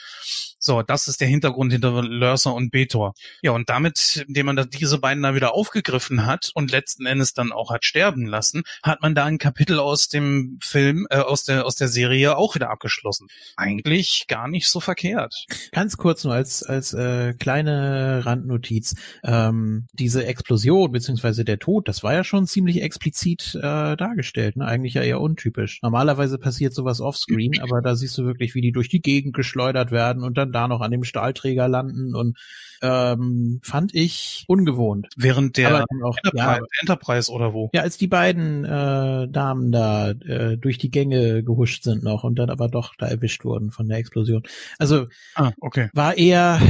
[0.59, 3.15] So, das ist der Hintergrund hinter Lurser und Betor.
[3.43, 7.33] Ja, und damit, indem man das, diese beiden da wieder aufgegriffen hat und letzten Endes
[7.33, 11.45] dann auch hat sterben lassen, hat man da ein Kapitel aus dem Film, äh, aus
[11.45, 13.29] der, aus der Serie auch wieder abgeschlossen.
[13.57, 15.47] Eigentlich gar nicht so verkehrt.
[15.73, 18.95] Ganz kurz nur als, als äh, kleine Randnotiz.
[19.23, 24.57] Ähm, diese Explosion beziehungsweise der Tod, das war ja schon ziemlich explizit äh, dargestellt.
[24.57, 24.67] Ne?
[24.67, 25.81] Eigentlich ja eher untypisch.
[25.83, 29.91] Normalerweise passiert sowas offscreen, aber da siehst du wirklich, wie die durch die Gegend geschleudert
[29.91, 32.37] werden und dann da noch an dem Stahlträger landen und
[32.81, 35.09] ähm, fand ich ungewohnt.
[35.17, 37.71] Während der auch, Enterprise, ja, Enterprise oder wo?
[37.73, 42.39] ja, als die beiden äh, Damen da äh, durch die Gänge gehuscht sind noch und
[42.39, 44.43] dann aber doch da erwischt wurden von der Explosion.
[44.79, 45.89] Also Ah, okay.
[45.93, 46.61] war eher,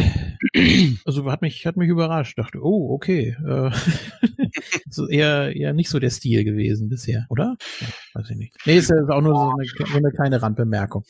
[1.04, 2.38] also hat mich hat mich überrascht.
[2.38, 3.70] Dachte, oh okay, äh,
[4.88, 7.56] so eher eher nicht so der Stil gewesen bisher, oder?
[7.80, 8.54] Ja, weiß ich nicht.
[8.64, 11.04] Nee, ist ja auch nur so eine, so eine kleine Randbemerkung.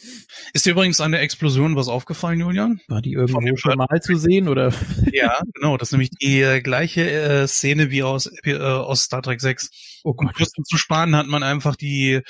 [0.52, 2.57] Ist dir übrigens an der Explosion was aufgefallen, Julian?
[2.59, 2.80] Julian?
[2.88, 4.72] War die irgendwo schon mal zu sehen oder?
[5.12, 5.76] Ja, genau.
[5.76, 10.00] Das ist nämlich die äh, gleiche äh, Szene wie aus, äh, aus Star Trek 6.
[10.04, 10.28] Oh Gott.
[10.28, 12.20] Um Kosten zu sparen, hat man einfach die,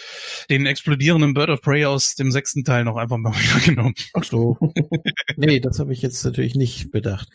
[0.50, 3.94] den explodierenden Bird of Prey aus dem sechsten Teil noch einfach mal wieder genommen.
[4.14, 4.58] Ach so.
[5.36, 7.28] nee, das habe ich jetzt natürlich nicht bedacht.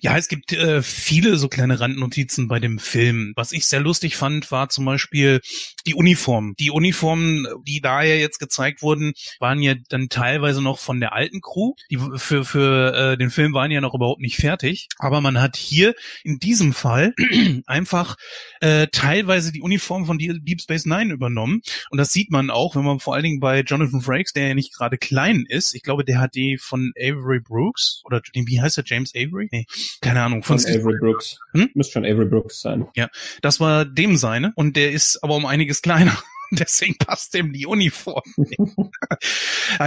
[0.00, 3.32] Ja, es gibt äh, viele so kleine Randnotizen bei dem Film.
[3.36, 5.40] Was ich sehr lustig fand, war zum Beispiel
[5.86, 6.54] die Uniform.
[6.58, 11.12] Die Uniformen, die da ja jetzt gezeigt wurden, waren ja dann teilweise noch von der
[11.12, 11.74] alten Crew.
[11.90, 14.88] Die für, für äh, den Film waren ja noch überhaupt nicht fertig.
[14.98, 15.94] Aber man hat hier
[16.24, 17.14] in diesem Fall
[17.66, 18.16] einfach
[18.60, 21.62] äh, teilweise die Uniform von Deep Space Nine übernommen.
[21.90, 24.54] Und das sieht man auch, wenn man vor allen Dingen bei Jonathan Frakes, der ja
[24.54, 28.76] nicht gerade klein ist, ich glaube, der hat die von Avery Brooks oder wie heißt
[28.76, 29.47] der James Avery?
[29.50, 29.66] Nee,
[30.00, 30.42] keine Ahnung.
[30.42, 31.38] Von, von Avery Brooks.
[31.52, 31.70] Hm?
[31.74, 32.86] Müsste schon Avery Brooks sein.
[32.94, 33.08] Ja,
[33.42, 36.16] das war dem seine und der ist aber um einiges kleiner.
[36.50, 38.22] Deswegen passt dem die Uniform.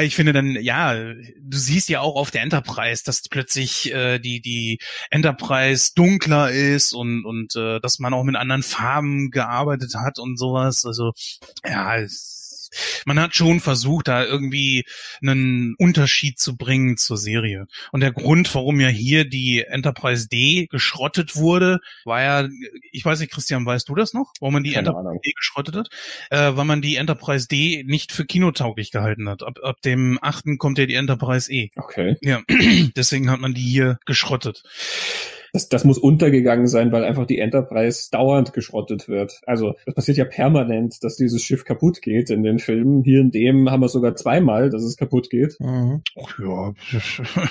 [0.01, 4.39] Ich finde dann, ja, du siehst ja auch auf der Enterprise, dass plötzlich äh, die
[4.39, 4.77] die
[5.09, 10.37] Enterprise dunkler ist und und äh, dass man auch mit anderen Farben gearbeitet hat und
[10.37, 10.85] sowas.
[10.85, 11.13] Also
[11.65, 12.40] ja, es
[13.05, 14.85] man hat schon versucht, da irgendwie
[15.21, 17.67] einen Unterschied zu bringen zur Serie.
[17.91, 22.49] Und der Grund, warum ja hier die Enterprise D geschrottet wurde, war ja,
[22.91, 24.33] ich weiß nicht, Christian, weißt du das noch?
[24.39, 25.21] Warum man die Keine Enterprise Ahnung.
[25.23, 25.89] D geschrottet hat?
[26.29, 29.43] Äh, weil man die Enterprise D nicht für kinotauglich gehalten hat.
[29.43, 31.69] Ab, ab dem achten kommt ja die Enterprise E.
[31.75, 32.15] Okay.
[32.21, 32.41] Ja,
[32.95, 34.63] deswegen hat man die hier geschrottet.
[35.53, 39.41] Das, das muss untergegangen sein, weil einfach die Enterprise dauernd geschrottet wird.
[39.45, 43.03] Also das passiert ja permanent, dass dieses Schiff kaputt geht in den Filmen.
[43.03, 45.59] Hier in dem haben wir sogar zweimal, dass es kaputt geht.
[45.59, 46.01] Mhm.
[46.21, 46.73] Ach ja,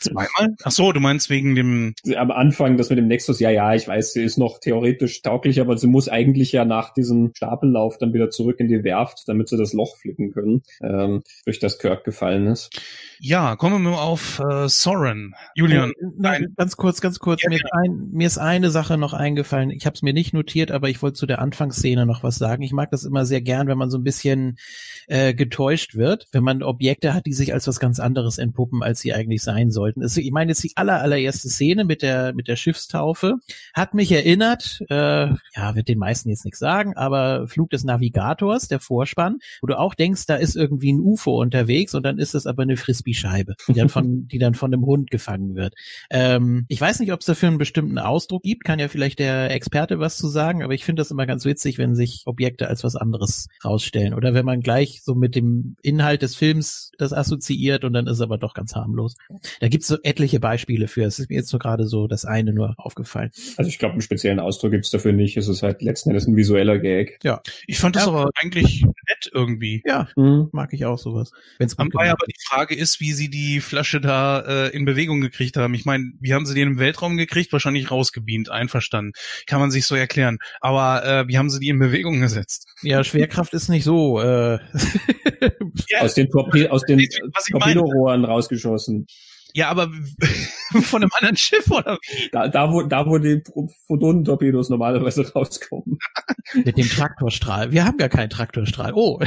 [0.00, 0.56] zweimal?
[0.62, 3.86] Ach so, du meinst wegen dem Am Anfang, das mit dem Nexus, ja, ja, ich
[3.86, 8.12] weiß, sie ist noch theoretisch tauglich, aber sie muss eigentlich ja nach diesem Stapellauf dann
[8.12, 12.04] wieder zurück in die Werft, damit sie das Loch flicken können, ähm, durch das Kirk
[12.04, 12.80] gefallen ist.
[13.20, 15.34] Ja, kommen wir mal auf äh, Soren.
[15.54, 15.90] Julian.
[15.90, 17.33] Äh, Nein, ganz kurz, ganz kurz.
[17.42, 19.70] Ja, mir, ist ein, mir ist eine Sache noch eingefallen.
[19.70, 22.62] Ich habe es mir nicht notiert, aber ich wollte zu der Anfangsszene noch was sagen.
[22.62, 24.58] Ich mag das immer sehr gern, wenn man so ein bisschen
[25.06, 29.00] äh, getäuscht wird, wenn man Objekte hat, die sich als was ganz anderes entpuppen, als
[29.00, 30.02] sie eigentlich sein sollten.
[30.02, 33.36] Es, ich meine, jetzt die aller, allererste Szene mit der mit der Schiffstaufe
[33.74, 34.80] hat mich erinnert.
[34.88, 39.66] Äh, ja, wird den meisten jetzt nichts sagen, aber Flug des Navigators, der Vorspann, wo
[39.66, 42.76] du auch denkst, da ist irgendwie ein UFO unterwegs und dann ist es aber eine
[42.76, 45.74] Frisbee-Scheibe, die dann von die dann von einem Hund gefangen wird.
[46.10, 49.50] Ähm, ich weiß nicht, ob es dafür einen bestimmten Ausdruck gibt, kann ja vielleicht der
[49.50, 52.84] Experte was zu sagen, aber ich finde das immer ganz witzig, wenn sich Objekte als
[52.84, 57.84] was anderes rausstellen oder wenn man gleich so mit dem Inhalt des Films das assoziiert
[57.84, 59.16] und dann ist es aber doch ganz harmlos.
[59.60, 61.04] Da gibt's so etliche Beispiele für.
[61.04, 63.30] Es ist mir jetzt nur gerade so das eine nur aufgefallen.
[63.56, 65.36] Also ich glaube, einen speziellen Ausdruck gibt's dafür nicht.
[65.36, 67.18] Es ist halt letzten Endes ein visueller Gag.
[67.22, 68.08] Ja, Ich fand das Ja.
[68.12, 69.82] aber eigentlich nett irgendwie.
[69.86, 70.48] ja, Mhm.
[70.52, 71.32] mag ich auch sowas.
[71.58, 75.20] Wenn's gut Wobei aber die Frage ist, wie sie die Flasche da äh, in Bewegung
[75.20, 75.74] gekriegt haben.
[75.74, 77.52] Ich meine, wie haben sie die im Weltraum gekriegt?
[77.52, 79.12] Wahrscheinlich rausgebeamt, einverstanden.
[79.46, 80.38] Kann man sich so erklären.
[80.60, 82.66] Aber äh, wie haben sie die in Bewegung gesetzt?
[82.82, 84.20] Ja, Schwerkraft ist nicht so.
[84.20, 84.58] Äh,
[85.88, 87.74] Ja, Aus den, Torpe aus den was ich meine.
[87.74, 89.06] Torpedorohren rausgeschossen.
[89.56, 89.88] Ja, aber
[90.82, 91.96] von einem anderen Schiff oder?
[92.02, 92.28] wie?
[92.32, 93.40] Da, da, wo, da, wo die
[93.86, 95.98] Photonentorpedos normalerweise rauskommen.
[96.54, 97.70] mit dem Traktorstrahl.
[97.70, 98.92] Wir haben gar keinen Traktorstrahl.
[98.94, 99.20] Oh,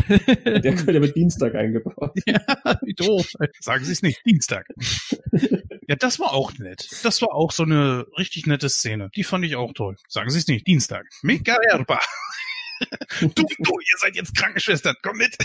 [0.46, 2.12] Der, wird Dienstag eingebaut.
[2.84, 3.32] wie doof.
[3.62, 4.20] Sagen Sie es nicht.
[4.26, 4.68] Dienstag.
[5.88, 6.90] Ja, das war auch nett.
[7.04, 9.10] Das war auch so eine richtig nette Szene.
[9.16, 9.96] Die fand ich auch toll.
[10.10, 10.68] Sagen Sie es nicht.
[10.68, 11.06] Dienstag.
[11.22, 12.00] Mega Erba.
[13.22, 14.96] du, du, ihr seid jetzt Krankenschwestern.
[15.02, 15.38] Komm mit.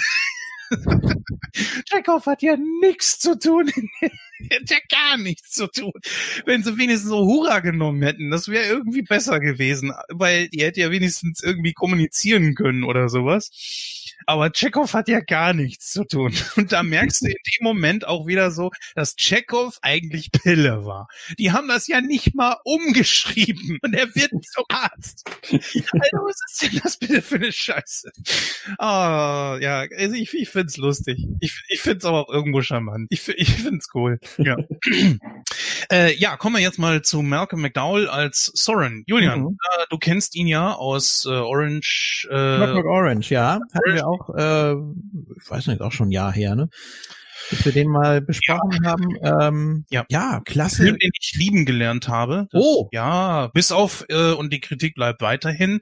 [1.89, 3.71] Chekhov hat ja nichts zu tun.
[4.51, 5.93] Hat ja gar nichts zu tun.
[6.47, 10.81] Wenn sie wenigstens so Hurra genommen hätten, das wäre irgendwie besser gewesen, weil die hätte
[10.81, 13.51] ja wenigstens irgendwie kommunizieren können oder sowas.
[14.27, 16.33] Aber Chekhov hat ja gar nichts zu tun.
[16.57, 21.09] Und da merkst du in dem Moment auch wieder so, dass Chekhov eigentlich Pille war.
[21.39, 23.79] Die haben das ja nicht mal umgeschrieben.
[23.83, 25.25] Und er wird zum Arzt.
[25.51, 28.11] Alter, was ist denn das bitte für eine Scheiße?
[28.79, 31.27] Ah, ja, also ich, ich find's lustig.
[31.41, 33.07] Ich, ich find's aber auch irgendwo charmant.
[33.11, 34.19] Ich, ich find's cool.
[34.39, 34.57] Ja.
[35.93, 39.05] äh, ja, kommen wir jetzt mal zu Malcolm McDowell als Soren.
[39.07, 39.59] Julian, Mhm.
[39.79, 42.29] äh, du kennst ihn ja aus äh, Orange.
[42.31, 43.59] Äh, Orange, ja.
[43.75, 44.73] Hatten wir auch, äh,
[45.43, 46.69] ich weiß nicht, auch schon ein Jahr her, ne?
[47.51, 49.17] Dass wir den mal besprochen haben.
[49.23, 50.05] Ähm, Ja.
[50.09, 50.83] ja, klasse.
[50.83, 52.49] Film, den ich lieben gelernt habe.
[52.51, 52.89] Das, Oh.
[52.93, 55.81] Ja, bis auf, äh, und die Kritik bleibt weiterhin,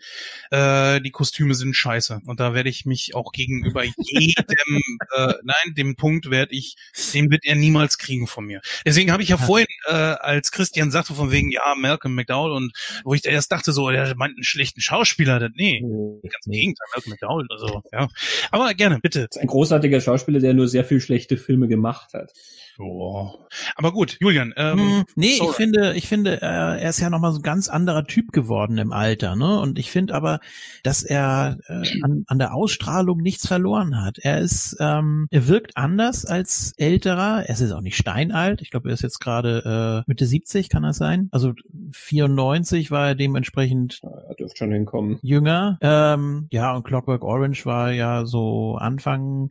[0.50, 2.20] äh, die Kostüme sind scheiße.
[2.26, 4.80] Und da werde ich mich auch gegenüber jedem,
[5.16, 6.76] äh, nein, dem Punkt werde ich,
[7.14, 8.60] den wird er niemals kriegen von mir.
[8.86, 12.72] Deswegen habe ich ja vorhin, äh, als Christian sagte von wegen, ja, Malcolm McDowell und
[13.04, 16.86] wo ich erst dachte so, der meint einen schlechten Schauspieler, das, nee, ganz im Gegenteil,
[16.94, 18.08] Malcolm McDowell, also, ja.
[18.50, 19.26] Aber gerne, bitte.
[19.30, 22.32] ist ein großartiger Schauspieler, der nur sehr viel schlechte Filme gemacht hat.
[22.78, 23.28] Oh.
[23.76, 25.50] Aber gut, Julian, ähm, Hm, nee, sorry.
[25.50, 28.78] ich finde, ich finde, äh, er ist ja nochmal so ein ganz anderer Typ geworden
[28.78, 29.60] im Alter, ne?
[29.60, 30.40] Und ich finde aber,
[30.82, 34.18] dass er äh, an, an der Ausstrahlung nichts verloren hat.
[34.18, 37.44] Er ist, ähm, er wirkt anders als älterer.
[37.46, 38.62] Er ist auch nicht steinalt.
[38.62, 41.28] Ich glaube, er ist jetzt gerade äh, Mitte 70, kann das sein?
[41.32, 41.52] Also
[41.92, 45.18] 94 war er dementsprechend Er dürfte schon hinkommen.
[45.22, 45.76] jünger.
[45.82, 49.50] Ähm, ja, und Clockwork Orange war ja so Anfang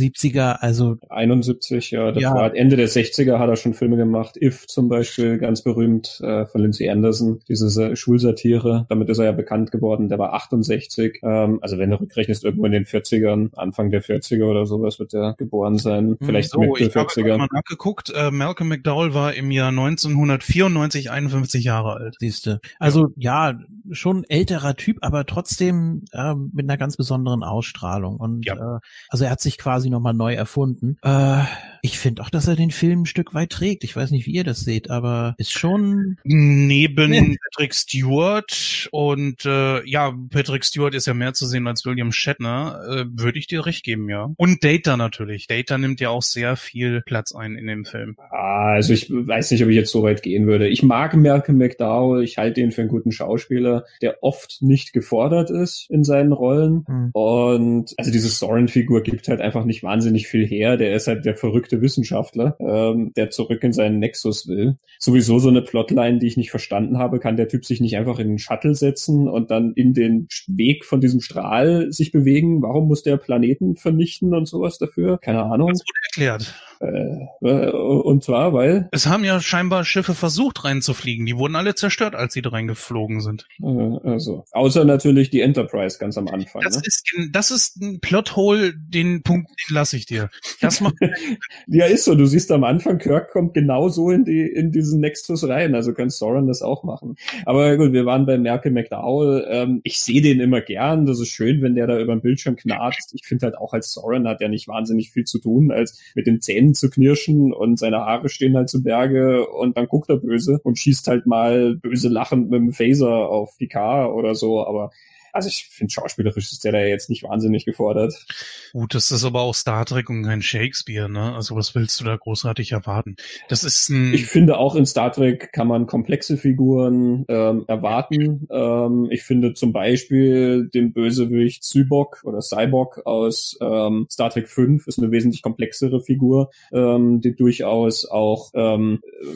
[0.00, 2.34] 70er, also 71, ja, das Ja.
[2.34, 4.36] war Ende der 60er hat er schon Filme gemacht.
[4.40, 8.86] If zum Beispiel, ganz berühmt, äh, von Lindsay Anderson, diese äh, Schulsatire.
[8.88, 10.08] Damit ist er ja bekannt geworden.
[10.08, 11.20] Der war 68.
[11.22, 15.14] Ähm, also wenn du rückrechnest, irgendwo in den 40ern, Anfang der 40er oder sowas wird
[15.14, 16.16] er geboren sein.
[16.20, 17.36] Vielleicht so, Mitte ich habe 40er.
[17.38, 22.16] mal nachgeguckt, äh, Malcolm McDowell war im Jahr 1994 51 Jahre alt.
[22.20, 22.60] Siehste.
[22.78, 23.58] Also ja,
[23.90, 28.16] schon älterer Typ, aber trotzdem äh, mit einer ganz besonderen Ausstrahlung.
[28.16, 28.76] Und Ja.
[28.76, 30.96] äh, also er hat sich quasi nochmal neu erfunden.
[31.02, 31.42] Äh,
[31.82, 33.84] ich finde auch, dass er den Film ein Stück weit trägt.
[33.84, 36.18] Ich weiß nicht, wie ihr das seht, aber ist schon.
[36.24, 37.36] Neben.
[37.50, 42.80] Patrick Stewart und äh, ja, Patrick Stewart ist ja mehr zu sehen als William Shatner,
[42.88, 44.30] äh, würde ich dir recht geben, ja.
[44.36, 45.46] Und Data natürlich.
[45.46, 48.16] Data nimmt ja auch sehr viel Platz ein in dem Film.
[48.30, 50.68] Ah, also ich weiß nicht, ob ich jetzt so weit gehen würde.
[50.68, 52.22] Ich mag Malcolm McDowell.
[52.22, 56.84] Ich halte ihn für einen guten Schauspieler, der oft nicht gefordert ist in seinen Rollen.
[56.86, 57.10] Hm.
[57.12, 60.76] Und also diese Soren-Figur gibt halt einfach nicht wahnsinnig viel her.
[60.76, 64.76] Der ist halt der verrückte Wissenschaftler, ähm, der zurück in seinen Nexus will.
[64.98, 67.20] Sowieso so eine Plotline, die ich nicht verstanden habe.
[67.20, 70.84] Kann der Typ sich nicht einfach in den Shuttle setzen und dann in den Weg
[70.84, 72.62] von diesem Strahl sich bewegen?
[72.62, 75.18] Warum muss der Planeten vernichten und sowas dafür?
[75.18, 75.68] Keine Ahnung.
[75.68, 76.54] Das wurde erklärt.
[76.80, 81.26] Äh, äh, und zwar, weil Es haben ja scheinbar Schiffe versucht reinzufliegen.
[81.26, 83.46] Die wurden alle zerstört, als sie da reingeflogen sind.
[83.62, 86.62] Äh, Also, außer natürlich die Enterprise ganz am Anfang.
[86.62, 86.82] Das Ne?
[86.86, 90.30] ist, das ist ein Plothole, den Punkt lasse ich dir.
[90.60, 90.94] Das macht
[91.66, 92.14] Ja, ist so.
[92.14, 95.74] Du siehst am Anfang, Kirk kommt genau so in die in diesen Nexus rein.
[95.74, 97.16] Also kann Soren das auch machen.
[97.44, 99.46] Aber gut, wir waren bei Merkel McDowell.
[99.50, 101.04] Ähm, ich sehe den immer gern.
[101.04, 103.12] Das ist schön, wenn der da über den Bildschirm knarzt.
[103.14, 106.26] Ich finde halt auch als Soren hat er nicht wahnsinnig viel zu tun, als mit
[106.26, 110.16] den Zähnen zu knirschen und seine Haare stehen halt zu Berge und dann guckt er
[110.16, 114.64] böse und schießt halt mal böse lachend mit dem Phaser auf die K oder so.
[114.66, 114.90] Aber
[115.32, 118.26] also ich finde schauspielerisch ist der da jetzt nicht wahnsinnig gefordert.
[118.72, 121.34] Gut, das ist aber auch Star Trek und kein Shakespeare, ne?
[121.34, 123.16] Also was willst du da großartig erwarten?
[123.48, 128.46] Das ist ein Ich finde auch in Star Trek kann man komplexe Figuren ähm, erwarten.
[128.50, 134.86] Ähm, ich finde zum Beispiel den Bösewicht Cyborg oder Cyborg aus ähm, Star Trek 5
[134.86, 139.26] ist eine wesentlich komplexere Figur, ähm, die durchaus auch ähm, äh,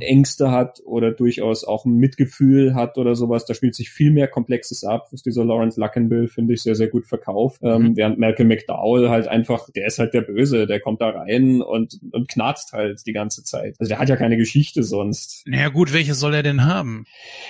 [0.00, 3.44] Ängste hat oder durchaus auch ein Mitgefühl hat oder sowas.
[3.44, 6.88] Da spielt sich viel mehr Komplexes ab, was dieser Lawrence Luckenbill, finde ich, sehr, sehr
[6.88, 7.60] gut verkauft.
[7.62, 11.60] Ähm, während Malcolm McDowell halt einfach, der ist halt der Böse, der kommt da rein
[11.62, 13.76] und, und knarzt halt die ganze Zeit.
[13.78, 15.42] Also der hat ja keine Geschichte sonst.
[15.46, 17.04] naja gut, welche soll er denn haben?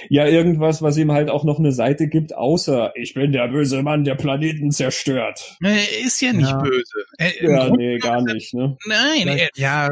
[0.08, 3.82] Ja, irgendwas, was ihm halt auch noch eine Seite gibt, außer ich bin der böse
[3.82, 5.56] Mann, der Planeten zerstört.
[5.62, 6.62] Er ist ja nicht Ja.
[6.62, 7.04] böse.
[7.18, 8.76] Er, Ja, Grunde nee, gar nicht, ne?
[8.86, 9.90] Nein, er, ja,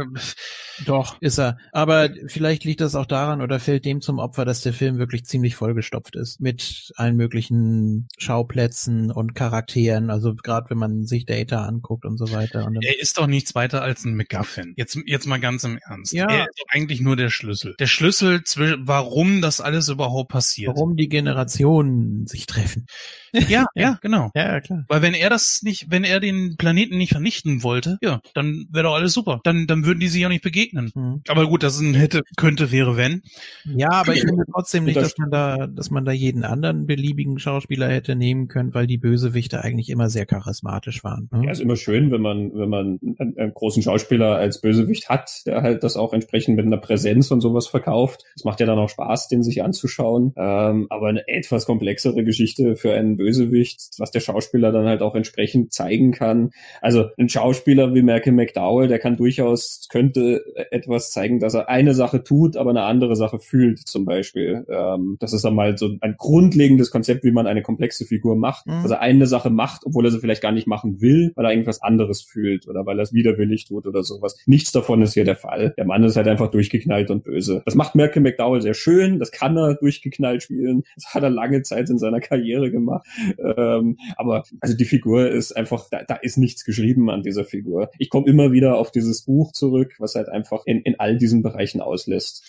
[0.86, 1.58] Doch, ist er.
[1.70, 1.91] Aber
[2.26, 5.56] vielleicht liegt das auch daran oder fällt dem zum Opfer, dass der Film wirklich ziemlich
[5.56, 10.10] vollgestopft ist mit allen möglichen Schauplätzen und Charakteren.
[10.10, 12.66] Also gerade wenn man sich Data anguckt und so weiter.
[12.66, 14.74] Und er ist doch nichts weiter als ein MacGuffin.
[14.76, 16.12] Jetzt, jetzt mal ganz im Ernst.
[16.12, 16.28] Ja.
[16.28, 17.74] Er ist doch eigentlich nur der Schlüssel.
[17.78, 20.74] Der Schlüssel, zwischen, warum das alles überhaupt passiert.
[20.74, 22.86] warum die Generationen sich treffen.
[23.32, 24.30] Ja, ja, genau.
[24.34, 24.84] Ja, ja, klar.
[24.88, 28.84] Weil wenn er das nicht, wenn er den Planeten nicht vernichten wollte, ja, dann wäre
[28.84, 29.40] doch alles super.
[29.44, 30.90] Dann, dann würden die sich auch nicht begegnen.
[30.94, 31.22] Hm.
[31.28, 33.22] Aber gut, das ist ein hätte, könnte, wäre, wenn.
[33.64, 36.86] Ja, aber ich finde trotzdem nicht, Das- dass man da, dass man da jeden anderen
[36.86, 41.28] beliebigen Schauspieler hätte nehmen können, weil die Bösewichte eigentlich immer sehr charismatisch waren.
[41.32, 41.46] Ne?
[41.46, 45.42] Ja, ist immer schön, wenn man, wenn man einen, einen großen Schauspieler als Bösewicht hat,
[45.46, 48.22] der halt das auch entsprechend mit einer Präsenz und sowas verkauft.
[48.36, 50.32] Es macht ja dann auch Spaß, den sich anzuschauen.
[50.36, 55.14] Ähm, aber eine etwas komplexere Geschichte für einen Bösewicht, was der Schauspieler dann halt auch
[55.16, 56.50] entsprechend zeigen kann.
[56.80, 61.70] Also Also ein Schauspieler wie Malcolm McDowell, der kann durchaus, könnte etwas zeigen, dass er
[61.72, 64.66] eine Sache tut, aber eine andere Sache fühlt, zum Beispiel.
[64.68, 68.66] Ähm, das ist dann mal so ein grundlegendes Konzept, wie man eine komplexe Figur macht.
[68.66, 68.72] Mhm.
[68.74, 71.80] Also eine Sache macht, obwohl er sie vielleicht gar nicht machen will, weil er irgendwas
[71.82, 74.36] anderes fühlt oder weil er es widerwillig tut oder sowas.
[74.44, 75.72] Nichts davon ist hier der Fall.
[75.78, 77.62] Der Mann ist halt einfach durchgeknallt und böse.
[77.64, 80.82] Das macht Malcolm McDowell sehr schön, das kann er durchgeknallt spielen.
[80.94, 83.06] Das hat er lange Zeit in seiner Karriere gemacht.
[83.38, 87.90] Ähm, aber also die Figur ist einfach, da, da ist nichts geschrieben an dieser Figur.
[87.98, 91.42] Ich komme immer wieder auf dieses Buch zurück, was halt einfach in, in all diesen
[91.42, 92.44] Bereichen auslässt.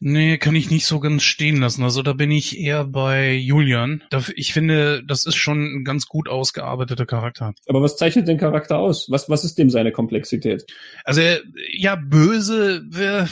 [0.00, 1.82] Nee, kann ich nicht so ganz stehen lassen.
[1.82, 4.04] Also da bin ich eher bei Julian.
[4.36, 7.54] Ich finde, das ist schon ein ganz gut ausgearbeiteter Charakter.
[7.68, 9.10] Aber was zeichnet den Charakter aus?
[9.10, 10.66] Was, was ist dem seine Komplexität?
[11.04, 11.40] Also er,
[11.72, 13.26] ja, böse, äh,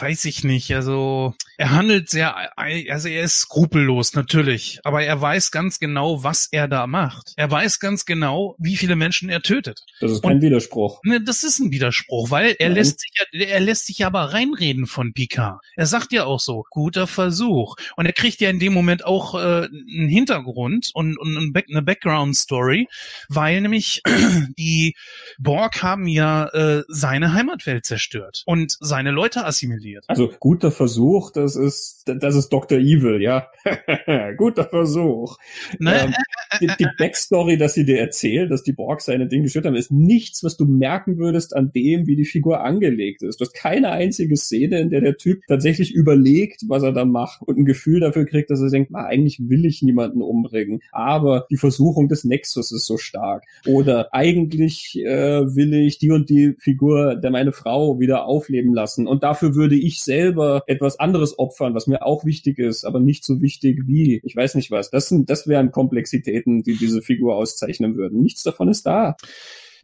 [0.00, 0.74] weiß ich nicht.
[0.74, 4.80] Also er handelt sehr, also er ist skrupellos, natürlich.
[4.84, 7.32] Aber er weiß ganz genau, was er da macht.
[7.36, 9.84] Er weiß ganz genau, wie viele Menschen er tötet.
[10.00, 11.00] Das ist kein Widerspruch.
[11.04, 12.76] Ne, das ist ein Widerspruch, weil er Nein.
[12.76, 15.60] lässt sich ja, er lässt sich ja aber reinreden von Picard.
[15.76, 17.76] Er sagt ja auch so, guter Versuch.
[17.96, 22.88] Und er kriegt ja in dem Moment auch äh, einen Hintergrund und, und eine Background-Story,
[23.28, 24.02] weil nämlich
[24.58, 24.94] die
[25.38, 30.04] Borg haben ja äh, seine Heimatwelt zerstört und seine Leute assimiliert.
[30.08, 32.78] Also guter Versuch, das ist das ist Dr.
[32.78, 33.48] Evil, ja.
[34.36, 35.36] guter Versuch.
[35.78, 35.94] Ne?
[36.04, 36.14] Ähm,
[36.60, 39.92] die, die Backstory, dass sie dir erzählt, dass die Borg seine Dinge gestört haben, ist
[39.92, 43.40] nichts, was du merken würdest an dem, wie die Figur angelegt ist.
[43.40, 47.42] Du hast keine einzige Szene, in der der Typ tatsächlich überlegt, was er da macht
[47.42, 50.80] und ein Gefühl dafür kriegt, dass er denkt, na, eigentlich will ich niemanden umbringen.
[50.92, 53.44] Aber die Versuchung des Nexus ist so stark.
[53.66, 59.06] Oder eigentlich äh, will ich die und die Figur, der meine Frau wieder aufleben lassen.
[59.06, 63.24] Und dafür würde ich selber etwas anderes opfern, was mir auch wichtig ist, aber nicht
[63.24, 64.90] so wichtig wie, ich weiß nicht was.
[64.90, 68.20] Das sind, das wären Komplexitäten, die diese Figur auszeichnen würden.
[68.20, 69.16] Nichts davon ist da.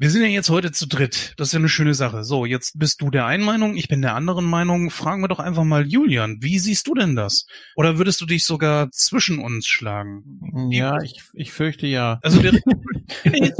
[0.00, 1.34] Wir sind ja jetzt heute zu dritt.
[1.38, 2.22] Das ist ja eine schöne Sache.
[2.22, 4.90] So, jetzt bist du der einen Meinung, ich bin der anderen Meinung.
[4.90, 6.38] Fragen wir doch einfach mal Julian.
[6.40, 7.46] Wie siehst du denn das?
[7.74, 10.70] Oder würdest du dich sogar zwischen uns schlagen?
[10.70, 12.20] Ja, ich, ich fürchte ja.
[12.22, 12.52] Also wir,
[13.24, 13.52] Nee,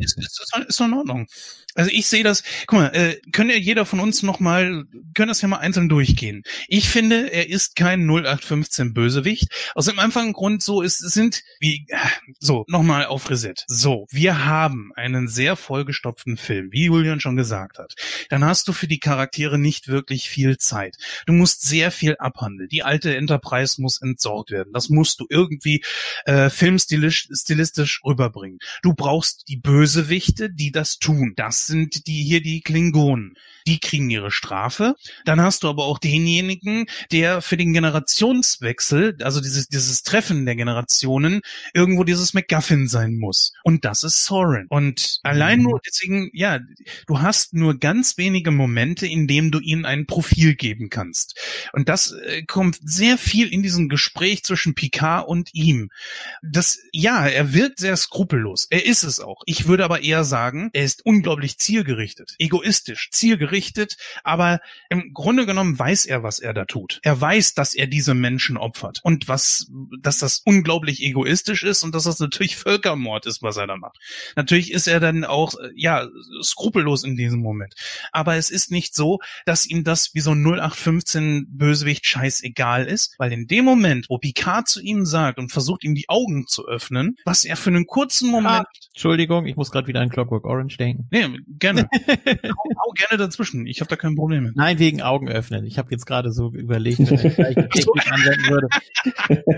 [0.00, 1.26] ist, ist, ist, ist doch in Ordnung.
[1.74, 4.84] Also ich sehe das, guck mal, äh, können ja jeder von uns noch mal,
[5.14, 6.42] können das ja mal einzeln durchgehen.
[6.66, 9.48] Ich finde, er ist kein 0815 Bösewicht.
[9.74, 11.86] Aus dem einfachen Grund so ist, es sind, wie,
[12.40, 13.54] so, nochmal auf Reset.
[13.68, 17.94] So, wir haben einen sehr vollgestopften Film, wie Julian schon gesagt hat.
[18.30, 20.96] Dann hast du für die Charaktere nicht wirklich viel Zeit.
[21.26, 22.68] Du musst sehr viel abhandeln.
[22.68, 24.72] Die alte Enterprise muss entsorgt werden.
[24.72, 25.84] Das musst du irgendwie
[26.24, 28.58] äh, filmstilistisch stilistisch rüberbringen.
[28.82, 31.34] Du brauchst die Bösewichte, die das tun.
[31.36, 33.34] Das sind die hier die Klingonen.
[33.68, 34.94] Die kriegen ihre Strafe.
[35.26, 40.56] Dann hast du aber auch denjenigen, der für den Generationswechsel, also dieses, dieses Treffen der
[40.56, 41.42] Generationen,
[41.74, 43.52] irgendwo dieses MacGuffin sein muss.
[43.64, 44.64] Und das ist Soren.
[44.70, 46.60] Und allein nur deswegen, ja,
[47.06, 51.38] du hast nur ganz wenige Momente, in denen du ihnen ein Profil geben kannst.
[51.74, 55.90] Und das äh, kommt sehr viel in diesem Gespräch zwischen Picard und ihm.
[56.42, 58.66] Das, ja, er wirkt sehr skrupellos.
[58.70, 59.42] Er ist es auch.
[59.44, 63.57] Ich würde aber eher sagen, er ist unglaublich zielgerichtet, egoistisch, zielgerichtet,
[64.24, 67.00] aber im Grunde genommen weiß er, was er da tut.
[67.02, 69.70] Er weiß, dass er diese Menschen opfert und was,
[70.00, 73.98] dass das unglaublich egoistisch ist und dass das natürlich Völkermord ist, was er da macht.
[74.36, 76.08] Natürlich ist er dann auch, äh, ja,
[76.42, 77.74] skrupellos in diesem Moment.
[78.12, 83.14] Aber es ist nicht so, dass ihm das wie so ein 0815 Bösewicht scheißegal ist,
[83.18, 86.66] weil in dem Moment, wo Picard zu ihm sagt und versucht, ihm die Augen zu
[86.66, 88.64] öffnen, was er für einen kurzen Moment Ah,
[88.94, 91.06] Entschuldigung, ich muss gerade wieder an Clockwork Orange denken.
[91.10, 91.28] Nee,
[91.58, 91.88] gerne.
[91.92, 93.47] hau, hau gerne dazwischen.
[93.54, 94.56] Ich habe da kein Problem mit.
[94.56, 95.64] Nein, wegen Augen öffnen.
[95.66, 98.68] Ich habe jetzt gerade so überlegt, wenn ich gleich eine Technik anwenden würde.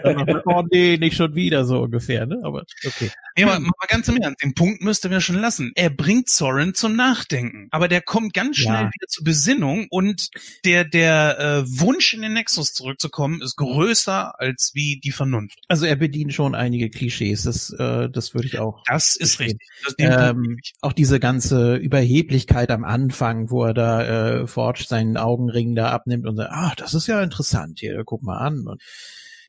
[0.02, 2.40] Dann, oh nee, nicht schon wieder so ungefähr, ne?
[2.42, 3.10] Aber okay.
[3.44, 5.72] Nee, aber mal ganz im Ernst, den Punkt müsste wir schon lassen.
[5.74, 7.68] Er bringt Soren zum Nachdenken.
[7.70, 8.90] Aber der kommt ganz schnell Ja.
[8.92, 10.28] wieder zur Besinnung und
[10.64, 15.58] der, der äh, Wunsch in den Nexus zurückzukommen ist größer als wie die Vernunft.
[15.68, 18.82] Also er bedient schon einige Klischees, das, äh, das würde ich auch.
[18.86, 19.58] Das ist verstehen.
[19.86, 19.96] richtig.
[19.98, 25.74] Das, Ähm, auch diese ganze Überheblichkeit am Anfang, wo er da äh, Forge seinen Augenring
[25.74, 28.66] da abnimmt und sagt, ach, das ist ja interessant hier, guck mal an.
[28.66, 28.82] Und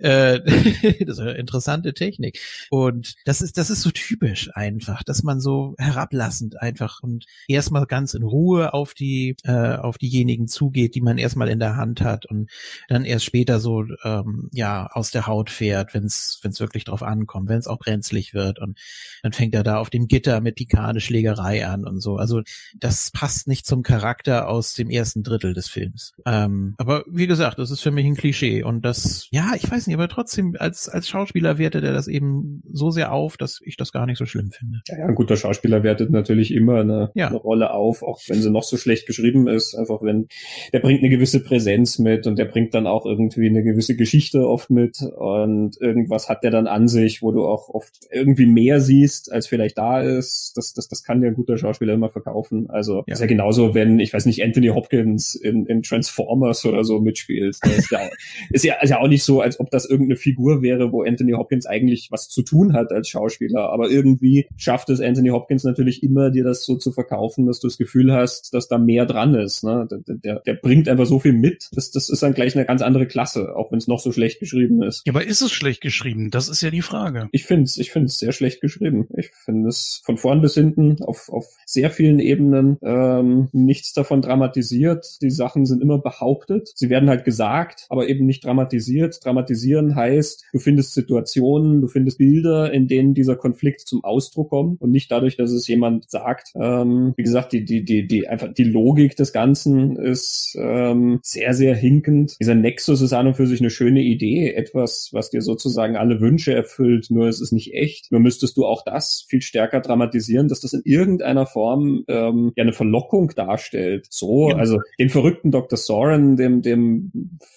[0.01, 0.41] äh,
[1.05, 2.39] das ist eine interessante Technik.
[2.69, 7.85] Und das ist, das ist so typisch einfach, dass man so herablassend einfach und erstmal
[7.85, 12.01] ganz in Ruhe auf die, äh, auf diejenigen zugeht, die man erstmal in der Hand
[12.01, 12.49] hat und
[12.87, 17.49] dann erst später so, ähm, ja, aus der Haut fährt, wenn es wirklich drauf ankommt,
[17.49, 18.77] wenn es auch brenzlig wird und
[19.23, 22.17] dann fängt er da auf dem Gitter mit Picard eine Schlägerei an und so.
[22.17, 22.41] Also
[22.77, 26.13] das passt nicht zum Charakter aus dem ersten Drittel des Films.
[26.25, 29.87] Ähm, aber wie gesagt, das ist für mich ein Klischee und das, ja, ich weiß
[29.87, 33.59] nicht, nicht, aber trotzdem, als, als Schauspieler wertet er das eben so sehr auf, dass
[33.63, 34.81] ich das gar nicht so schlimm finde.
[34.87, 37.27] Ja, ein guter Schauspieler wertet natürlich immer eine, Ja.
[37.27, 39.75] eine Rolle auf, auch wenn sie noch so schlecht geschrieben ist.
[39.75, 40.27] Einfach wenn,
[40.73, 44.47] der bringt eine gewisse Präsenz mit und der bringt dann auch irgendwie eine gewisse Geschichte
[44.47, 48.79] oft mit und irgendwas hat der dann an sich, wo du auch oft irgendwie mehr
[48.81, 50.53] siehst, als vielleicht da ist.
[50.55, 52.69] Das, das, das kann dir ein guter Schauspieler immer verkaufen.
[52.69, 53.13] Also Ja.
[53.13, 57.57] ist ja genauso, wenn, ich weiß nicht, Anthony Hopkins in, in Transformers oder so mitspielt.
[57.65, 57.99] Ist ja,
[58.51, 61.33] ist ja, ist ja auch nicht so, als ob das irgendeine Figur wäre, wo Anthony
[61.33, 63.71] Hopkins eigentlich was zu tun hat als Schauspieler.
[63.71, 67.67] Aber irgendwie schafft es Anthony Hopkins natürlich immer, dir das so zu verkaufen, dass du
[67.67, 69.63] das Gefühl hast, dass da mehr dran ist.
[69.63, 69.87] Ne?
[69.89, 71.69] Der, der, der bringt einfach so viel mit.
[71.73, 74.39] Das, das ist dann gleich eine ganz andere Klasse, auch wenn es noch so schlecht
[74.39, 75.03] geschrieben ist.
[75.05, 76.31] Ja, aber ist es schlecht geschrieben?
[76.31, 77.29] Das ist ja die Frage.
[77.31, 79.07] Ich finde es ich find's sehr schlecht geschrieben.
[79.17, 84.21] Ich finde es von vorn bis hinten auf, auf sehr vielen Ebenen ähm, nichts davon
[84.21, 85.21] dramatisiert.
[85.21, 86.71] Die Sachen sind immer behauptet.
[86.75, 89.19] Sie werden halt gesagt, aber eben nicht dramatisiert.
[89.61, 94.81] Dramatisieren heißt, du findest Situationen, du findest Bilder, in denen dieser Konflikt zum Ausdruck kommt
[94.81, 96.51] und nicht dadurch, dass es jemand sagt.
[96.55, 101.53] Ähm, wie gesagt, die, die, die, die, einfach die Logik des Ganzen ist ähm, sehr,
[101.53, 102.35] sehr hinkend.
[102.39, 104.53] Dieser Nexus ist an und für sich eine schöne Idee.
[104.53, 108.11] Etwas, was dir sozusagen alle Wünsche erfüllt, nur es ist nicht echt.
[108.11, 112.63] Nur müsstest du auch das viel stärker dramatisieren, dass das in irgendeiner Form ähm, ja
[112.63, 114.07] eine Verlockung darstellt.
[114.09, 114.55] So, Ja.
[114.55, 115.77] also den verrückten Dr.
[115.77, 117.11] Soren, dem, dem,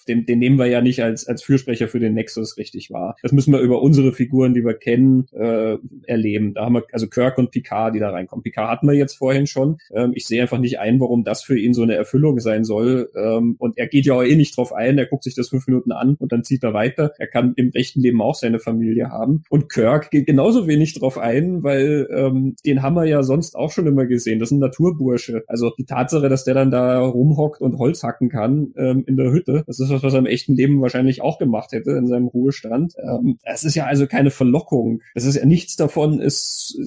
[0.08, 3.14] dem, den nehmen wir ja nicht als, als Fürsprecher für den Nexus richtig wahr.
[3.22, 5.76] Das müssen wir über unsere Figuren, die wir kennen, äh,
[6.08, 6.52] erleben.
[6.52, 8.42] Da haben wir also Kirk und Picard, die da reinkommen.
[8.42, 9.76] Picard hatten wir jetzt vorhin schon.
[9.94, 13.12] Ähm, ich sehe einfach nicht ein, warum das für ihn so eine Erfüllung sein soll.
[13.14, 14.98] Ähm, und er geht ja auch eh nicht drauf ein.
[14.98, 17.12] Er guckt sich das fünf Minuten an und dann zieht er weiter.
[17.16, 19.44] Er kann im echten Leben auch seine Familie haben.
[19.48, 23.70] Und Kirk geht genauso wenig drauf ein, weil ähm, den haben wir ja sonst auch
[23.70, 24.40] schon immer gesehen.
[24.40, 25.44] Das ist Naturbursche.
[25.46, 29.30] Also die Tatsache, dass der dann da rumhockt und Holz hacken kann ähm, in der
[29.30, 32.28] Hütte, das ist was, was er im echten Leben wahrscheinlich auch gemacht hätte in seinem
[32.28, 32.94] Ruhestand.
[32.98, 35.00] Ähm, es ist ja also keine Verlockung.
[35.14, 36.78] Das ist ja nichts davon ist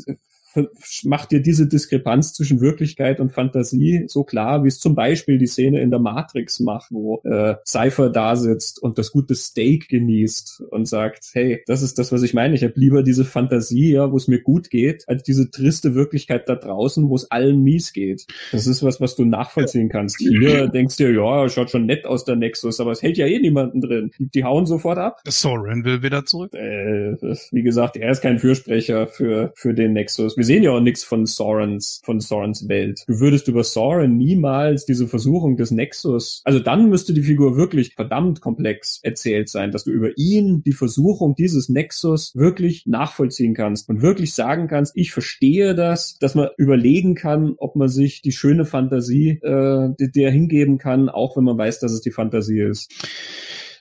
[1.04, 5.48] macht dir diese Diskrepanz zwischen Wirklichkeit und Fantasie so klar, wie es zum Beispiel die
[5.48, 10.64] Szene in der Matrix macht, wo äh, Cypher da sitzt und das gute Steak genießt
[10.70, 12.56] und sagt, hey, das ist das, was ich meine.
[12.56, 16.48] Ich habe lieber diese Fantasie, ja, wo es mir gut geht, als diese triste Wirklichkeit
[16.48, 18.26] da draußen, wo es allen mies geht.
[18.52, 20.18] Das ist was, was du nachvollziehen kannst.
[20.18, 23.28] Hier denkst du dir, ja, schaut schon nett aus der Nexus, aber es hält ja
[23.28, 24.12] eh niemanden drin.
[24.18, 25.22] Die, die hauen sofort ab.
[25.28, 26.54] Soren will wieder zurück.
[26.54, 27.16] Äh,
[27.52, 30.38] wie gesagt, er ist kein Fürsprecher für, für den Nexus.
[30.38, 33.04] Wir sehen ja auch nichts von Sorens, von Sorens Welt.
[33.08, 37.94] Du würdest über Soren niemals diese Versuchung des Nexus, also dann müsste die Figur wirklich
[37.94, 43.90] verdammt komplex erzählt sein, dass du über ihn die Versuchung dieses Nexus wirklich nachvollziehen kannst
[43.90, 48.32] und wirklich sagen kannst, ich verstehe das, dass man überlegen kann, ob man sich die
[48.32, 52.92] schöne Fantasie äh, der hingeben kann, auch wenn man weiß, dass es die Fantasie ist.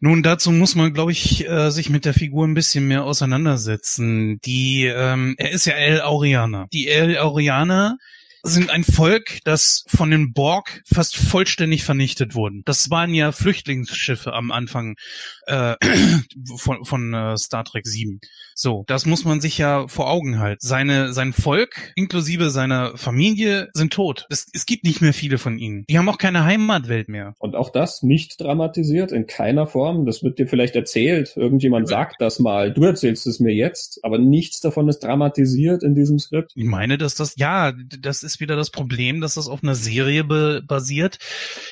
[0.00, 4.40] Nun, dazu muss man, glaube ich, äh, sich mit der Figur ein bisschen mehr auseinandersetzen.
[4.44, 6.68] Die, ähm, er ist ja El Aurianer.
[6.72, 7.96] Die El Aurianer
[8.46, 12.62] sind ein Volk, das von den Borg fast vollständig vernichtet wurden.
[12.64, 14.96] Das waren ja Flüchtlingsschiffe am Anfang
[15.46, 15.74] äh,
[16.56, 18.20] von, von äh, Star Trek 7.
[18.54, 20.58] So, das muss man sich ja vor Augen halten.
[20.60, 24.26] Seine, sein Volk, inklusive seiner Familie, sind tot.
[24.30, 25.84] Es, es gibt nicht mehr viele von ihnen.
[25.90, 27.34] Die haben auch keine Heimatwelt mehr.
[27.38, 30.06] Und auch das nicht dramatisiert, in keiner Form.
[30.06, 31.36] Das wird dir vielleicht erzählt.
[31.36, 32.72] Irgendjemand sagt das mal.
[32.72, 34.00] Du erzählst es mir jetzt.
[34.04, 36.52] Aber nichts davon ist dramatisiert in diesem Skript.
[36.54, 40.24] Ich meine, dass das, ja, das ist wieder das Problem, dass das auf einer Serie
[40.24, 41.18] basiert,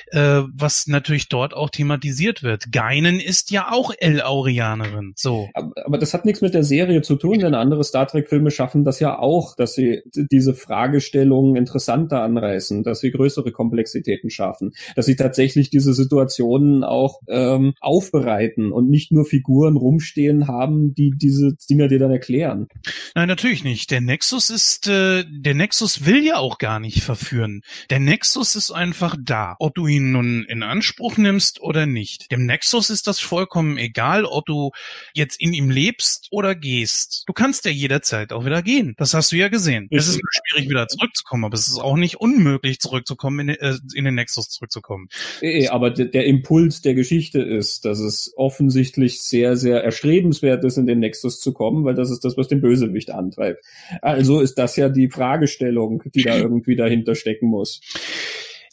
[0.08, 2.72] äh, was natürlich dort auch thematisiert wird.
[2.72, 5.12] Geinen ist ja auch El-Aurianerin.
[5.16, 5.48] So.
[5.54, 8.84] Aber, aber das hat nichts mit der Serie zu tun, denn andere Star Trek-Filme schaffen
[8.84, 15.06] das ja auch, dass sie diese Fragestellungen interessanter anreißen, dass sie größere Komplexitäten schaffen, dass
[15.06, 21.56] sie tatsächlich diese Situationen auch ähm, aufbereiten und nicht nur Figuren rumstehen haben, die diese
[21.68, 22.68] Dinger dir dann erklären.
[23.14, 23.90] Nein, natürlich nicht.
[23.90, 27.62] Der Nexus ist, äh, der Nexus will ja auch gar nicht verführen.
[27.90, 32.30] Der Nexus ist einfach da, ob du ihn nun in Anspruch nimmst oder nicht.
[32.32, 34.70] Dem Nexus ist das vollkommen egal, ob du
[35.14, 37.24] jetzt in ihm lebst oder gehst.
[37.26, 38.94] Du kannst ja jederzeit auch wieder gehen.
[38.98, 39.88] Das hast du ja gesehen.
[39.90, 43.78] Es ist schwierig, wieder zurückzukommen, aber es ist auch nicht unmöglich, zurückzukommen, in, den- äh,
[43.94, 45.08] in den Nexus zurückzukommen.
[45.40, 50.76] Eh, aber der, der Impuls der Geschichte ist, dass es offensichtlich sehr, sehr erstrebenswert ist,
[50.78, 53.64] in den Nexus zu kommen, weil das ist das, was den Bösewicht antreibt.
[54.02, 57.80] Also ist das ja die Fragestellung, die da irgendwie dahinter stecken muss.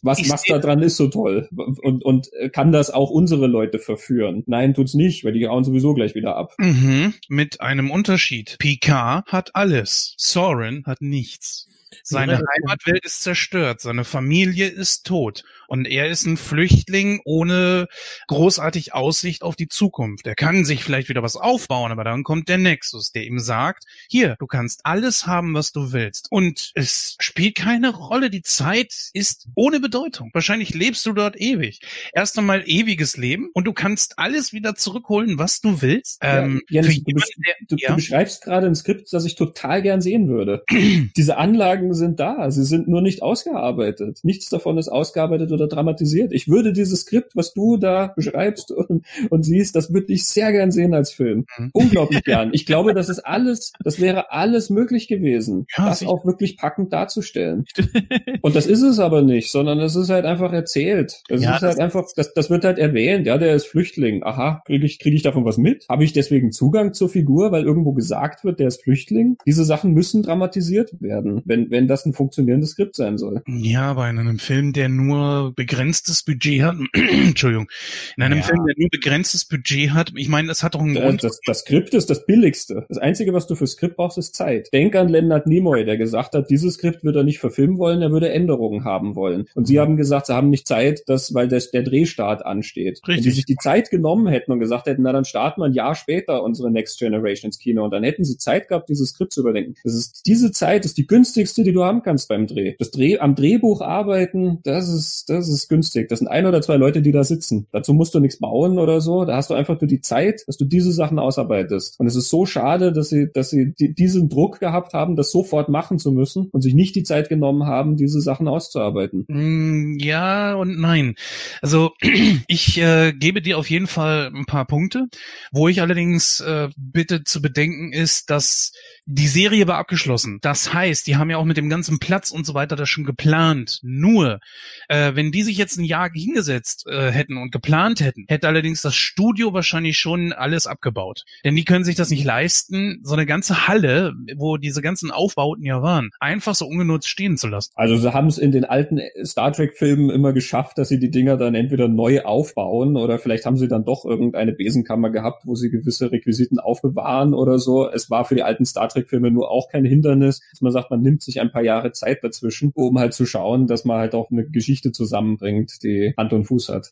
[0.03, 1.47] Was, Ich was da dran ist so toll?
[1.55, 4.43] Und, und kann das auch unsere Leute verführen?
[4.47, 6.55] Nein, tut's nicht, weil die hauen sowieso gleich wieder ab.
[6.57, 8.57] Mhm, mit einem Unterschied.
[8.57, 10.15] Picard hat alles.
[10.17, 11.67] Soren hat nichts.
[12.03, 17.87] Seine Heimatwelt ist zerstört, seine Familie ist tot und er ist ein Flüchtling ohne
[18.27, 20.27] großartig Aussicht auf die Zukunft.
[20.27, 23.85] Er kann sich vielleicht wieder was aufbauen, aber dann kommt der Nexus, der ihm sagt,
[24.09, 26.27] hier, du kannst alles haben, was du willst.
[26.29, 30.29] Und es spielt keine Rolle, die Zeit ist ohne Bedeutung.
[30.33, 31.79] Wahrscheinlich lebst du dort ewig.
[32.11, 36.17] Erst einmal ewiges Leben und du kannst alles wieder zurückholen, was du willst.
[36.21, 37.89] Ähm, ja, Jens, für du, jemanden, der- du, ja.
[37.91, 40.65] du beschreibst gerade ein Skript, das ich total gern sehen würde.
[41.15, 44.19] Diese Anlagen sind da, sie sind nur nicht ausgearbeitet.
[44.23, 46.31] Nichts davon ist ausgearbeitet oder dramatisiert.
[46.33, 50.51] Ich würde dieses Skript, was du da beschreibst und, und siehst, das würde ich sehr
[50.51, 51.45] gern sehen als Film.
[51.57, 51.69] Mhm.
[51.73, 52.51] Unglaublich gern.
[52.61, 56.11] Ich glaube, das ist alles, das wäre alles möglich gewesen, Ja, das sicher.
[56.11, 57.65] auch wirklich packend darzustellen.
[58.41, 61.21] Und das ist es aber nicht, sondern es ist halt einfach erzählt.
[61.29, 64.23] Es Ja, ist halt das- einfach, das, das wird halt erwähnt, ja, der ist Flüchtling.
[64.23, 65.85] Aha, kriege ich, krieg ich davon was mit?
[65.89, 69.37] Habe ich deswegen Zugang zur Figur, weil irgendwo gesagt wird, der ist Flüchtling?
[69.45, 73.41] Diese Sachen müssen dramatisiert werden, wenn, wenn das ein funktionierendes Skript sein soll.
[73.47, 77.69] Ja, aber in einem Film, der nur begrenztes Budget hat, Entschuldigung,
[78.17, 78.43] in einem Ja.
[78.43, 81.23] Film, der nur begrenztes Budget hat, ich meine, es hat doch einen Das, Grund.
[81.23, 82.85] das, das Skript ist das billigste.
[82.89, 84.69] Das Einzige, was du für Skript brauchst, ist Zeit.
[84.73, 88.11] Denk an Leonard Nimoy, der gesagt hat, dieses Skript würde er nicht verfilmen wollen, er
[88.11, 89.45] würde Änderungen haben wollen.
[89.55, 92.99] Und sie haben gesagt, sie haben nicht Zeit, dass, weil der, der Drehstart ansteht.
[93.05, 93.31] Wenn Richtig.
[93.31, 95.95] sie sich die Zeit genommen hätten und gesagt hätten, na dann starten wir ein Jahr
[95.95, 99.41] später unsere Next Generation ins Kino und dann hätten sie Zeit gehabt, dieses Skript zu
[99.41, 99.75] überdenken.
[99.83, 102.75] Das ist, diese Zeit ist die günstigste, die du haben kannst beim Dreh.
[102.79, 106.09] Das Dreh, am Drehbuch arbeiten, das ist, das ist günstig.
[106.09, 107.67] Das sind ein oder zwei Leute, die da sitzen.
[107.71, 109.25] Dazu musst du nichts bauen oder so.
[109.25, 111.99] Da hast du einfach nur die Zeit, dass du diese Sachen ausarbeitest.
[111.99, 115.31] Und es ist so schade, dass sie, dass sie die, diesen Druck gehabt haben, das
[115.31, 119.25] sofort machen zu müssen und sich nicht die Zeit genommen haben, diese Sachen auszuarbeiten.
[119.27, 121.15] Mm, Ja und nein.
[121.61, 121.91] Also
[122.47, 125.07] ich äh, gebe dir auf jeden Fall ein paar Punkte.
[125.51, 128.71] Wo ich allerdings äh, bitte zu bedenken ist, dass
[129.05, 130.39] die Serie war abgeschlossen.
[130.41, 133.03] Das heißt, die haben ja auch mit dem ganzen Platz und so weiter das schon
[133.03, 133.79] geplant.
[133.83, 134.39] Nur,
[134.87, 138.81] äh, wenn die sich jetzt ein Jahr hingesetzt äh, hätten und geplant hätten, hätte allerdings
[138.81, 141.25] das Studio wahrscheinlich schon alles abgebaut.
[141.43, 145.63] Denn die können sich das nicht leisten, so eine ganze Halle, wo diese ganzen Aufbauten
[145.63, 147.71] ja waren, einfach so ungenutzt stehen zu lassen.
[147.75, 151.37] Also sie haben es in den alten Star Trek-Filmen immer geschafft, dass sie die Dinger
[151.37, 155.69] dann entweder neu aufbauen oder vielleicht haben sie dann doch irgendeine Besenkammer gehabt, wo sie
[155.69, 157.89] gewisse Requisiten aufbewahren oder so.
[157.89, 161.01] Es war für die alten Star Trek-Filme nur auch kein Hindernis, dass man sagt, man
[161.01, 164.31] nimmt sich ein paar Jahre Zeit dazwischen, um halt zu schauen, dass man halt auch
[164.31, 166.89] eine Geschichte zusammenbringt, die Hand und Fuß hat.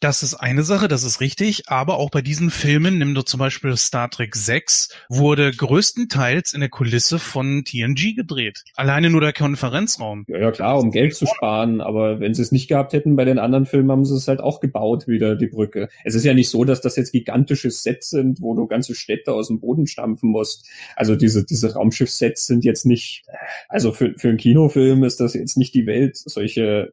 [0.00, 3.38] Das ist eine Sache, das ist richtig, aber auch bei diesen Filmen, nimm doch zum
[3.38, 8.64] Beispiel Star Trek 6, wurde größtenteils in der Kulisse von TNG gedreht.
[8.76, 10.24] Alleine nur der Konferenzraum.
[10.26, 13.26] Ja, ja klar, um Geld zu sparen, aber wenn sie es nicht gehabt hätten bei
[13.26, 15.90] den anderen Filmen, haben sie es halt auch gebaut wieder, die Brücke.
[16.02, 19.34] Es ist ja nicht so, dass das jetzt gigantische Sets sind, wo du ganze Städte
[19.34, 20.66] aus dem Boden stampfen musst.
[20.96, 23.24] Also diese, diese Raumschiff-Sets sind jetzt nicht,
[23.68, 26.90] also für, für einen Kinofilm ist das jetzt nicht die Welt, solche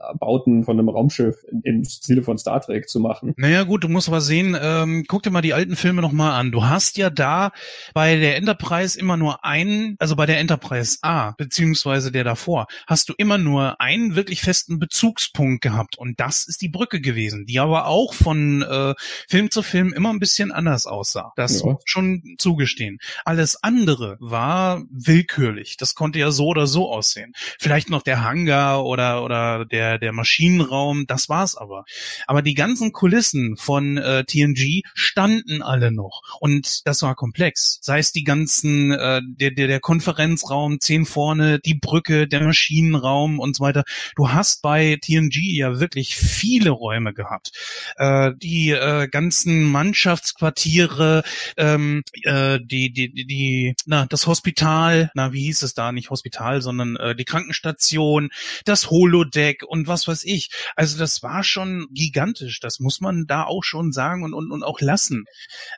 [0.00, 3.34] Innenbauten von einem Raumschiff im, Stile von Star Trek zu machen.
[3.36, 6.52] Naja gut, du musst aber sehen, ähm, guck dir mal die alten Filme nochmal an.
[6.52, 7.52] Du hast ja da
[7.94, 13.08] bei der Enterprise immer nur einen, also bei der Enterprise A, beziehungsweise der davor, hast
[13.08, 15.98] du immer nur einen wirklich festen Bezugspunkt gehabt.
[15.98, 18.94] Und das ist die Brücke gewesen, die aber auch von äh,
[19.28, 21.32] Film zu Film immer ein bisschen anders aussah.
[21.36, 21.72] Das Ja.
[21.72, 22.98] muss schon zugestehen.
[23.24, 25.76] Alles andere war willkürlich.
[25.76, 27.32] Das konnte ja so oder so aussehen.
[27.58, 31.84] Vielleicht noch der Hangar oder, oder der, der Maschinenraum, das war's aber.
[32.26, 36.22] Aber die ganzen Kulissen von äh, TNG standen alle noch.
[36.40, 37.78] Und das war komplex.
[37.82, 43.38] Sei es die ganzen, äh, der, der, der Konferenzraum, zehn vorne, die Brücke, der Maschinenraum
[43.38, 43.84] und so weiter.
[44.16, 47.52] Du hast bei TNG ja wirklich viele Räume gehabt.
[47.96, 51.22] Äh, die äh, ganzen Mannschaftsquartiere,
[51.56, 55.92] ähm, äh, die, die, die, die, na, das Hospital, na, wie hieß es da?
[55.92, 58.30] Nicht Hospital, sondern äh, die Krankenstation,
[58.64, 60.50] das Holodeck und was weiß ich.
[60.76, 62.60] Also das war schon gigantisch.
[62.60, 65.24] Das muss man da auch schon sagen und, und, und auch lassen.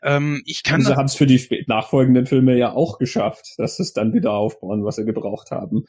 [0.02, 3.54] Ähm, ich kann Und sie das- haben es für die nachfolgenden Filme ja auch geschafft,
[3.58, 5.84] dass sie es dann wieder aufbauen, was sie gebraucht haben.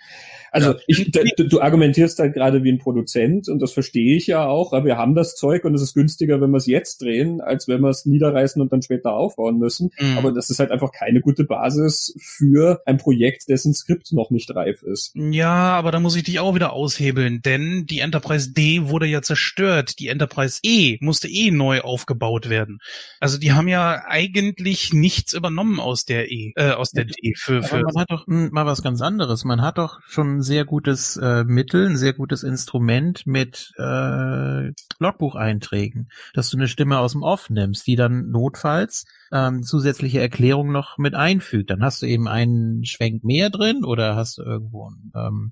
[0.51, 4.45] Also ich, du, du argumentierst halt gerade wie ein Produzent und das verstehe ich ja
[4.45, 7.41] auch, aber wir haben das Zeug und es ist günstiger, wenn wir es jetzt drehen,
[7.41, 9.89] als wenn wir es niederreißen und dann später aufbauen müssen.
[9.99, 10.17] Mhm.
[10.17, 14.53] Aber das ist halt einfach keine gute Basis für ein Projekt, dessen Skript noch nicht
[14.55, 15.11] reif ist.
[15.15, 19.21] Ja, aber da muss ich dich auch wieder aushebeln, denn die Enterprise D wurde ja
[19.21, 19.99] zerstört.
[19.99, 22.79] Die Enterprise E musste eh neu aufgebaut werden.
[23.19, 27.57] Also die haben ja eigentlich nichts übernommen aus der E, äh, aus der D für,
[27.57, 29.45] Aber für man hat doch hm, mal was ganz anderes.
[29.45, 34.71] Man hat doch schon ein sehr gutes äh, Mittel, ein sehr gutes Instrument mit äh,
[34.99, 40.71] Logbucheinträgen, dass du eine Stimme aus dem Off nimmst, die dann notfalls ähm, zusätzliche Erklärung
[40.71, 41.71] noch mit einfügt.
[41.71, 45.51] Dann hast du eben einen Schwenk mehr drin oder hast du irgendwo ein ähm,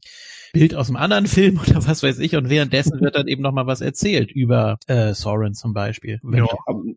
[0.54, 3.52] Bild aus einem anderen Film oder was weiß ich und währenddessen wird dann eben noch
[3.52, 6.20] mal was erzählt über äh, Soren zum Beispiel.
[6.32, 6.46] Ja,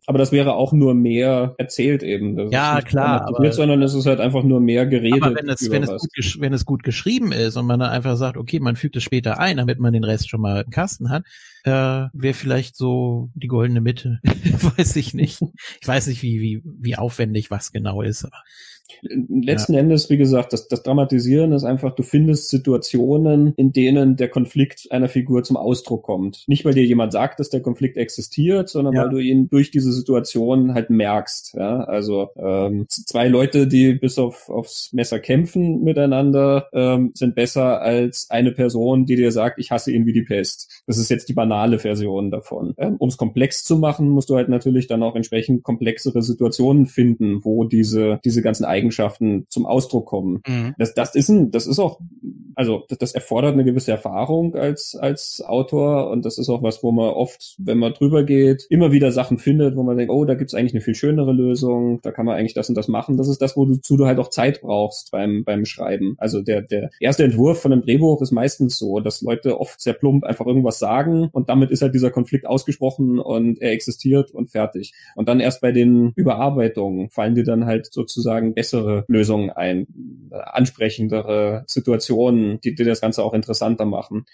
[0.05, 2.35] aber, das wäre auch nur mehr erzählt eben.
[2.35, 3.27] Das ja, klar.
[3.27, 5.23] Aber, sondern es ist halt einfach nur mehr geredet.
[5.23, 8.15] Aber wenn es, wenn es, gut, wenn es gut geschrieben ist und man dann einfach
[8.15, 11.09] sagt, okay, man fügt es später ein, damit man den Rest schon mal im Kasten
[11.09, 11.23] hat,
[11.65, 14.19] äh, wäre vielleicht so die goldene Mitte.
[14.23, 15.41] weiß ich nicht.
[15.81, 18.43] Ich weiß nicht, wie, wie, wie aufwendig was genau ist, aber
[19.01, 19.79] Letzten ja.
[19.79, 24.87] Endes, wie gesagt, das, das Dramatisieren ist einfach, du findest Situationen, in denen der Konflikt
[24.91, 26.43] einer Figur zum Ausdruck kommt.
[26.47, 29.03] Nicht, weil dir jemand sagt, dass der Konflikt existiert, sondern ja.
[29.03, 31.55] weil du ihn durch diese Situation halt merkst.
[31.55, 31.83] Ja?
[31.83, 38.27] Also ähm, zwei Leute, die bis auf, aufs Messer kämpfen miteinander, ähm, sind besser als
[38.29, 40.83] eine Person, die dir sagt, ich hasse ihn wie die Pest.
[40.87, 42.73] Das ist jetzt die banale Version davon.
[42.77, 46.85] Ähm, um es komplex zu machen, musst du halt natürlich dann auch entsprechend komplexere Situationen
[46.85, 50.41] finden, wo diese, diese ganzen Eigenschaften zum Ausdruck kommen.
[50.47, 50.75] Mhm.
[50.77, 51.99] Das, das ist ein, das ist auch,
[52.55, 56.83] also das, das erfordert eine gewisse Erfahrung als, als Autor und das ist auch was,
[56.83, 60.25] wo man oft, wenn man drüber geht, immer wieder Sachen findet, wo man denkt, oh,
[60.25, 63.17] da gibt's eigentlich eine viel schönere Lösung, da kann man eigentlich das und das machen.
[63.17, 66.15] Das ist das, wozu du halt auch Zeit brauchst beim, beim Schreiben.
[66.17, 69.93] Also der, der erste Entwurf von einem Drehbuch ist meistens so, dass Leute oft sehr
[69.93, 74.49] plump einfach irgendwas sagen und damit ist halt dieser Konflikt ausgesprochen und er existiert und
[74.49, 74.93] fertig.
[75.15, 79.87] Und dann erst bei den Überarbeitungen fallen dir dann halt sozusagen bessere Lösungen ein,
[80.31, 84.25] ansprechendere Situationen, die, die das Ganze auch interessanter machen.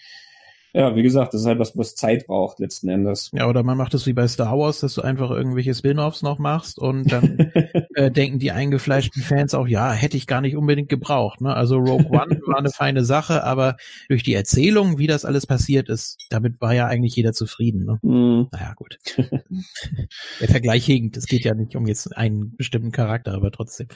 [0.73, 3.29] Ja, wie gesagt, das ist halt was, was Zeit braucht letzten Endes.
[3.33, 6.39] Ja, oder man macht es wie bei Star Wars, dass du einfach irgendwelche Spin-offs noch
[6.39, 7.51] machst und dann
[7.95, 11.41] äh, denken die eingefleischten Fans auch, ja, hätte ich gar nicht unbedingt gebraucht.
[11.41, 11.53] Ne?
[11.53, 13.77] Also Rogue One war eine feine Sache, aber
[14.07, 17.85] durch die Erzählung, wie das alles passiert ist, damit war ja eigentlich jeder zufrieden.
[17.85, 17.99] Ne?
[18.01, 18.47] Mm.
[18.51, 18.97] Naja, gut.
[20.39, 21.17] Der Vergleich hinkt.
[21.17, 23.87] Es geht ja nicht um jetzt einen bestimmten Charakter, aber trotzdem.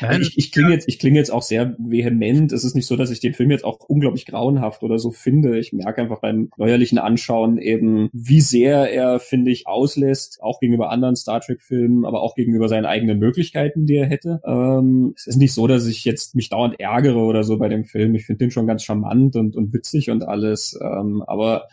[0.00, 2.52] Nein, ich, ich klinge jetzt, ich klinge jetzt auch sehr vehement.
[2.52, 5.58] Es ist nicht so, dass ich den Film jetzt auch unglaublich grauenhaft oder so finde.
[5.58, 10.90] Ich merke einfach beim neuerlichen Anschauen eben, wie sehr er, finde ich, auslässt, auch gegenüber
[10.90, 14.40] anderen Star Trek-Filmen, aber auch gegenüber seinen eigenen Möglichkeiten, die er hätte.
[14.44, 17.84] Ähm, es ist nicht so, dass ich jetzt mich dauernd ärgere oder so bei dem
[17.84, 18.14] Film.
[18.14, 20.78] Ich finde den schon ganz charmant und, und witzig und alles.
[20.82, 21.68] Ähm, aber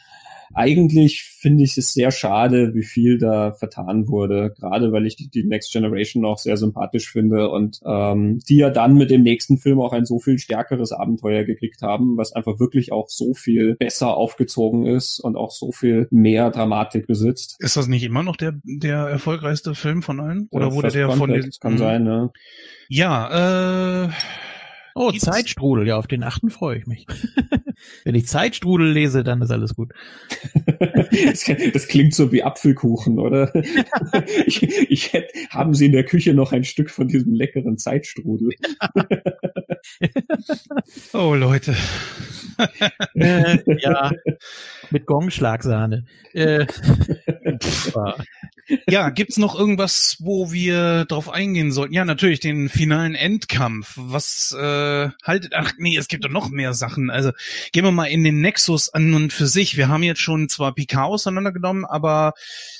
[0.53, 5.29] eigentlich finde ich es sehr schade, wie viel da vertan wurde, gerade weil ich die,
[5.29, 9.57] die Next Generation auch sehr sympathisch finde und ähm, die ja dann mit dem nächsten
[9.57, 13.75] Film auch ein so viel stärkeres Abenteuer gekriegt haben, was einfach wirklich auch so viel
[13.75, 17.55] besser aufgezogen ist und auch so viel mehr Dramatik besitzt.
[17.59, 20.47] Ist das nicht immer noch der, der erfolgreichste Film von allen?
[20.51, 21.51] Oder ja, wurde der von den...
[21.59, 21.77] Kann mhm.
[21.77, 22.31] sein, ne?
[22.89, 24.09] Ja, äh
[24.99, 27.05] Oh, Zeitstrudel, ja, auf den achten freue ich mich.
[28.03, 29.93] Wenn ich Zeitstrudel lese, dann ist alles gut.
[30.79, 33.53] das, das, klingt so wie Apfelkuchen, oder?
[34.47, 38.49] ich, ich hätte, haben Sie in der Küche noch ein Stück von diesem leckeren Zeitstrudel?
[41.13, 41.75] oh, Leute.
[43.13, 44.11] äh, ja,
[44.89, 46.05] mit Gongschlagsahne.
[46.33, 46.65] Äh,
[48.89, 51.93] ja, gibt's noch irgendwas, wo wir drauf eingehen sollten?
[51.93, 53.93] Ja, natürlich den finalen Endkampf.
[53.95, 55.53] Was äh, haltet?
[55.55, 57.09] Ach nee, es gibt doch noch mehr Sachen.
[57.09, 57.31] Also
[57.71, 59.77] gehen wir mal in den Nexus an und für sich.
[59.77, 62.33] Wir haben jetzt schon zwar Picard auseinandergenommen, aber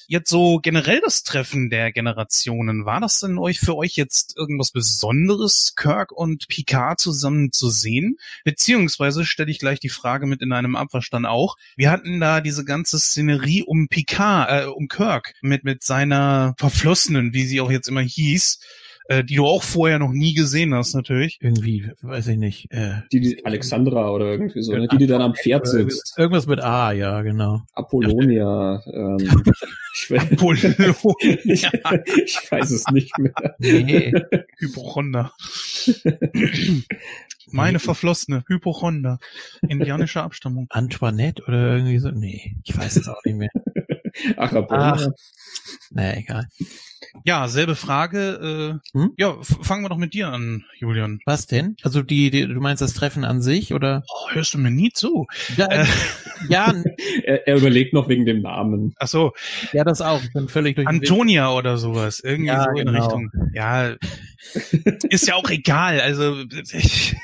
[0.08, 4.72] jetzt so generell das Treffen der Generationen, war das denn euch für euch jetzt irgendwas
[4.72, 8.18] Besonderes, Kirk und Picard zusammen zu sehen?
[8.44, 11.58] Beziehungsweise stelle ich gleich die Frage mit in einem Abverstand auch.
[11.76, 17.34] Wir hatten da diese ganze Szenerie um Picard, äh, um Kirk mit mit seiner Verflossenen,
[17.34, 18.60] wie sie auch jetzt immer hieß
[19.10, 21.38] äh, die du auch vorher noch nie gesehen hast, natürlich.
[21.42, 22.72] Irgendwie, weiß ich nicht.
[22.72, 24.88] Äh, die, die Alexandra oder irgendwie so, ne?
[24.88, 26.16] die, die dann am Pferd sitzt.
[26.18, 27.62] Irgendwas mit A, ja, genau.
[27.74, 28.82] Apollonia.
[28.86, 29.18] Ähm,
[29.94, 30.96] ich, Apollonia.
[31.44, 31.70] ich,
[32.26, 33.56] ich weiß es nicht mehr.
[33.60, 34.14] Nee.
[34.58, 35.32] Hypochonder.
[37.50, 39.20] Meine verflossene Hypochonder.
[39.68, 40.68] Indianische Abstammung.
[40.70, 42.12] Antoinette oder irgendwie so?
[42.12, 43.52] Nee, ich weiß es auch nicht mehr.
[44.38, 45.12] Ach, Apollonia.
[45.92, 46.48] Naja, egal.
[47.24, 48.80] Ja, selbe Frage.
[48.94, 49.12] Äh, hm?
[49.18, 51.20] Ja, fangen wir doch mit dir an, Julian.
[51.26, 51.76] Was denn?
[51.84, 54.04] Also die, die du meinst das Treffen an sich oder?
[54.08, 55.26] Oh, hörst du mir nie zu?
[55.56, 55.86] Ja, äh,
[56.50, 56.74] ja.
[57.24, 58.94] er, er, überlegt noch wegen dem Namen.
[59.00, 59.34] Ach so.
[59.74, 60.22] Ja, das auch.
[60.24, 60.88] Ich bin völlig durch.
[60.88, 62.20] Antonia oder sowas.
[62.20, 63.00] Irgendwie ja, so in genau.
[63.00, 63.32] Richtung.
[63.54, 63.96] Ja,
[65.10, 66.00] ist ja auch egal.
[66.00, 67.16] Also ich,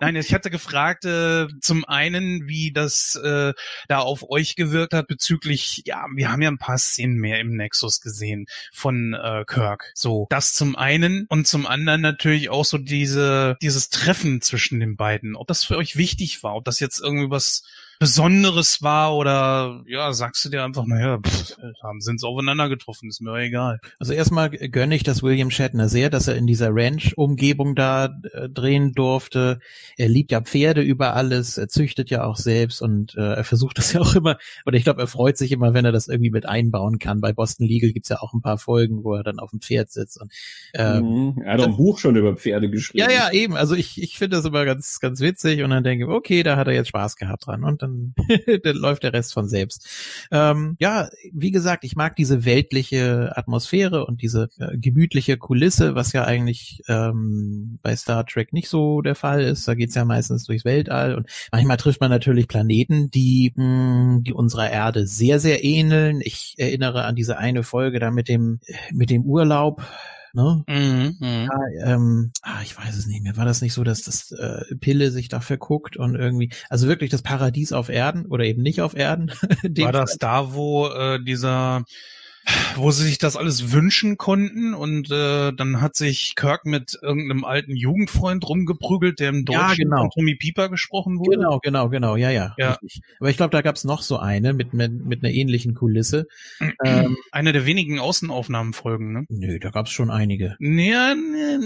[0.00, 3.52] Nein, ich hatte gefragt, äh, zum einen, wie das äh,
[3.88, 7.56] da auf euch gewirkt hat bezüglich, ja, wir haben ja ein paar Szenen mehr im
[7.56, 9.92] Nexus gesehen von äh, Kirk.
[9.94, 14.96] So, das zum einen und zum anderen natürlich auch so diese, dieses Treffen zwischen den
[14.96, 15.36] beiden.
[15.36, 17.62] Ob das für euch wichtig war, ob das jetzt irgendwie was
[17.98, 23.08] Besonderes war oder ja, sagst du dir einfach, naja, pff, haben sind sie aufeinander getroffen,
[23.08, 23.80] ist mir egal.
[23.98, 28.48] Also erstmal gönne ich das William Shatner sehr, dass er in dieser Ranch-Umgebung da äh,
[28.48, 29.60] drehen durfte.
[29.96, 33.78] Er liebt ja Pferde über alles, er züchtet ja auch selbst und äh, er versucht
[33.78, 36.30] das ja auch immer, oder ich glaube, er freut sich immer, wenn er das irgendwie
[36.30, 37.20] mit einbauen kann.
[37.20, 39.90] Bei Boston Legal gibt's ja auch ein paar Folgen, wo er dann auf dem Pferd
[39.90, 40.20] sitzt.
[40.20, 40.32] Und,
[40.74, 41.42] ähm, mhm.
[41.42, 43.08] Er hat auch ein Buch schon über Pferde geschrieben.
[43.08, 43.56] Ja, ja, eben.
[43.56, 46.56] Also ich, ich finde das immer ganz, ganz witzig und dann denke ich, okay, da
[46.56, 48.14] hat er jetzt Spaß gehabt dran und dann,
[48.62, 49.88] dann läuft der Rest von selbst.
[50.30, 56.12] Ähm, ja, wie gesagt, ich mag diese weltliche Atmosphäre und diese äh, gemütliche Kulisse, was
[56.12, 59.66] ja eigentlich ähm, bei Star Trek nicht so der Fall ist.
[59.68, 64.32] Da geht's ja meistens durchs Weltall und manchmal trifft man natürlich Planeten, die, mh, die
[64.32, 66.20] unserer Erde sehr, sehr ähneln.
[66.22, 68.60] Ich erinnere an diese eine Folge da mit dem,
[68.92, 69.82] mit dem Urlaub
[70.34, 70.64] Ne?
[70.66, 71.48] Mhm, mh.
[71.78, 73.36] Ja, ähm, ah, ich weiß es nicht mehr.
[73.36, 77.10] War das nicht so, dass das äh, Pille sich da verguckt und irgendwie, also wirklich
[77.10, 79.30] das Paradies auf Erden oder eben nicht auf Erden?
[79.78, 81.84] War das da, wo äh, dieser
[82.76, 87.44] wo sie sich das alles wünschen konnten und äh, dann hat sich Kirk mit irgendeinem
[87.44, 89.96] alten Jugendfreund rumgeprügelt, der im Deutschen Ja, genau.
[90.02, 91.36] von Tommy Pieper gesprochen wurde.
[91.38, 92.54] Genau, genau, genau, ja, ja.
[92.58, 92.72] Ja.
[92.72, 93.02] Richtig.
[93.20, 96.26] Aber ich glaube, da gab's noch so eine mit, mit, mit einer ähnlichen Kulisse.
[96.84, 99.24] ähm, Eine der wenigen Außenaufnahmenfolgen, ne?
[99.28, 100.56] nö, da gab's schon einige.
[100.58, 101.58] Nee, nee,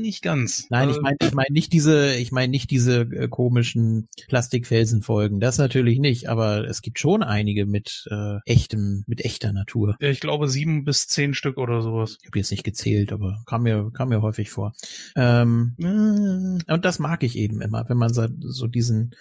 [0.00, 0.66] nicht ganz.
[0.70, 5.40] Nein, ich Äh, meine ich mein nicht diese, ich meine nicht diese äh, komischen Plastikfelsenfolgen.
[5.40, 9.96] Das natürlich nicht, aber es gibt schon einige mit äh, echtem, mit echter Natur.
[10.00, 12.18] ich glaube sieben bis zehn Stück oder sowas.
[12.20, 14.72] Ich habe jetzt nicht gezählt, aber kam mir kam mir häufig vor.
[15.14, 19.14] Ähm, äh, und das mag ich eben immer, wenn man so, so diesen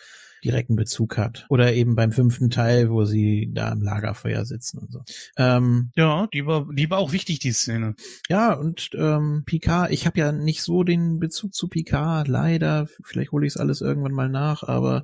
[0.44, 1.46] direkten Bezug hat.
[1.50, 5.04] Oder eben beim fünften Teil, wo sie da am Lagerfeuer sitzen und so.
[5.38, 7.96] Ähm, Ja, die war, die war auch wichtig, die Szene.
[8.30, 12.88] ja, und ähm, Picard, ich habe ja nicht so den Bezug zu Picard, leider.
[13.04, 15.04] Vielleicht hole ich es alles irgendwann mal nach, aber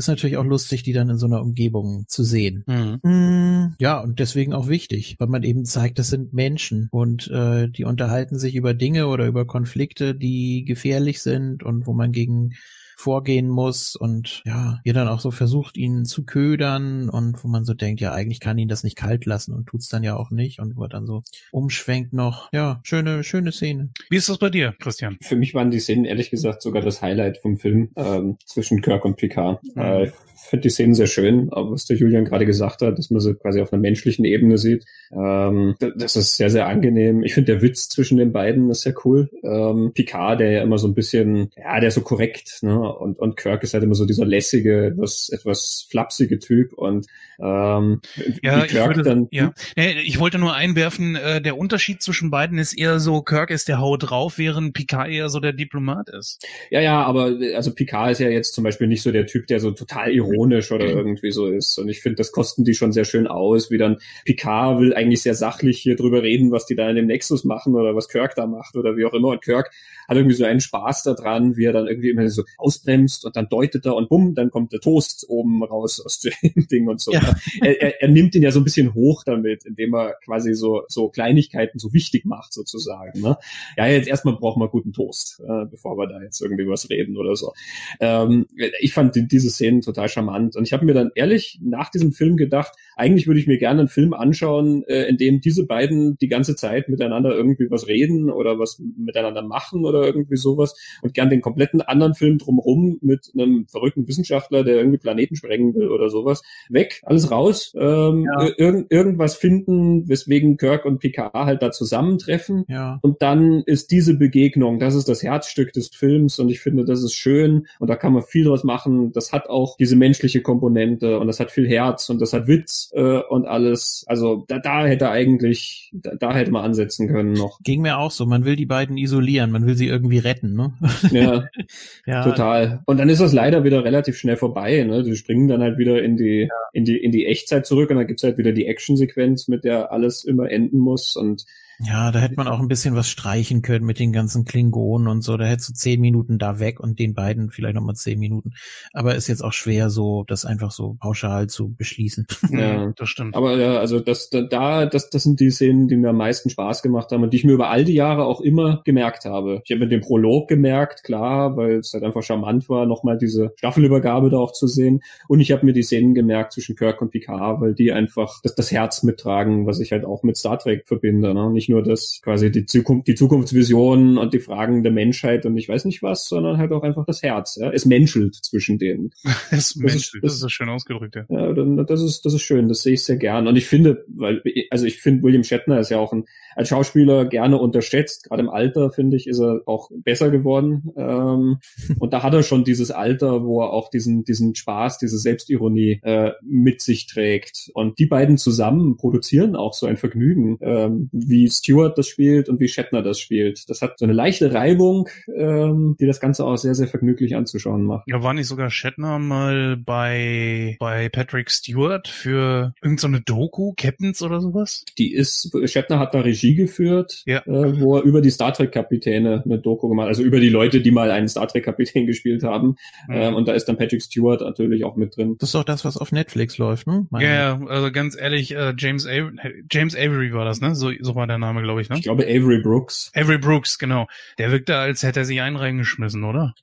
[0.00, 2.64] ist natürlich auch lustig, die dann in so einer Umgebung zu sehen.
[2.66, 2.98] Mhm.
[3.02, 7.68] Mm, Ja, und deswegen auch wichtig, weil man eben zeigt, das sind Menschen und äh,
[7.68, 12.54] die unterhalten sich über Dinge oder über Konflikte, die gefährlich sind und wo man gegen
[13.00, 17.64] vorgehen muss und ja, ihr dann auch so versucht, ihn zu ködern und wo man
[17.64, 20.30] so denkt, ja, eigentlich kann ihn das nicht kalt lassen und tut's dann ja auch
[20.30, 22.52] nicht und wo er dann so umschwenkt noch.
[22.52, 23.90] Ja, schöne, schöne Szene.
[24.10, 25.16] Wie ist das bei dir, Christian?
[25.22, 29.04] Für mich waren die Szenen ehrlich gesagt sogar das Highlight vom Film ähm, zwischen Kirk
[29.04, 29.62] und Picard.
[29.74, 29.80] Mhm.
[29.80, 30.12] Äh,
[30.50, 33.34] finde die Szenen sehr schön, aber was der Julian gerade gesagt hat, dass man sie
[33.34, 37.22] quasi auf einer menschlichen Ebene sieht, ähm, das ist sehr, sehr angenehm.
[37.22, 39.30] Ich finde der Witz zwischen den beiden ist sehr cool.
[39.42, 42.78] Ähm, Picard, der ja immer so ein bisschen, ja, der ist so korrekt, ne?
[42.78, 47.06] Und, und Kirk ist halt immer so dieser lässige, etwas, etwas flapsige Typ und
[47.38, 48.00] ähm,
[48.42, 49.52] Ja, Kirk würde, dann, ja.
[49.76, 53.68] Nee, ich wollte nur einwerfen, äh, der Unterschied zwischen beiden ist eher so, Kirk ist
[53.68, 56.44] der Hau drauf, während Picard eher so der Diplomat ist.
[56.70, 59.60] Ja, ja, aber also Picard ist ja jetzt zum Beispiel nicht so der Typ, der
[59.60, 61.78] so total ironisch oder irgendwie so ist.
[61.78, 65.22] Und ich finde, das kosten die schon sehr schön aus, wie dann Picard will eigentlich
[65.22, 68.34] sehr sachlich hier drüber reden, was die da in dem Nexus machen oder was Kirk
[68.34, 69.28] da macht oder wie auch immer.
[69.28, 69.70] Und Kirk
[70.08, 73.48] hat irgendwie so einen Spaß daran, wie er dann irgendwie immer so ausbremst und dann
[73.48, 77.12] deutet er und bumm, dann kommt der Toast oben raus aus dem Ding und so.
[77.12, 77.34] Ja.
[77.60, 80.82] Er, er, er nimmt ihn ja so ein bisschen hoch damit, indem er quasi so,
[80.88, 83.20] so Kleinigkeiten so wichtig macht sozusagen.
[83.20, 83.36] Ne?
[83.76, 87.16] Ja, jetzt erstmal brauchen wir guten Toast, äh, bevor wir da jetzt irgendwie was reden
[87.16, 87.52] oder so.
[88.00, 88.46] Ähm,
[88.80, 92.12] ich fand die, diese Szenen total charmant und ich habe mir dann ehrlich nach diesem
[92.12, 96.16] Film gedacht, eigentlich würde ich mir gerne einen Film anschauen, äh, in dem diese beiden
[96.18, 101.14] die ganze Zeit miteinander irgendwie was reden oder was miteinander machen oder irgendwie sowas und
[101.14, 105.88] gern den kompletten anderen Film drumherum mit einem verrückten Wissenschaftler, der irgendwie Planeten sprengen will
[105.88, 108.44] oder sowas, weg, alles raus, ähm, Ja.
[108.46, 112.98] ir- irgend, irgendwas finden, weswegen Kirk und Picard halt da zusammentreffen Ja.
[113.02, 117.02] und dann ist diese Begegnung, das ist das Herzstück des Films und ich finde, das
[117.02, 119.12] ist schön und da kann man viel draus machen.
[119.12, 122.90] Das hat auch diese menschliche Komponente und das hat viel Herz und das hat Witz
[122.94, 124.04] äh, und alles.
[124.06, 127.58] Also da, da hätte eigentlich, da, da hätte man ansetzen können noch.
[127.62, 128.26] Ging mir auch so.
[128.26, 130.74] Man will die beiden isolieren, man will sie irgendwie retten, ne?
[131.10, 131.44] Ja,
[132.06, 132.22] ja.
[132.22, 132.82] total.
[132.84, 134.82] Und dann ist das leider wieder relativ schnell vorbei.
[134.84, 135.02] Ne?
[135.02, 138.06] Die springen dann halt wieder in die, in die, in die Echtzeit zurück und dann
[138.06, 141.46] gibt's halt wieder die Actionsequenz, mit der alles immer enden muss und
[141.82, 145.22] Ja, da hätte man auch ein bisschen was streichen können mit den ganzen Klingonen und
[145.22, 145.36] so.
[145.36, 148.52] Da hättest du zehn Minuten da weg und den beiden vielleicht nochmal zehn Minuten.
[148.92, 152.26] Aber ist jetzt auch schwer, so das einfach so pauschal zu beschließen.
[152.50, 152.92] Ja.
[152.96, 153.34] Das stimmt.
[153.36, 156.50] Aber ja, also das da- da das das sind die Szenen, die mir am meisten
[156.50, 159.62] Spaß gemacht haben und die ich mir über all die Jahre auch immer gemerkt habe.
[159.64, 163.52] Ich habe mir den Prolog gemerkt, klar, weil es halt einfach charmant war, nochmal diese
[163.56, 165.00] Staffelübergabe da auch zu sehen.
[165.28, 168.54] Und ich habe mir die Szenen gemerkt zwischen Kirk und Picard, weil die einfach das,
[168.54, 171.32] das Herz mittragen, was ich halt auch mit Star Trek verbinde.
[171.32, 171.50] Ne?
[171.50, 175.68] Nicht nur das quasi die Zukunft, die Zukunftsvision und die Fragen der Menschheit und ich
[175.68, 177.56] weiß nicht was, sondern halt auch einfach das Herz.
[177.60, 177.70] Ja?
[177.70, 179.10] Es menschelt zwischen denen.
[179.50, 181.24] es menschelt, das, ist, das ist schön ausgedrückt, ja.
[181.28, 183.48] ja dann, das ist, das ist schön, das sehe ich sehr gern.
[183.48, 186.24] Und ich finde, weil, also ich finde, William Shatner ist ja auch ein
[186.56, 188.24] als Schauspieler gerne unterschätzt.
[188.24, 190.92] Gerade im Alter, finde ich, ist er auch besser geworden.
[190.96, 191.58] Ähm,
[191.98, 196.00] und da hat er schon dieses Alter, wo er auch diesen, diesen Spaß, diese Selbstironie
[196.02, 197.70] äh, mit sich trägt.
[197.74, 202.60] Und die beiden zusammen produzieren auch so ein Vergnügen, ähm, wie Stewart das spielt und
[202.60, 203.68] wie Shatner das spielt.
[203.70, 207.84] Das hat so eine leichte Reibung, ähm, die das Ganze auch sehr, sehr vergnüglich anzuschauen
[207.84, 208.04] macht.
[208.08, 214.22] Ja, war nicht sogar Shatner mal bei, bei Patrick Stewart für irgendeine so Doku, Captains
[214.22, 214.84] oder sowas?
[214.98, 217.38] Die ist, Shatner hat da Regie geführt, ja.
[217.46, 220.80] äh, wo er über die Star Trek Kapitäne eine Doku gemacht, also über die Leute,
[220.80, 222.76] die mal einen Star Trek Kapitän gespielt haben.
[223.08, 223.14] Mhm.
[223.14, 225.36] Ähm, und da ist dann Patrick Stewart natürlich auch mit drin.
[225.38, 227.06] Das ist doch das, was auf Netflix läuft, ne?
[227.10, 230.74] Meine ja, also ganz ehrlich, äh, James Avery, James Avery war das, ne?
[230.74, 231.96] So, so war der Name, glaube ich, ne?
[231.96, 233.10] Ich glaube Avery Brooks.
[233.14, 234.06] Avery Brooks, genau.
[234.38, 236.54] Der wirkte, als hätte er sich einen reingeschmissen, oder?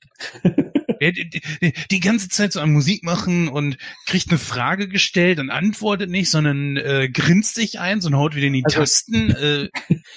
[1.00, 5.38] Der, die, die, die ganze Zeit so an Musik machen und kriegt eine Frage gestellt
[5.38, 9.28] und antwortet nicht, sondern äh, grinst sich eins und haut wieder in die also, Tasten.
[9.38, 9.68] Äh.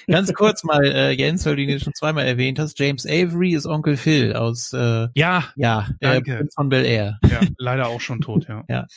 [0.07, 3.67] Ganz kurz mal, äh, Jens, weil du ihn schon zweimal erwähnt hast, James Avery ist
[3.67, 6.37] Onkel Phil aus äh, Ja, ja, danke.
[6.37, 7.19] Prinz von Bel Air.
[7.29, 8.63] Ja, leider auch schon tot, ja.
[8.69, 8.87] ja.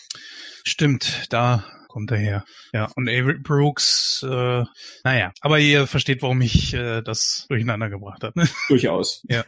[0.65, 1.65] Stimmt, da
[1.95, 2.45] kommt er her.
[2.73, 4.65] Ja, und Avery Brooks, äh,
[5.05, 8.49] naja, aber ihr versteht, warum ich äh, das durcheinander gebracht habe.
[8.69, 9.25] Durchaus.
[9.29, 9.45] ja.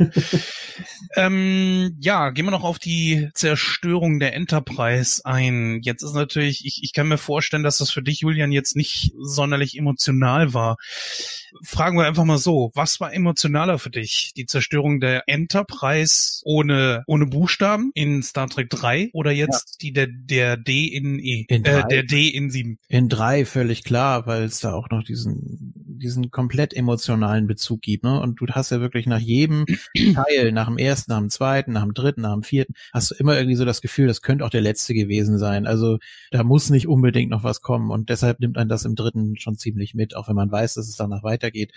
[1.16, 5.80] ähm, ja, gehen wir noch auf die Zerstörung der Enterprise ein.
[5.82, 9.12] Jetzt ist natürlich, ich, ich kann mir vorstellen, dass das für dich, Julian, jetzt nicht
[9.18, 10.76] sonderlich emotional war.
[11.64, 14.34] Fragen wir einfach mal so, was war emotionaler für dich?
[14.36, 19.76] Die Zerstörung der Enterprise ohne, ohne Buchstaben in Star Trek 3 oder jetzt ja.
[19.80, 21.44] die der, der D in E?
[21.48, 22.78] In äh, der D in 7.
[22.88, 28.04] In 3 völlig klar, weil es da auch noch diesen, diesen komplett emotionalen Bezug gibt,
[28.04, 28.20] ne?
[28.20, 29.64] Und du hast ja wirklich nach jedem
[30.14, 33.14] Teil, nach dem ersten, nach dem zweiten, nach dem dritten, nach dem vierten, hast du
[33.14, 35.66] immer irgendwie so das Gefühl, das könnte auch der letzte gewesen sein.
[35.66, 35.98] Also
[36.30, 39.56] da muss nicht unbedingt noch was kommen und deshalb nimmt man das im dritten schon
[39.56, 41.72] ziemlich mit, auch wenn man weiß, dass es danach weitergeht.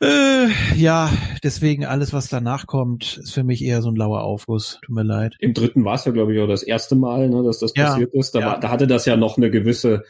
[0.00, 1.10] Äh, ja,
[1.42, 4.78] deswegen alles, was danach kommt, ist für mich eher so ein lauer Aufguss.
[4.84, 5.36] Tut mir leid.
[5.38, 7.86] Im dritten war es ja, glaube ich, auch das erste Mal, ne, dass das ja,
[7.86, 8.34] passiert ist.
[8.34, 8.46] Da, ja.
[8.46, 10.04] war, da hatte das ja noch eine gewisse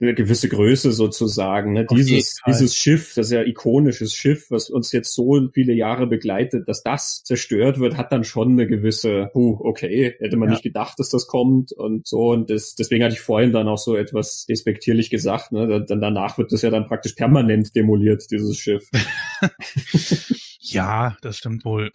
[0.00, 1.72] eine gewisse Größe sozusagen.
[1.72, 1.86] Ne?
[1.90, 6.82] Dieses, dieses Schiff, das ja ikonisches Schiff, was uns jetzt so viele Jahre begleitet, dass
[6.82, 10.54] das zerstört wird, hat dann schon eine gewisse, puh, okay, hätte man ja.
[10.54, 12.30] nicht gedacht, dass das kommt und so.
[12.30, 15.52] Und das, deswegen hatte ich vorhin dann auch so etwas despektierlich gesagt.
[15.52, 15.84] Ne?
[15.86, 18.90] Dann danach wird das ja dann praktisch permanent demoliert, dieses Schiff.
[20.66, 21.90] Ja, das stimmt wohl.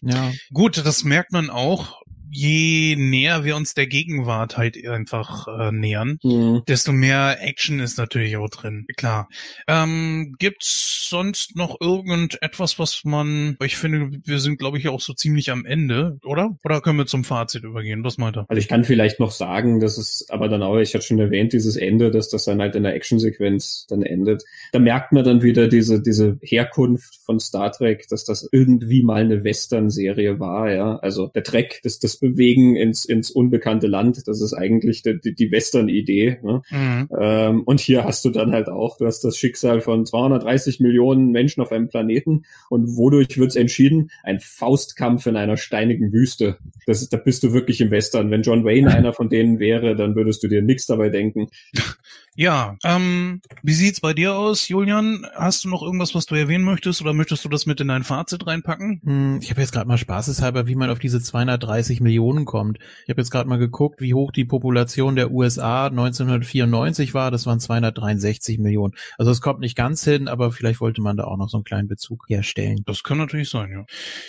[0.00, 0.32] ja.
[0.52, 2.00] Gut, das merkt man auch
[2.30, 6.62] je näher wir uns der Gegenwart halt einfach äh, nähern, mhm.
[6.68, 8.86] desto mehr Action ist natürlich auch drin.
[8.96, 9.28] Klar.
[9.66, 15.12] Ähm, gibt's sonst noch irgendetwas, was man, ich finde, wir sind, glaube ich, auch so
[15.12, 16.56] ziemlich am Ende, oder?
[16.64, 18.04] Oder können wir zum Fazit übergehen?
[18.04, 18.46] Was meint er?
[18.48, 21.52] Also ich kann vielleicht noch sagen, dass es aber dann auch, ich hatte schon erwähnt,
[21.52, 24.44] dieses Ende, dass das dann halt in der Actionsequenz dann endet.
[24.72, 29.22] Da merkt man dann wieder diese, diese Herkunft von Star Trek, dass das irgendwie mal
[29.22, 30.96] eine Western-Serie war, ja.
[30.98, 34.28] Also der Trek, das, das bewegen ins, ins unbekannte Land.
[34.28, 36.38] Das ist eigentlich die, die Western-Idee.
[36.42, 36.62] Ne?
[36.70, 37.08] Mhm.
[37.18, 41.30] Ähm, und hier hast du dann halt auch, du hast das Schicksal von 230 Millionen
[41.30, 44.10] Menschen auf einem Planeten und wodurch wird es entschieden?
[44.22, 46.58] Ein Faustkampf in einer steinigen Wüste.
[46.86, 48.30] Das ist, da bist du wirklich im Western.
[48.30, 51.48] Wenn John Wayne einer von denen wäre, dann würdest du dir nichts dabei denken.
[52.36, 55.26] Ja, ähm, wie sieht's bei dir aus, Julian?
[55.34, 58.04] Hast du noch irgendwas, was du erwähnen möchtest oder möchtest du das mit in dein
[58.04, 59.00] Fazit reinpacken?
[59.04, 62.78] Hm, ich habe jetzt gerade mal spaßeshalber, wie man auf diese 230 Millionen kommt.
[63.04, 67.32] Ich habe jetzt gerade mal geguckt, wie hoch die Population der USA 1994 war.
[67.32, 68.94] Das waren 263 Millionen.
[69.18, 71.64] Also es kommt nicht ganz hin, aber vielleicht wollte man da auch noch so einen
[71.64, 72.82] kleinen Bezug herstellen.
[72.86, 73.84] Das kann natürlich sein, ja.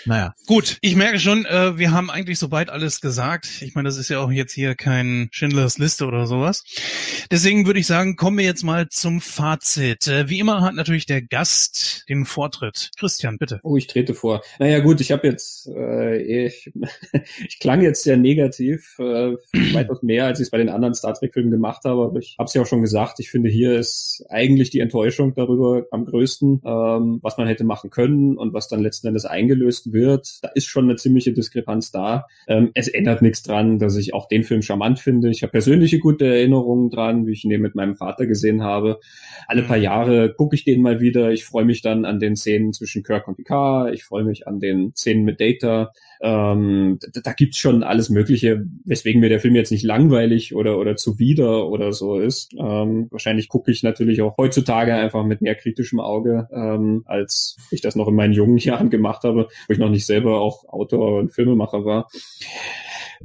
[0.05, 0.33] Naja.
[0.47, 3.61] Gut, ich merke schon, äh, wir haben eigentlich soweit alles gesagt.
[3.61, 6.63] Ich meine, das ist ja auch jetzt hier kein Schindlers Liste oder sowas.
[7.29, 10.07] Deswegen würde ich sagen, kommen wir jetzt mal zum Fazit.
[10.07, 12.89] Äh, wie immer hat natürlich der Gast den Vortritt.
[12.97, 13.59] Christian, bitte.
[13.63, 14.41] Oh, ich trete vor.
[14.59, 16.71] Naja gut, ich habe jetzt, äh, ich,
[17.47, 19.35] ich klang jetzt sehr negativ, äh,
[19.73, 22.47] weitaus mehr, als ich es bei den anderen Star Trek-Filmen gemacht habe, aber ich habe
[22.47, 26.61] es ja auch schon gesagt, ich finde, hier ist eigentlich die Enttäuschung darüber am größten,
[26.65, 30.39] ähm, was man hätte machen können und was dann letzten Endes eingelöst wird.
[30.41, 32.25] Da ist schon eine ziemliche Diskrepanz da.
[32.47, 35.29] Ähm, es ändert nichts dran, dass ich auch den Film charmant finde.
[35.29, 38.99] Ich habe persönliche gute Erinnerungen dran, wie ich ihn mit meinem Vater gesehen habe.
[39.47, 41.31] Alle paar Jahre gucke ich den mal wieder.
[41.31, 43.93] Ich freue mich dann an den Szenen zwischen Kirk und Picard.
[43.93, 45.91] Ich freue mich an den Szenen mit Data.
[46.21, 50.77] Ähm, da, da gibt's schon alles Mögliche, weswegen mir der Film jetzt nicht langweilig oder,
[50.77, 52.53] oder zuwider oder so ist.
[52.53, 57.81] Ähm, wahrscheinlich gucke ich natürlich auch heutzutage einfach mit mehr kritischem Auge, ähm, als ich
[57.81, 61.17] das noch in meinen jungen Jahren gemacht habe, wo ich noch nicht selber auch Autor
[61.19, 62.07] und Filmemacher war.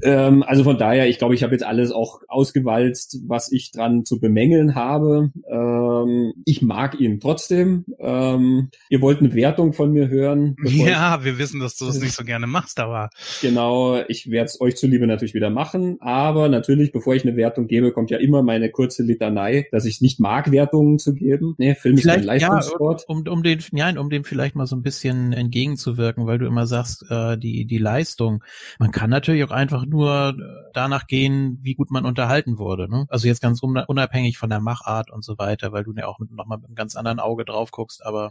[0.02, 4.04] Ähm, also von daher, ich glaube, ich habe jetzt alles auch ausgewalzt, was ich dran
[4.04, 5.30] zu bemängeln habe.
[5.50, 7.84] Ähm, ich mag ihn trotzdem.
[7.98, 10.56] Ähm, ihr wollt eine Wertung von mir hören?
[10.86, 13.08] Ja, wir wissen, dass du es nicht so gerne machst, aber.
[13.40, 15.96] Genau, ich werde es euch zuliebe natürlich wieder machen.
[16.00, 20.00] Aber natürlich, bevor ich eine Wertung gebe, kommt ja immer meine kurze Litanei, dass ich
[20.02, 21.54] nicht mag, Wertungen zu geben.
[21.56, 23.02] Nee, Film ist kein Leistungssport.
[23.02, 26.46] Ja, um, um den, ja, um dem vielleicht mal so ein bisschen entgegenzuwirken, weil du
[26.46, 28.44] immer sagst, äh, die, die Leistung.
[28.78, 30.36] Man kann natürlich auch einfach nur
[30.72, 32.88] danach gehen, wie gut man unterhalten wurde.
[32.88, 33.06] Ne?
[33.08, 36.58] Also jetzt ganz unabhängig von der Machart und so weiter, weil du ja auch nochmal
[36.58, 38.30] mit einem ganz anderen Auge drauf guckst, aber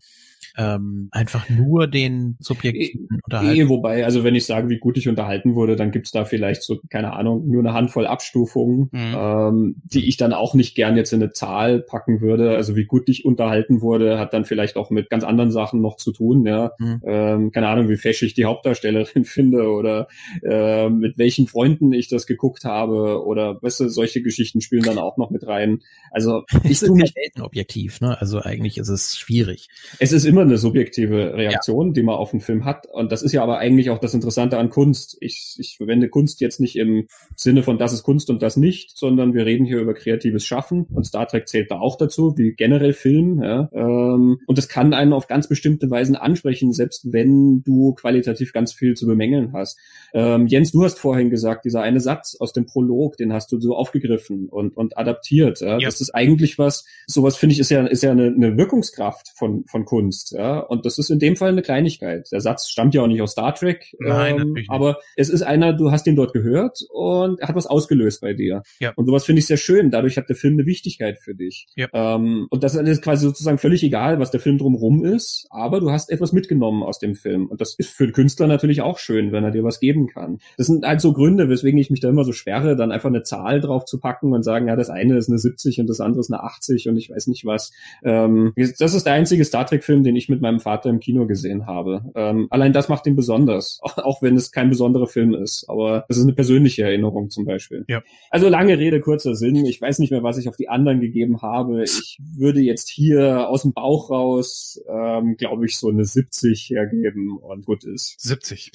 [0.57, 3.61] ähm, einfach nur den subjektiven e Unterhalten.
[3.61, 6.63] Eh, wobei, also wenn ich sage, wie gut ich unterhalten wurde, dann gibt's da vielleicht
[6.63, 9.15] so, keine Ahnung, nur eine Handvoll Abstufungen, mhm.
[9.15, 12.55] ähm, die ich dann auch nicht gern jetzt in eine Zahl packen würde.
[12.55, 15.97] Also wie gut ich unterhalten wurde, hat dann vielleicht auch mit ganz anderen Sachen noch
[15.97, 16.71] zu tun, ja.
[16.77, 17.01] Mhm.
[17.05, 20.07] Ähm, keine Ahnung, wie fesch ich die Hauptdarstellerin finde oder
[20.43, 24.97] äh, mit welchen Freunden ich das geguckt habe oder weißt du, solche Geschichten spielen dann
[24.97, 25.81] auch noch mit rein.
[26.11, 28.19] Also ich tue mich selten objektiv, ne?
[28.19, 29.67] Also eigentlich ist es schwierig.
[29.99, 31.93] Es ist immer eine subjektive Reaktion, ja.
[31.93, 32.87] die man auf einen Film hat.
[32.91, 35.17] Und das ist ja aber eigentlich auch das Interessante an Kunst.
[35.19, 38.97] Ich, ich verwende Kunst jetzt nicht im Sinne von das ist Kunst und das nicht,
[38.97, 42.53] sondern wir reden hier über kreatives Schaffen und Star Trek zählt da auch dazu, wie
[42.53, 43.41] generell Film.
[43.41, 43.69] Ja?
[43.73, 48.73] Ähm, und das kann einen auf ganz bestimmte Weisen ansprechen, selbst wenn du qualitativ ganz
[48.73, 49.77] viel zu bemängeln hast.
[50.13, 53.59] Ähm, Jens, du hast vorhin gesagt, dieser eine Satz aus dem Prolog, den hast du
[53.59, 55.61] so aufgegriffen und, und adaptiert.
[55.61, 55.77] Ja?
[55.79, 55.87] ja.
[55.87, 59.65] Das ist eigentlich was, sowas finde ich, ist ja, ist ja eine, eine Wirkungskraft von,
[59.65, 60.31] von Kunst.
[60.31, 60.59] Ja?
[60.59, 62.27] Und das ist in dem Fall eine Kleinigkeit.
[62.31, 65.73] Der Satz stammt ja auch nicht aus Star Trek, Nein, ähm, aber es ist einer,
[65.73, 68.63] du hast ihn dort gehört und er hat was ausgelöst bei dir.
[68.79, 68.93] Ja.
[68.95, 69.91] Und sowas finde ich sehr schön.
[69.91, 71.67] Dadurch hat der Film eine Wichtigkeit für dich.
[71.75, 71.87] Ja.
[71.93, 75.91] Ähm, und das ist quasi sozusagen völlig egal, was der Film drumherum ist, aber du
[75.91, 77.47] hast etwas mitgenommen aus dem Film.
[77.47, 80.39] Und das ist für den Künstler natürlich auch schön, wenn er dir was geben kann.
[80.57, 83.23] Das sind halt so Gründe, weswegen ich mich da immer so sperre, dann einfach eine
[83.23, 86.19] Zahl drauf zu packen und sagen, ja, das eine ist eine 70 und das andere
[86.19, 87.71] ist eine 80 und ich weiß nicht was.
[88.03, 91.65] Ähm, das ist der einzige Star Trek-Film, den ich mit meinem Vater im Kino gesehen
[91.65, 92.11] habe.
[92.15, 95.65] Ähm, allein das macht ihn besonders, auch wenn es kein besonderer Film ist.
[95.67, 97.85] Aber das ist eine persönliche Erinnerung zum Beispiel.
[97.87, 98.03] Ja.
[98.29, 99.65] Also lange Rede, kurzer Sinn.
[99.65, 101.83] Ich weiß nicht mehr, was ich auf die anderen gegeben habe.
[101.83, 107.37] Ich würde jetzt hier aus dem Bauch raus, ähm, glaube ich, so eine 70 hergeben
[107.37, 108.19] und gut ist.
[108.19, 108.71] 70.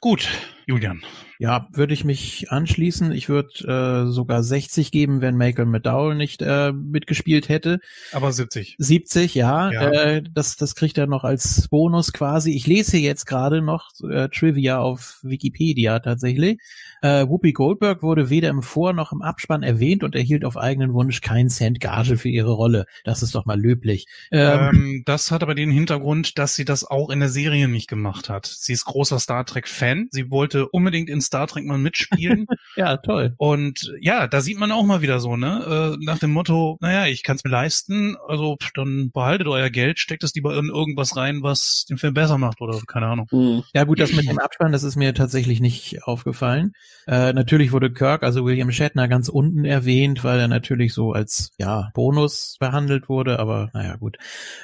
[0.00, 0.28] Gut,
[0.68, 1.02] Julian.
[1.40, 3.12] Ja, würde ich mich anschließen.
[3.12, 7.78] Ich würde äh, sogar 60 geben, wenn Michael McDowell nicht äh, mitgespielt hätte.
[8.12, 8.74] Aber 70.
[8.76, 9.70] 70, ja.
[9.70, 9.90] ja.
[9.90, 12.50] Äh, das, das kriegt er noch als Bonus quasi.
[12.50, 16.60] Ich lese jetzt gerade noch äh, Trivia auf Wikipedia tatsächlich.
[17.02, 20.92] Äh, Whoopi Goldberg wurde weder im Vor- noch im Abspann erwähnt und erhielt auf eigenen
[20.92, 22.84] Wunsch keinen Cent Gage für ihre Rolle.
[23.04, 24.06] Das ist doch mal löblich.
[24.32, 27.88] Ähm, ähm, das hat aber den Hintergrund, dass sie das auch in der Serie nicht
[27.88, 28.46] gemacht hat.
[28.46, 30.08] Sie ist großer Star Trek-Fan.
[30.10, 32.46] Sie wollte unbedingt in Star Trek mal mitspielen.
[32.76, 33.34] ja, toll.
[33.36, 35.96] Und ja, da sieht man auch mal wieder so, ne?
[35.98, 39.98] Äh, nach dem Motto, naja, ich kann es mir leisten, also dann behaltet euer Geld,
[39.98, 43.28] steckt es lieber in irgendwas rein, was den Film besser macht oder keine Ahnung.
[43.30, 43.64] Mhm.
[43.74, 46.72] Ja gut, das mit dem Abspann, das ist mir tatsächlich nicht aufgefallen.
[47.06, 51.50] Äh, natürlich wurde Kirk, also William Shatner, ganz unten erwähnt, weil er natürlich so als
[51.58, 54.16] ja Bonus behandelt wurde, aber naja, gut.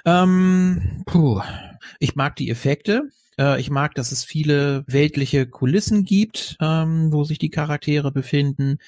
[0.05, 1.41] Ähm, puh.
[1.99, 3.09] Ich mag die Effekte.
[3.39, 8.79] Äh, ich mag, dass es viele weltliche Kulissen gibt, ähm, wo sich die Charaktere befinden.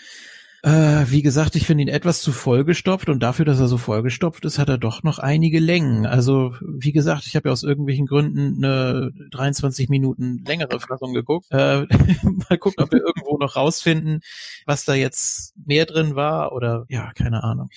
[0.66, 4.44] Äh, wie gesagt, ich finde ihn etwas zu vollgestopft und dafür, dass er so vollgestopft
[4.44, 6.06] ist, hat er doch noch einige Längen.
[6.06, 11.46] Also, wie gesagt, ich habe ja aus irgendwelchen Gründen eine 23 Minuten längere Fassung geguckt.
[11.52, 11.86] Äh,
[12.50, 14.22] mal gucken, ob wir irgendwo noch rausfinden,
[14.64, 17.68] was da jetzt mehr drin war oder ja, keine Ahnung.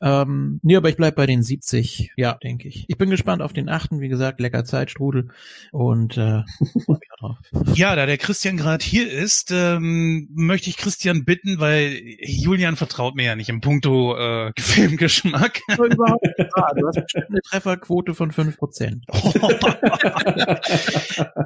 [0.00, 2.84] Ähm, nee, aber ich bleib bei den 70, ja, denke ich.
[2.86, 5.30] Ich bin gespannt auf den achten, wie gesagt, lecker Zeitstrudel
[5.72, 6.42] und äh,
[7.74, 12.00] Ja, da der Christian gerade hier ist, ähm, möchte ich Christian bitten, weil
[12.36, 15.60] Julian vertraut mir ja nicht im Punkto äh, Filmgeschmack.
[15.68, 19.04] Überhaupt nicht Du hast bestimmt eine Trefferquote von fünf Prozent.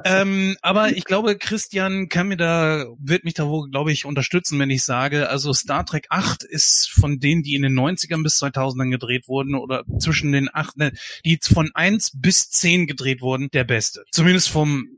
[0.05, 4.59] ähm, aber ich glaube, Christian kann mir da, wird mich da wohl, glaube ich, unterstützen,
[4.59, 8.41] wenn ich sage, also Star Trek 8 ist von denen, die in den 90ern bis
[8.41, 10.91] 2000ern gedreht wurden oder zwischen den 8, ne,
[11.25, 14.03] die von 1 bis 10 gedreht wurden, der beste.
[14.11, 14.89] Zumindest vom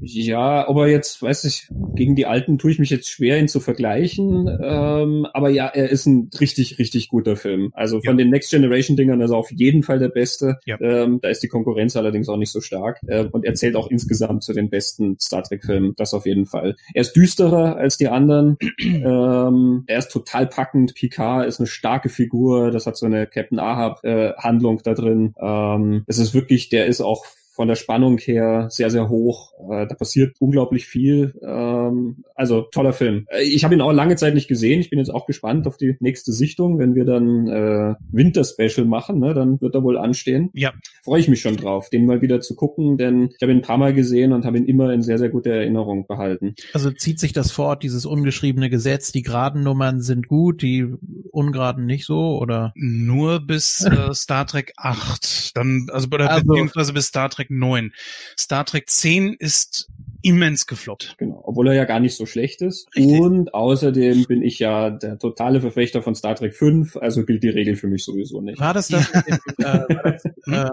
[0.00, 3.60] Ja, aber jetzt, weiß ich, gegen die alten tue ich mich jetzt schwer, ihn zu
[3.60, 4.46] vergleichen.
[5.02, 7.70] Ähm, aber ja, er ist ein richtig, richtig guter Film.
[7.74, 10.58] Also von den Next Generation Dingern ist er auf jeden Fall der beste.
[10.66, 10.80] Ja.
[10.80, 13.00] Ähm, da ist die Konkurrenz allerdings auch nicht so stark.
[13.06, 15.94] Äh, und er zählt auch insgesamt zu den besten Star Trek Filmen.
[15.96, 16.76] Das auf jeden Fall.
[16.94, 18.56] Er ist düsterer als die anderen.
[18.80, 20.94] ähm, er ist total packend.
[20.94, 22.70] Picard ist eine starke Figur.
[22.70, 25.34] Das hat so eine Captain Ahab äh, Handlung da drin.
[25.40, 27.24] Ähm, es ist wirklich, der ist auch
[27.54, 29.52] von der Spannung her sehr, sehr hoch.
[29.70, 31.34] Äh, da passiert unglaublich viel.
[31.42, 33.26] Ähm, also toller Film.
[33.30, 34.80] Äh, Ich habe ihn auch lange Zeit nicht gesehen.
[34.80, 36.78] Ich bin jetzt auch gespannt auf die nächste Sichtung.
[36.78, 40.50] Wenn wir dann äh, Winter-Special machen, ne, dann wird er wohl anstehen.
[40.54, 40.72] Ja.
[41.04, 43.62] Freue ich mich schon drauf, den mal wieder zu gucken, denn ich habe ihn ein
[43.62, 46.54] paar Mal gesehen und habe ihn immer in sehr, sehr guter Erinnerung behalten.
[46.72, 50.86] Also zieht sich das fort, dieses ungeschriebene Gesetz, die geraden Nummern sind gut, die
[51.30, 52.72] ungeraden nicht so, oder?
[52.74, 55.56] Nur bis äh, Star Trek 8.
[55.56, 57.92] Dann, also, oder Also- beziehungsweise bis Star Trek 9.
[58.38, 59.88] Star Trek 10 ist
[60.24, 61.16] immens gefloppt.
[61.18, 62.88] Genau, obwohl er ja gar nicht so schlecht ist.
[62.96, 63.20] Richtig.
[63.20, 67.50] Und außerdem bin ich ja der totale Verfechter von Star Trek 5, also gilt die
[67.50, 68.58] Regel für mich sowieso nicht.
[68.58, 70.24] War das das, mit dem, äh, war das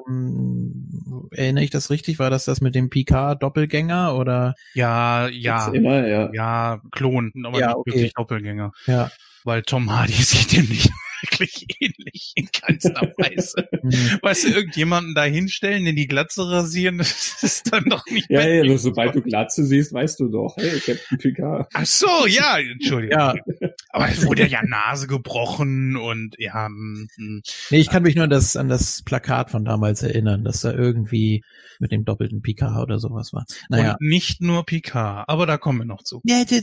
[0.08, 2.18] ähm, erinnere ich das richtig?
[2.18, 4.56] War das das mit dem Picard-Doppelgänger oder?
[4.74, 5.68] Ja, ja.
[5.74, 6.30] Immer, ja.
[6.34, 7.92] Ja, Klon, aber Ja, nicht okay.
[7.92, 8.72] wirklich Doppelgänger.
[8.88, 9.12] Ja.
[9.44, 10.90] Weil Tom Hardy sieht dem nicht
[11.22, 13.68] wirklich ähnlich in keinster Weise.
[13.72, 14.20] Hm.
[14.22, 18.48] Weißt du, irgendjemanden da hinstellen, den die Glatze rasieren, das ist dann doch nicht Ja,
[18.48, 21.70] ja, also, sobald du Glatze siehst, weißt du doch, hey, Captain Picard.
[21.74, 23.18] Ach so, ja, Entschuldigung.
[23.18, 23.36] Ja.
[23.90, 27.42] Aber es wurde ja Nase gebrochen und ja, mm, mm.
[27.72, 30.74] Nee, ich kann mich nur an das, an das Plakat von damals erinnern, dass da
[30.74, 31.44] irgendwie
[31.80, 33.46] mit dem doppelten Picard oder sowas war.
[33.70, 33.94] Naja.
[34.00, 36.22] und nicht nur Picard, aber da kommen wir noch zu.
[36.24, 36.62] Ja, ja.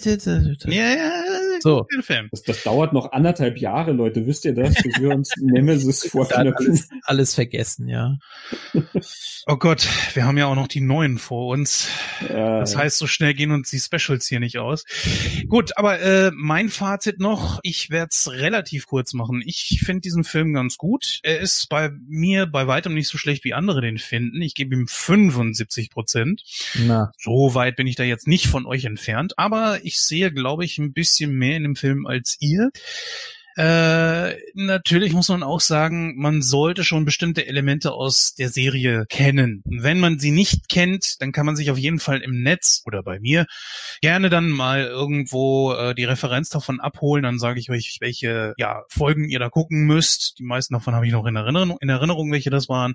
[0.66, 1.86] Ja, ja, So.
[1.94, 2.28] den Film.
[2.30, 6.66] Das, das dauert noch anderthalb Jahre, Leute, wisst ihr das, bis wir uns Nemesis vorknöpfen?
[6.68, 8.18] alles, alles vergessen, ja.
[9.46, 11.88] Oh Gott, wir haben ja auch noch die neuen vor uns.
[12.28, 14.84] Ja, Das heißt, so schnell gehen uns die Specials hier nicht aus.
[15.48, 19.42] Gut, aber äh, mein Fazit noch, ich werde es relativ kurz machen.
[19.44, 21.20] Ich finde diesen Film ganz gut.
[21.22, 24.42] Er ist bei mir bei weitem nicht so schlecht, wie andere den finden.
[24.42, 26.42] Ich gebe ihm 75 Prozent.
[26.86, 27.12] Na.
[27.18, 30.78] So weit bin ich da jetzt nicht von euch entfernt, aber ich sehe, glaube ich,
[30.78, 32.70] ein bisschen mehr in dem Film als ihr.
[33.58, 39.62] Äh, natürlich muss man auch sagen, man sollte schon bestimmte Elemente aus der Serie kennen.
[39.64, 42.82] Und wenn man sie nicht kennt, dann kann man sich auf jeden Fall im Netz
[42.86, 43.46] oder bei mir
[44.00, 47.24] gerne dann mal irgendwo äh, die Referenz davon abholen.
[47.24, 50.38] Dann sage ich euch, welche ja, Folgen ihr da gucken müsst.
[50.38, 52.94] Die meisten davon habe ich noch in Erinnerung, in Erinnerung, welche das waren.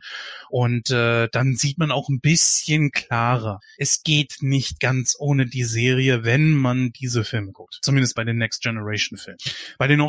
[0.49, 3.59] Und äh, dann sieht man auch ein bisschen klarer.
[3.77, 7.79] Es geht nicht ganz ohne die Serie, wenn man diese Filme guckt.
[7.81, 9.39] Zumindest bei den Next Generation Filmen.
[9.77, 9.99] Bei den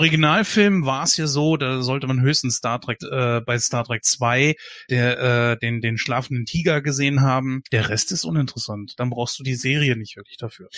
[0.44, 4.04] Originalfilmen war es ja so, da sollte man höchstens Star Trek äh, bei Star Trek
[4.04, 4.54] 2
[4.90, 7.62] der, äh, den, den schlafenden Tiger gesehen haben.
[7.72, 8.92] Der Rest ist uninteressant.
[8.98, 10.68] Dann brauchst du die Serie nicht wirklich dafür.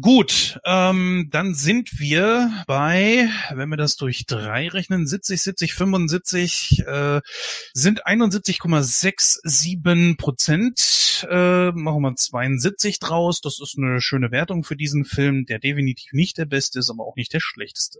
[0.00, 6.84] Gut, ähm, dann sind wir bei, wenn wir das durch drei rechnen, 70, 70, 75,
[6.86, 7.20] äh,
[7.72, 11.26] sind 71,67 Prozent.
[11.28, 13.40] Äh, machen wir 72 draus.
[13.40, 17.04] Das ist eine schöne Wertung für diesen Film, der definitiv nicht der beste ist, aber
[17.04, 17.98] auch nicht der schlechteste.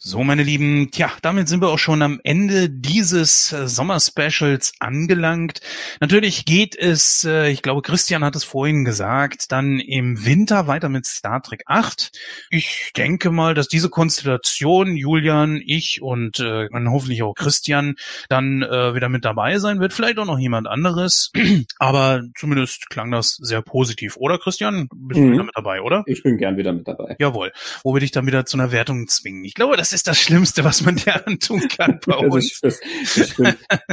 [0.00, 5.60] So, meine Lieben, tja, damit sind wir auch schon am Ende dieses äh, Sommerspecials angelangt.
[6.00, 10.88] Natürlich geht es, äh, ich glaube, Christian hat es vorhin gesagt, dann im Winter weiter
[10.88, 12.12] mit Star Trek 8.
[12.50, 17.96] Ich denke mal, dass diese Konstellation, Julian, ich und äh, dann hoffentlich auch Christian,
[18.28, 19.92] dann äh, wieder mit dabei sein wird.
[19.92, 21.32] Vielleicht auch noch jemand anderes.
[21.80, 24.88] Aber zumindest klang das sehr positiv, oder Christian?
[24.94, 25.32] Bist du Mhm.
[25.32, 26.04] wieder mit dabei, oder?
[26.06, 27.16] Ich bin gern wieder mit dabei.
[27.18, 27.50] Jawohl.
[27.82, 29.42] Wo wir dich dann wieder zu einer Wertung zwingen.
[29.44, 32.60] Ich glaube, das ist das Schlimmste, was man dir antun kann bei uns.
[32.60, 32.80] das,
[33.16, 33.34] das,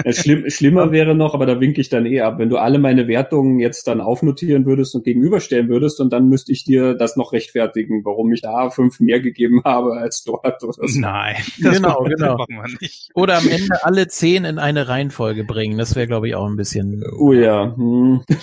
[0.03, 2.79] das schlimm, schlimmer wäre noch, aber da winke ich dann eh ab, wenn du alle
[2.79, 7.15] meine Wertungen jetzt dann aufnotieren würdest und gegenüberstellen würdest und dann müsste ich dir das
[7.15, 10.99] noch rechtfertigen, warum ich da fünf mehr gegeben habe als dort oder so.
[10.99, 12.37] Nein, das Genau, genau.
[12.37, 13.09] machen wir nicht.
[13.13, 15.77] Oder am Ende alle zehn in eine Reihenfolge bringen.
[15.77, 17.03] Das wäre, glaube ich, auch ein bisschen.
[17.17, 17.75] Oh ja.
[17.75, 18.23] Hm.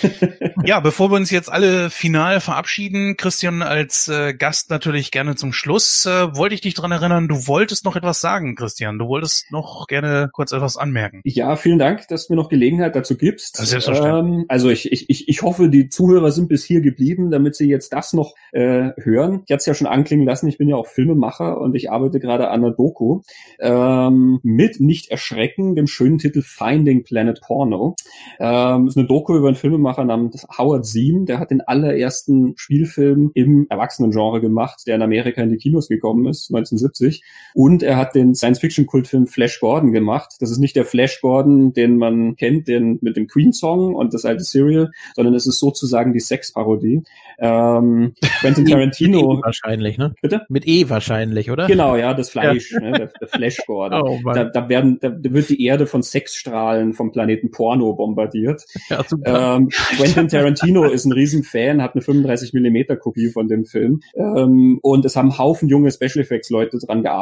[0.64, 5.52] Ja, bevor wir uns jetzt alle final verabschieden, Christian als äh, Gast natürlich gerne zum
[5.52, 8.98] Schluss, äh, wollte ich dich dran erinnern, du du wolltest noch etwas sagen, Christian.
[8.98, 11.20] Du wolltest noch gerne kurz etwas anmerken.
[11.24, 13.56] Ja, vielen Dank, dass du mir noch Gelegenheit dazu gibst.
[13.56, 14.40] Selbstverständlich.
[14.40, 17.68] Ähm, also ich, ich, ich, ich hoffe, die Zuhörer sind bis hier geblieben, damit sie
[17.68, 19.42] jetzt das noch äh, hören.
[19.46, 22.20] Ich hatte es ja schon anklingen lassen, ich bin ja auch Filmemacher und ich arbeite
[22.20, 23.22] gerade an einer Doku
[23.60, 27.96] ähm, mit nicht erschrecken, dem schönen Titel Finding Planet Porno.
[28.38, 33.30] Ähm, ist eine Doku über einen Filmemacher namens Howard Seam, der hat den allerersten Spielfilm
[33.34, 37.22] im Erwachsenengenre gemacht, der in Amerika in die Kinos gekommen ist, 1970.
[37.54, 40.36] Und er hat den Science-Fiction-Kultfilm Flash Gordon gemacht.
[40.40, 44.24] Das ist nicht der Flash Gordon, den man kennt, den mit dem Queen-Song und das
[44.24, 47.02] alte Serial, sondern es ist sozusagen die Sex-Parodie.
[47.38, 49.40] Ähm, Quentin Tarantino.
[49.42, 50.14] wahrscheinlich, ne?
[50.22, 50.42] Bitte?
[50.48, 51.66] Mit E wahrscheinlich, oder?
[51.66, 54.02] Genau, ja, das Fleisch, ne, der, der Flash Gordon.
[54.12, 58.64] Oh, da, da werden, da wird die Erde von Sexstrahlen vom Planeten Porno bombardiert.
[58.88, 59.56] Ja, super.
[59.56, 64.00] Ähm, Quentin Tarantino ist ein Riesenfan, hat eine 35 Millimeter Kopie von dem Film.
[64.14, 67.21] Ähm, und es haben Haufen junge Special Effects Leute dran gearbeitet.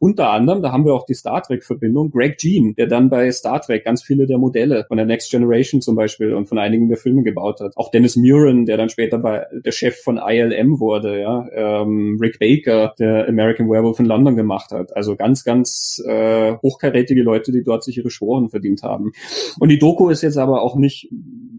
[0.00, 3.30] Unter anderem, da haben wir auch die Star Trek Verbindung, Greg Jean, der dann bei
[3.30, 6.88] Star Trek ganz viele der Modelle von der Next Generation zum Beispiel und von einigen
[6.88, 7.76] der Filme gebaut hat.
[7.76, 11.46] Auch Dennis Muren, der dann später bei der Chef von ILM wurde, ja.
[11.52, 14.96] Ähm, Rick Baker, der American Werewolf in London gemacht hat.
[14.96, 19.12] Also ganz, ganz äh, hochkarätige Leute, die dort sich ihre Sporen verdient haben.
[19.58, 21.08] Und die Doku ist jetzt aber auch nicht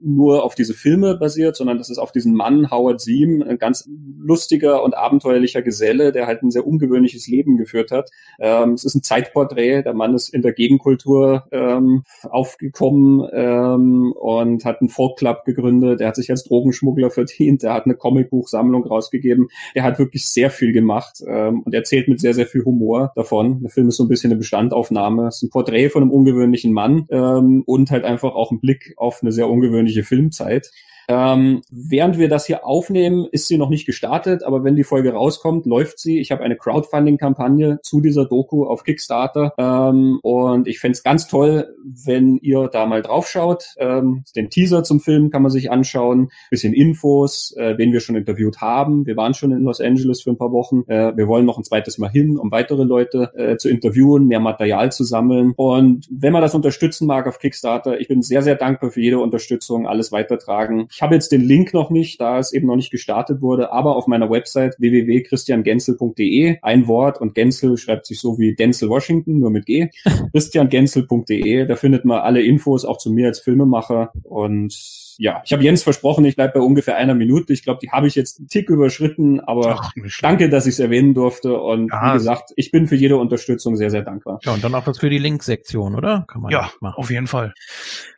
[0.04, 3.88] nur auf diese Filme basiert, sondern das ist auf diesen Mann, Howard Seam, ein ganz
[4.20, 8.10] lustiger und abenteuerlicher Geselle, der halt ein sehr ungewöhnliches Leben geführt hat.
[8.40, 14.66] Ähm, es ist ein Zeitporträt, der Mann ist in der Gegenkultur ähm, aufgekommen ähm, und
[14.66, 18.86] hat einen Folk Club gegründet, er hat sich als Drogenschmuggler verdient, er hat eine Comicbuchsammlung
[18.86, 23.12] rausgegeben, er hat wirklich sehr viel gemacht ähm, und erzählt mit sehr, sehr viel Humor
[23.16, 23.62] davon.
[23.62, 26.74] Der Film ist so ein bisschen eine Bestandaufnahme, es ist ein Porträt von einem ungewöhnlichen
[26.74, 30.72] Mann ähm, und halt einfach auch ein Blick auf eine sehr ungewöhnliche Filmzeit.
[31.08, 35.14] Ähm, während wir das hier aufnehmen, ist sie noch nicht gestartet, aber wenn die Folge
[35.14, 36.20] rauskommt, läuft sie.
[36.20, 41.74] Ich habe eine Crowdfunding-Kampagne zu dieser Doku auf Kickstarter ähm, und ich fänd's ganz toll,
[41.84, 43.76] wenn ihr da mal draufschaut.
[43.78, 48.16] Ähm, den Teaser zum Film kann man sich anschauen, bisschen Infos, äh, wen wir schon
[48.16, 49.06] interviewt haben.
[49.06, 50.84] Wir waren schon in Los Angeles für ein paar Wochen.
[50.88, 54.40] Äh, wir wollen noch ein zweites Mal hin, um weitere Leute äh, zu interviewen, mehr
[54.40, 55.54] Material zu sammeln.
[55.56, 59.20] Und wenn man das unterstützen mag auf Kickstarter, ich bin sehr, sehr dankbar für jede
[59.20, 60.88] Unterstützung, alles weitertragen.
[60.98, 63.96] Ich habe jetzt den Link noch nicht, da es eben noch nicht gestartet wurde, aber
[63.96, 69.52] auf meiner Website www.christiangensel.de ein Wort und Gensel schreibt sich so wie Denzel Washington, nur
[69.52, 69.90] mit G.
[70.32, 74.74] christiangensel.de, da findet man alle Infos auch zu mir als Filmemacher und
[75.20, 77.52] ja, ich habe Jens versprochen, ich bleibe bei ungefähr einer Minute.
[77.52, 79.92] Ich glaube, die habe ich jetzt einen Tick überschritten, aber Ach,
[80.22, 81.58] danke, dass ich es erwähnen durfte.
[81.60, 82.10] Und Ja.
[82.10, 84.40] wie gesagt, ich bin für jede Unterstützung sehr, sehr dankbar.
[84.44, 86.26] Ja, und dann auch was für die Link-Sektion, oder?
[86.28, 87.00] Kann man Ja, machen.
[87.00, 87.56] auf jeden Fall.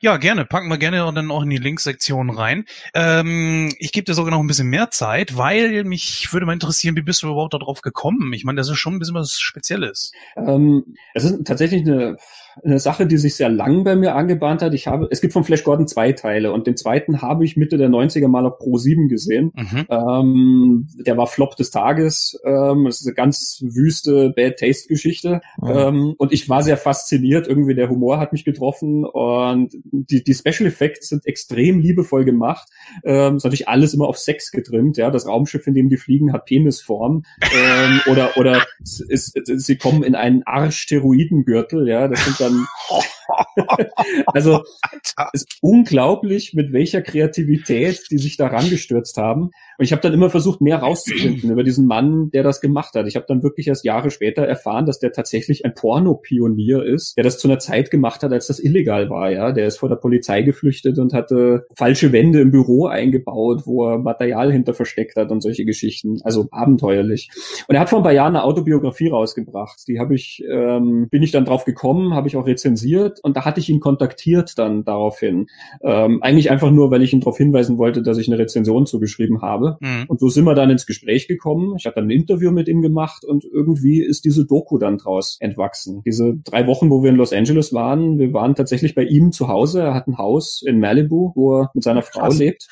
[0.02, 0.44] Ja, gerne.
[0.44, 2.66] Packen wir gerne dann auch in die Links-Sektion rein.
[2.94, 6.96] Ähm, ich gebe dir sogar noch ein bisschen mehr Zeit, weil mich würde mal interessieren,
[6.96, 8.34] wie bist du überhaupt darauf gekommen?
[8.34, 10.12] Ich meine, das ist schon ein bisschen was Spezielles.
[10.36, 12.18] Ähm, es ist tatsächlich eine,
[12.64, 14.74] eine Sache, die sich sehr lang bei mir angebahnt hat.
[14.74, 17.78] Ich habe, es gibt von Flash Gordon zwei Teile und den zweiten habe ich Mitte
[17.78, 19.52] der 90er mal auf Pro 7 gesehen.
[19.56, 19.86] Mhm.
[19.90, 22.40] Ähm, der war Flop des Tages.
[22.46, 25.42] Ähm, das ist eine ganz wüste Bad Taste Geschichte.
[25.62, 25.70] Mhm.
[25.70, 27.48] Ähm, und ich war sehr fasziniert.
[27.48, 32.70] Irgendwie der Humor hat mich getroffen und die, die Special Effects sind extrem liebevoll gemacht.
[33.04, 34.98] Ähm, ist natürlich alles immer auf Sex getrimmt.
[34.98, 37.24] Ja, das Raumschiff, in dem die fliegen, hat Penisform.
[37.42, 41.88] ähm, oder oder es, es, sie kommen in einen Arsch-Steroidengürtel.
[41.88, 42.68] Ja, das sind dann
[44.28, 49.52] also es ist unglaublich, mit welcher Kreativität die sich da rangestürzt haben.
[49.80, 53.08] Und ich habe dann immer versucht, mehr rauszufinden über diesen Mann, der das gemacht hat.
[53.08, 57.24] Ich habe dann wirklich erst Jahre später erfahren, dass der tatsächlich ein Pornopionier ist, der
[57.24, 59.32] das zu einer Zeit gemacht hat, als das illegal war.
[59.32, 63.88] Ja, der ist vor der Polizei geflüchtet und hatte falsche Wände im Büro eingebaut, wo
[63.88, 66.18] er Material hinter versteckt hat und solche Geschichten.
[66.24, 67.30] Also abenteuerlich.
[67.70, 69.88] Und er hat vor ein paar Jahren eine Autobiografie rausgebracht.
[69.88, 73.46] Die habe ich, ähm, bin ich dann drauf gekommen, habe ich auch rezensiert und da
[73.46, 75.48] hatte ich ihn kontaktiert dann daraufhin.
[75.82, 79.42] Ähm, eigentlich einfach nur, weil ich ihn darauf hinweisen wollte, dass ich eine Rezension zugeschrieben
[79.42, 79.69] habe.
[79.80, 80.06] Mhm.
[80.08, 81.76] Und so sind wir dann ins Gespräch gekommen.
[81.78, 85.38] Ich habe dann ein Interview mit ihm gemacht und irgendwie ist diese Doku dann draus
[85.40, 86.02] entwachsen.
[86.06, 89.48] Diese drei Wochen, wo wir in Los Angeles waren, wir waren tatsächlich bei ihm zu
[89.48, 89.82] Hause.
[89.82, 92.38] Er hat ein Haus in Malibu, wo er mit seiner Frau Krass.
[92.38, 92.68] lebt.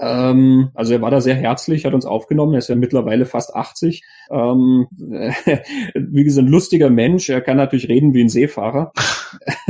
[0.00, 2.54] Ähm, also er war da sehr herzlich, hat uns aufgenommen.
[2.54, 4.02] Er ist ja mittlerweile fast 80.
[4.30, 4.86] Ähm,
[5.94, 7.28] wie gesagt, ein lustiger Mensch.
[7.28, 8.92] Er kann natürlich reden wie ein Seefahrer.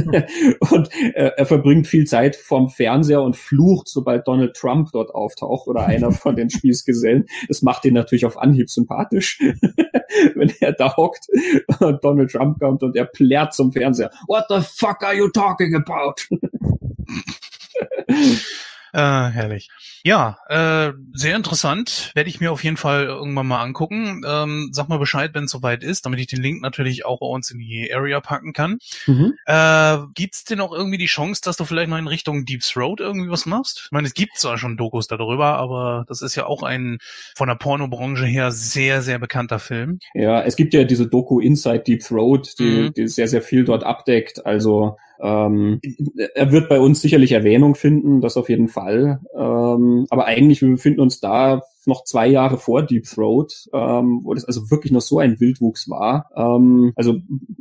[0.71, 5.69] und er, er verbringt viel Zeit vorm Fernseher und flucht, sobald Donald Trump dort auftaucht
[5.69, 7.27] oder einer von den Spießgesellen.
[7.49, 9.41] Das macht ihn natürlich auf Anhieb sympathisch,
[10.35, 11.27] wenn er da hockt
[11.81, 14.11] und Donald Trump kommt und er plärrt zum Fernseher.
[14.27, 16.15] What the fuck are you talking about?
[18.93, 19.71] Äh, herrlich.
[20.05, 22.11] Ja, äh, sehr interessant.
[22.15, 24.23] Werde ich mir auf jeden Fall irgendwann mal angucken.
[24.27, 27.27] Ähm, sag mal Bescheid, wenn es soweit ist, damit ich den Link natürlich auch bei
[27.27, 28.79] uns in die Area packen kann.
[29.07, 29.35] Mhm.
[29.47, 33.01] Äh, gibt's denn auch irgendwie die Chance, dass du vielleicht noch in Richtung Deep Throat
[33.01, 33.83] irgendwie was machst?
[33.87, 36.99] Ich meine, es gibt zwar schon Dokus darüber, aber das ist ja auch ein
[37.35, 40.01] von der Pornobranche her sehr, sehr bekannter Film.
[40.15, 42.93] Ja, es gibt ja diese Doku Inside Deep Throat, die, Mhm.
[42.95, 44.45] die sehr, sehr viel dort abdeckt.
[44.45, 45.81] Also ähm,
[46.35, 49.21] er wird bei uns sicherlich Erwähnung finden, das auf jeden Fall.
[49.37, 54.35] Ähm, aber eigentlich, wir befinden uns da noch zwei Jahre vor Deep Throat, ähm, wo
[54.35, 56.31] das also wirklich noch so ein Wildwuchs war.
[56.37, 57.17] Ähm, also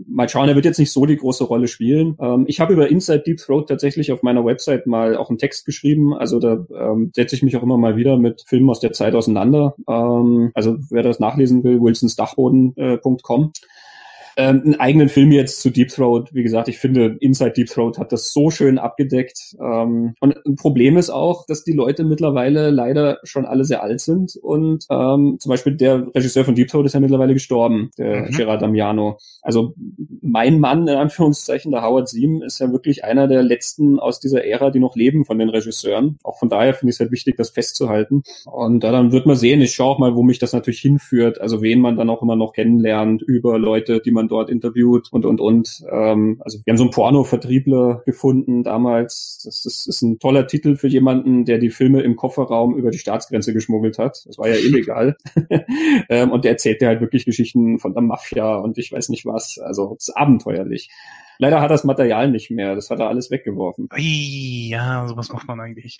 [0.07, 2.17] mal schauen, er wird jetzt nicht so die große Rolle spielen.
[2.19, 5.65] Ähm, ich habe über Inside Deep Throat tatsächlich auf meiner Website mal auch einen Text
[5.65, 6.13] geschrieben.
[6.13, 9.15] Also da ähm, setze ich mich auch immer mal wieder mit Filmen aus der Zeit
[9.15, 9.75] auseinander.
[9.87, 13.51] Ähm, also wer das nachlesen will, wilsonsdachboden.com.
[14.37, 16.33] Ähm, einen eigenen Film jetzt zu Deep Throat.
[16.33, 19.55] Wie gesagt, ich finde, Inside Deep Throat hat das so schön abgedeckt.
[19.59, 23.99] Ähm, und ein Problem ist auch, dass die Leute mittlerweile leider schon alle sehr alt
[24.01, 24.35] sind.
[24.41, 28.31] Und ähm, zum Beispiel der Regisseur von Deep Throat ist ja mittlerweile gestorben, der Mhm.
[28.31, 29.17] Gerard Damiano.
[29.41, 29.73] Also
[30.21, 34.45] mein Mann, in Anführungszeichen, der Howard Seam, ist ja wirklich einer der letzten aus dieser
[34.45, 36.17] Ära, die noch leben von den Regisseuren.
[36.23, 38.23] Auch von daher finde ich es halt wichtig, das festzuhalten.
[38.45, 41.41] Und da dann wird man sehen, ich schaue auch mal, wo mich das natürlich hinführt,
[41.41, 45.25] also wen man dann auch immer noch kennenlernt über Leute, die man dort interviewt und,
[45.25, 45.83] und, und.
[45.91, 49.41] Ähm, also wir haben so einen Porno-Vertriebler gefunden damals.
[49.43, 52.99] Das, das ist ein toller Titel für jemanden, der die Filme im Kofferraum über die
[52.99, 54.23] Staatsgrenze geschmuggelt hat.
[54.25, 55.17] Das war ja illegal.
[56.09, 59.25] ähm, und der erzählt dir halt wirklich Geschichten von der Mafia und ich weiß nicht
[59.25, 59.59] was.
[59.59, 60.89] Also es ist abenteuerlich.
[61.37, 62.75] Leider hat er das Material nicht mehr.
[62.75, 63.89] Das hat er alles weggeworfen.
[63.93, 65.97] Ui, ja, sowas macht man eigentlich.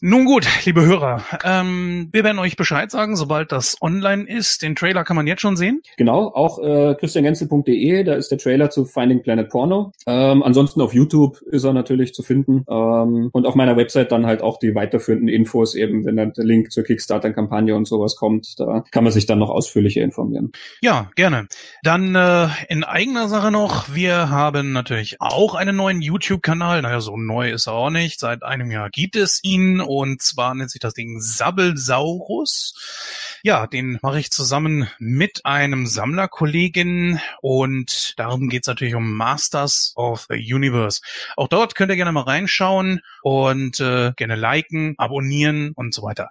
[0.00, 4.62] Nun gut, liebe Hörer, ähm, wir werden euch Bescheid sagen, sobald das online ist.
[4.62, 5.82] Den Trailer kann man jetzt schon sehen.
[5.96, 9.92] Genau, auch äh, christiangenzel.de, da ist der Trailer zu Finding Planet Porno.
[10.06, 12.64] Ähm, ansonsten auf YouTube ist er natürlich zu finden.
[12.68, 16.44] Ähm, und auf meiner Website dann halt auch die weiterführenden Infos, eben wenn dann der
[16.44, 18.58] Link zur Kickstarter-Kampagne und sowas kommt.
[18.58, 20.52] Da kann man sich dann noch ausführlicher informieren.
[20.82, 21.46] Ja, gerne.
[21.82, 26.82] Dann äh, in eigener Sache noch, wir haben natürlich auch einen neuen YouTube-Kanal.
[26.82, 28.20] Naja, so neu ist er auch nicht.
[28.20, 33.31] Seit einem Jahr gibt es ihn und zwar nennt sich das Ding Sabbelsaurus.
[33.44, 40.26] Ja, den mache ich zusammen mit einem Sammlerkollegen und darum geht's natürlich um Masters of
[40.30, 41.00] the Universe.
[41.36, 46.28] Auch dort könnt ihr gerne mal reinschauen und äh, gerne liken, abonnieren und so weiter.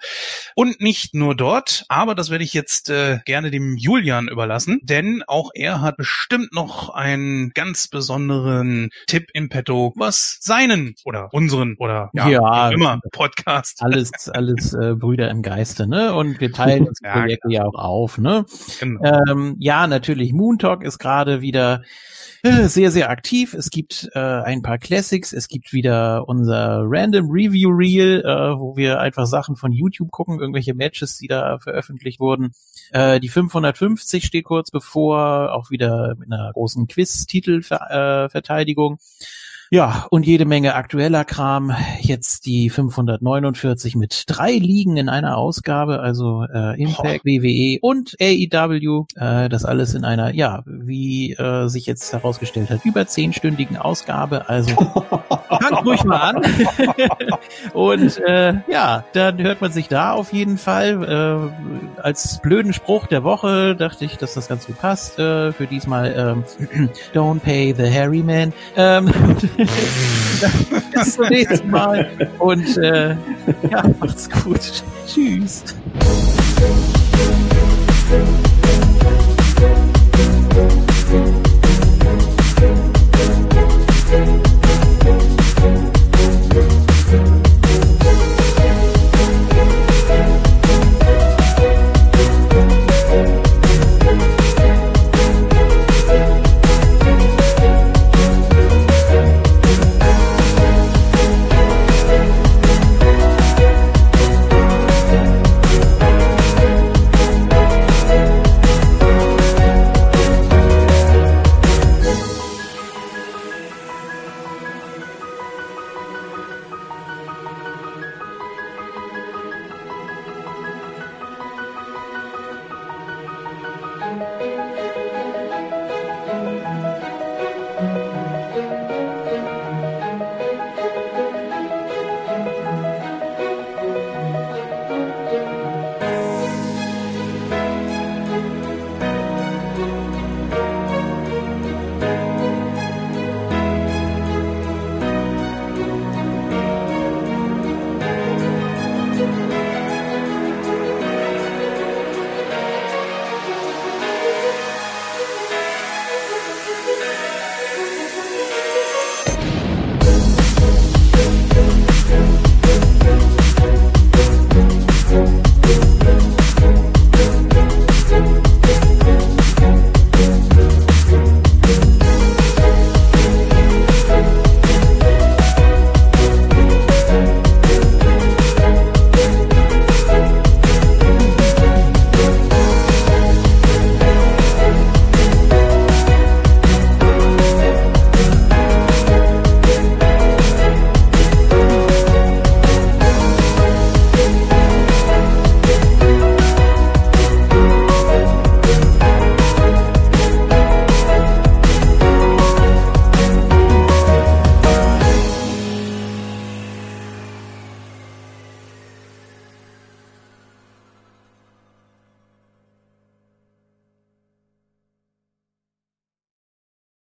[0.56, 5.22] Und nicht nur dort, aber das werde ich jetzt äh, gerne dem Julian überlassen, denn
[5.28, 11.76] auch er hat bestimmt noch einen ganz besonderen Tipp im Petto, was seinen oder unseren
[11.78, 12.70] oder ja, Ja.
[12.70, 13.82] immer Podcast.
[13.82, 16.14] Alles, alles äh, Brüder im Geiste, ne?
[16.14, 18.46] Und wir teilen das Ja, ja auch auf, ne?
[18.80, 19.02] Genau.
[19.04, 21.82] Ähm, ja, natürlich, Moon Talk ist gerade wieder
[22.44, 23.54] äh, sehr, sehr aktiv.
[23.54, 25.32] Es gibt äh, ein paar Classics.
[25.32, 30.40] Es gibt wieder unser Random Review Reel, äh, wo wir einfach Sachen von YouTube gucken,
[30.40, 32.54] irgendwelche Matches, die da veröffentlicht wurden.
[32.92, 38.98] Äh, die 550 steht kurz bevor, auch wieder mit einer großen Quiz-Titelverteidigung.
[39.74, 41.74] Ja, und jede Menge aktueller Kram.
[42.02, 49.06] Jetzt die 549 mit drei Ligen in einer Ausgabe, also äh, Impact, WWE und AEW.
[49.16, 54.50] Äh, das alles in einer, ja, wie äh, sich jetzt herausgestellt hat, über zehnstündigen Ausgabe.
[54.50, 54.76] Also
[55.86, 56.42] ruhig mal an.
[57.74, 61.52] und äh, ja, dann hört man sich da auf jeden Fall.
[61.98, 65.20] Äh, als blöden Spruch der Woche dachte ich, dass das ganz gut passt.
[65.20, 68.54] Äh, für diesmal ähm, Don't pay the hairy man.
[68.76, 69.06] Ähm,
[70.94, 72.10] bis zum nächsten Mal.
[72.40, 73.16] Und äh,
[73.70, 74.84] ja, macht's gut.
[75.08, 75.64] Tschüss.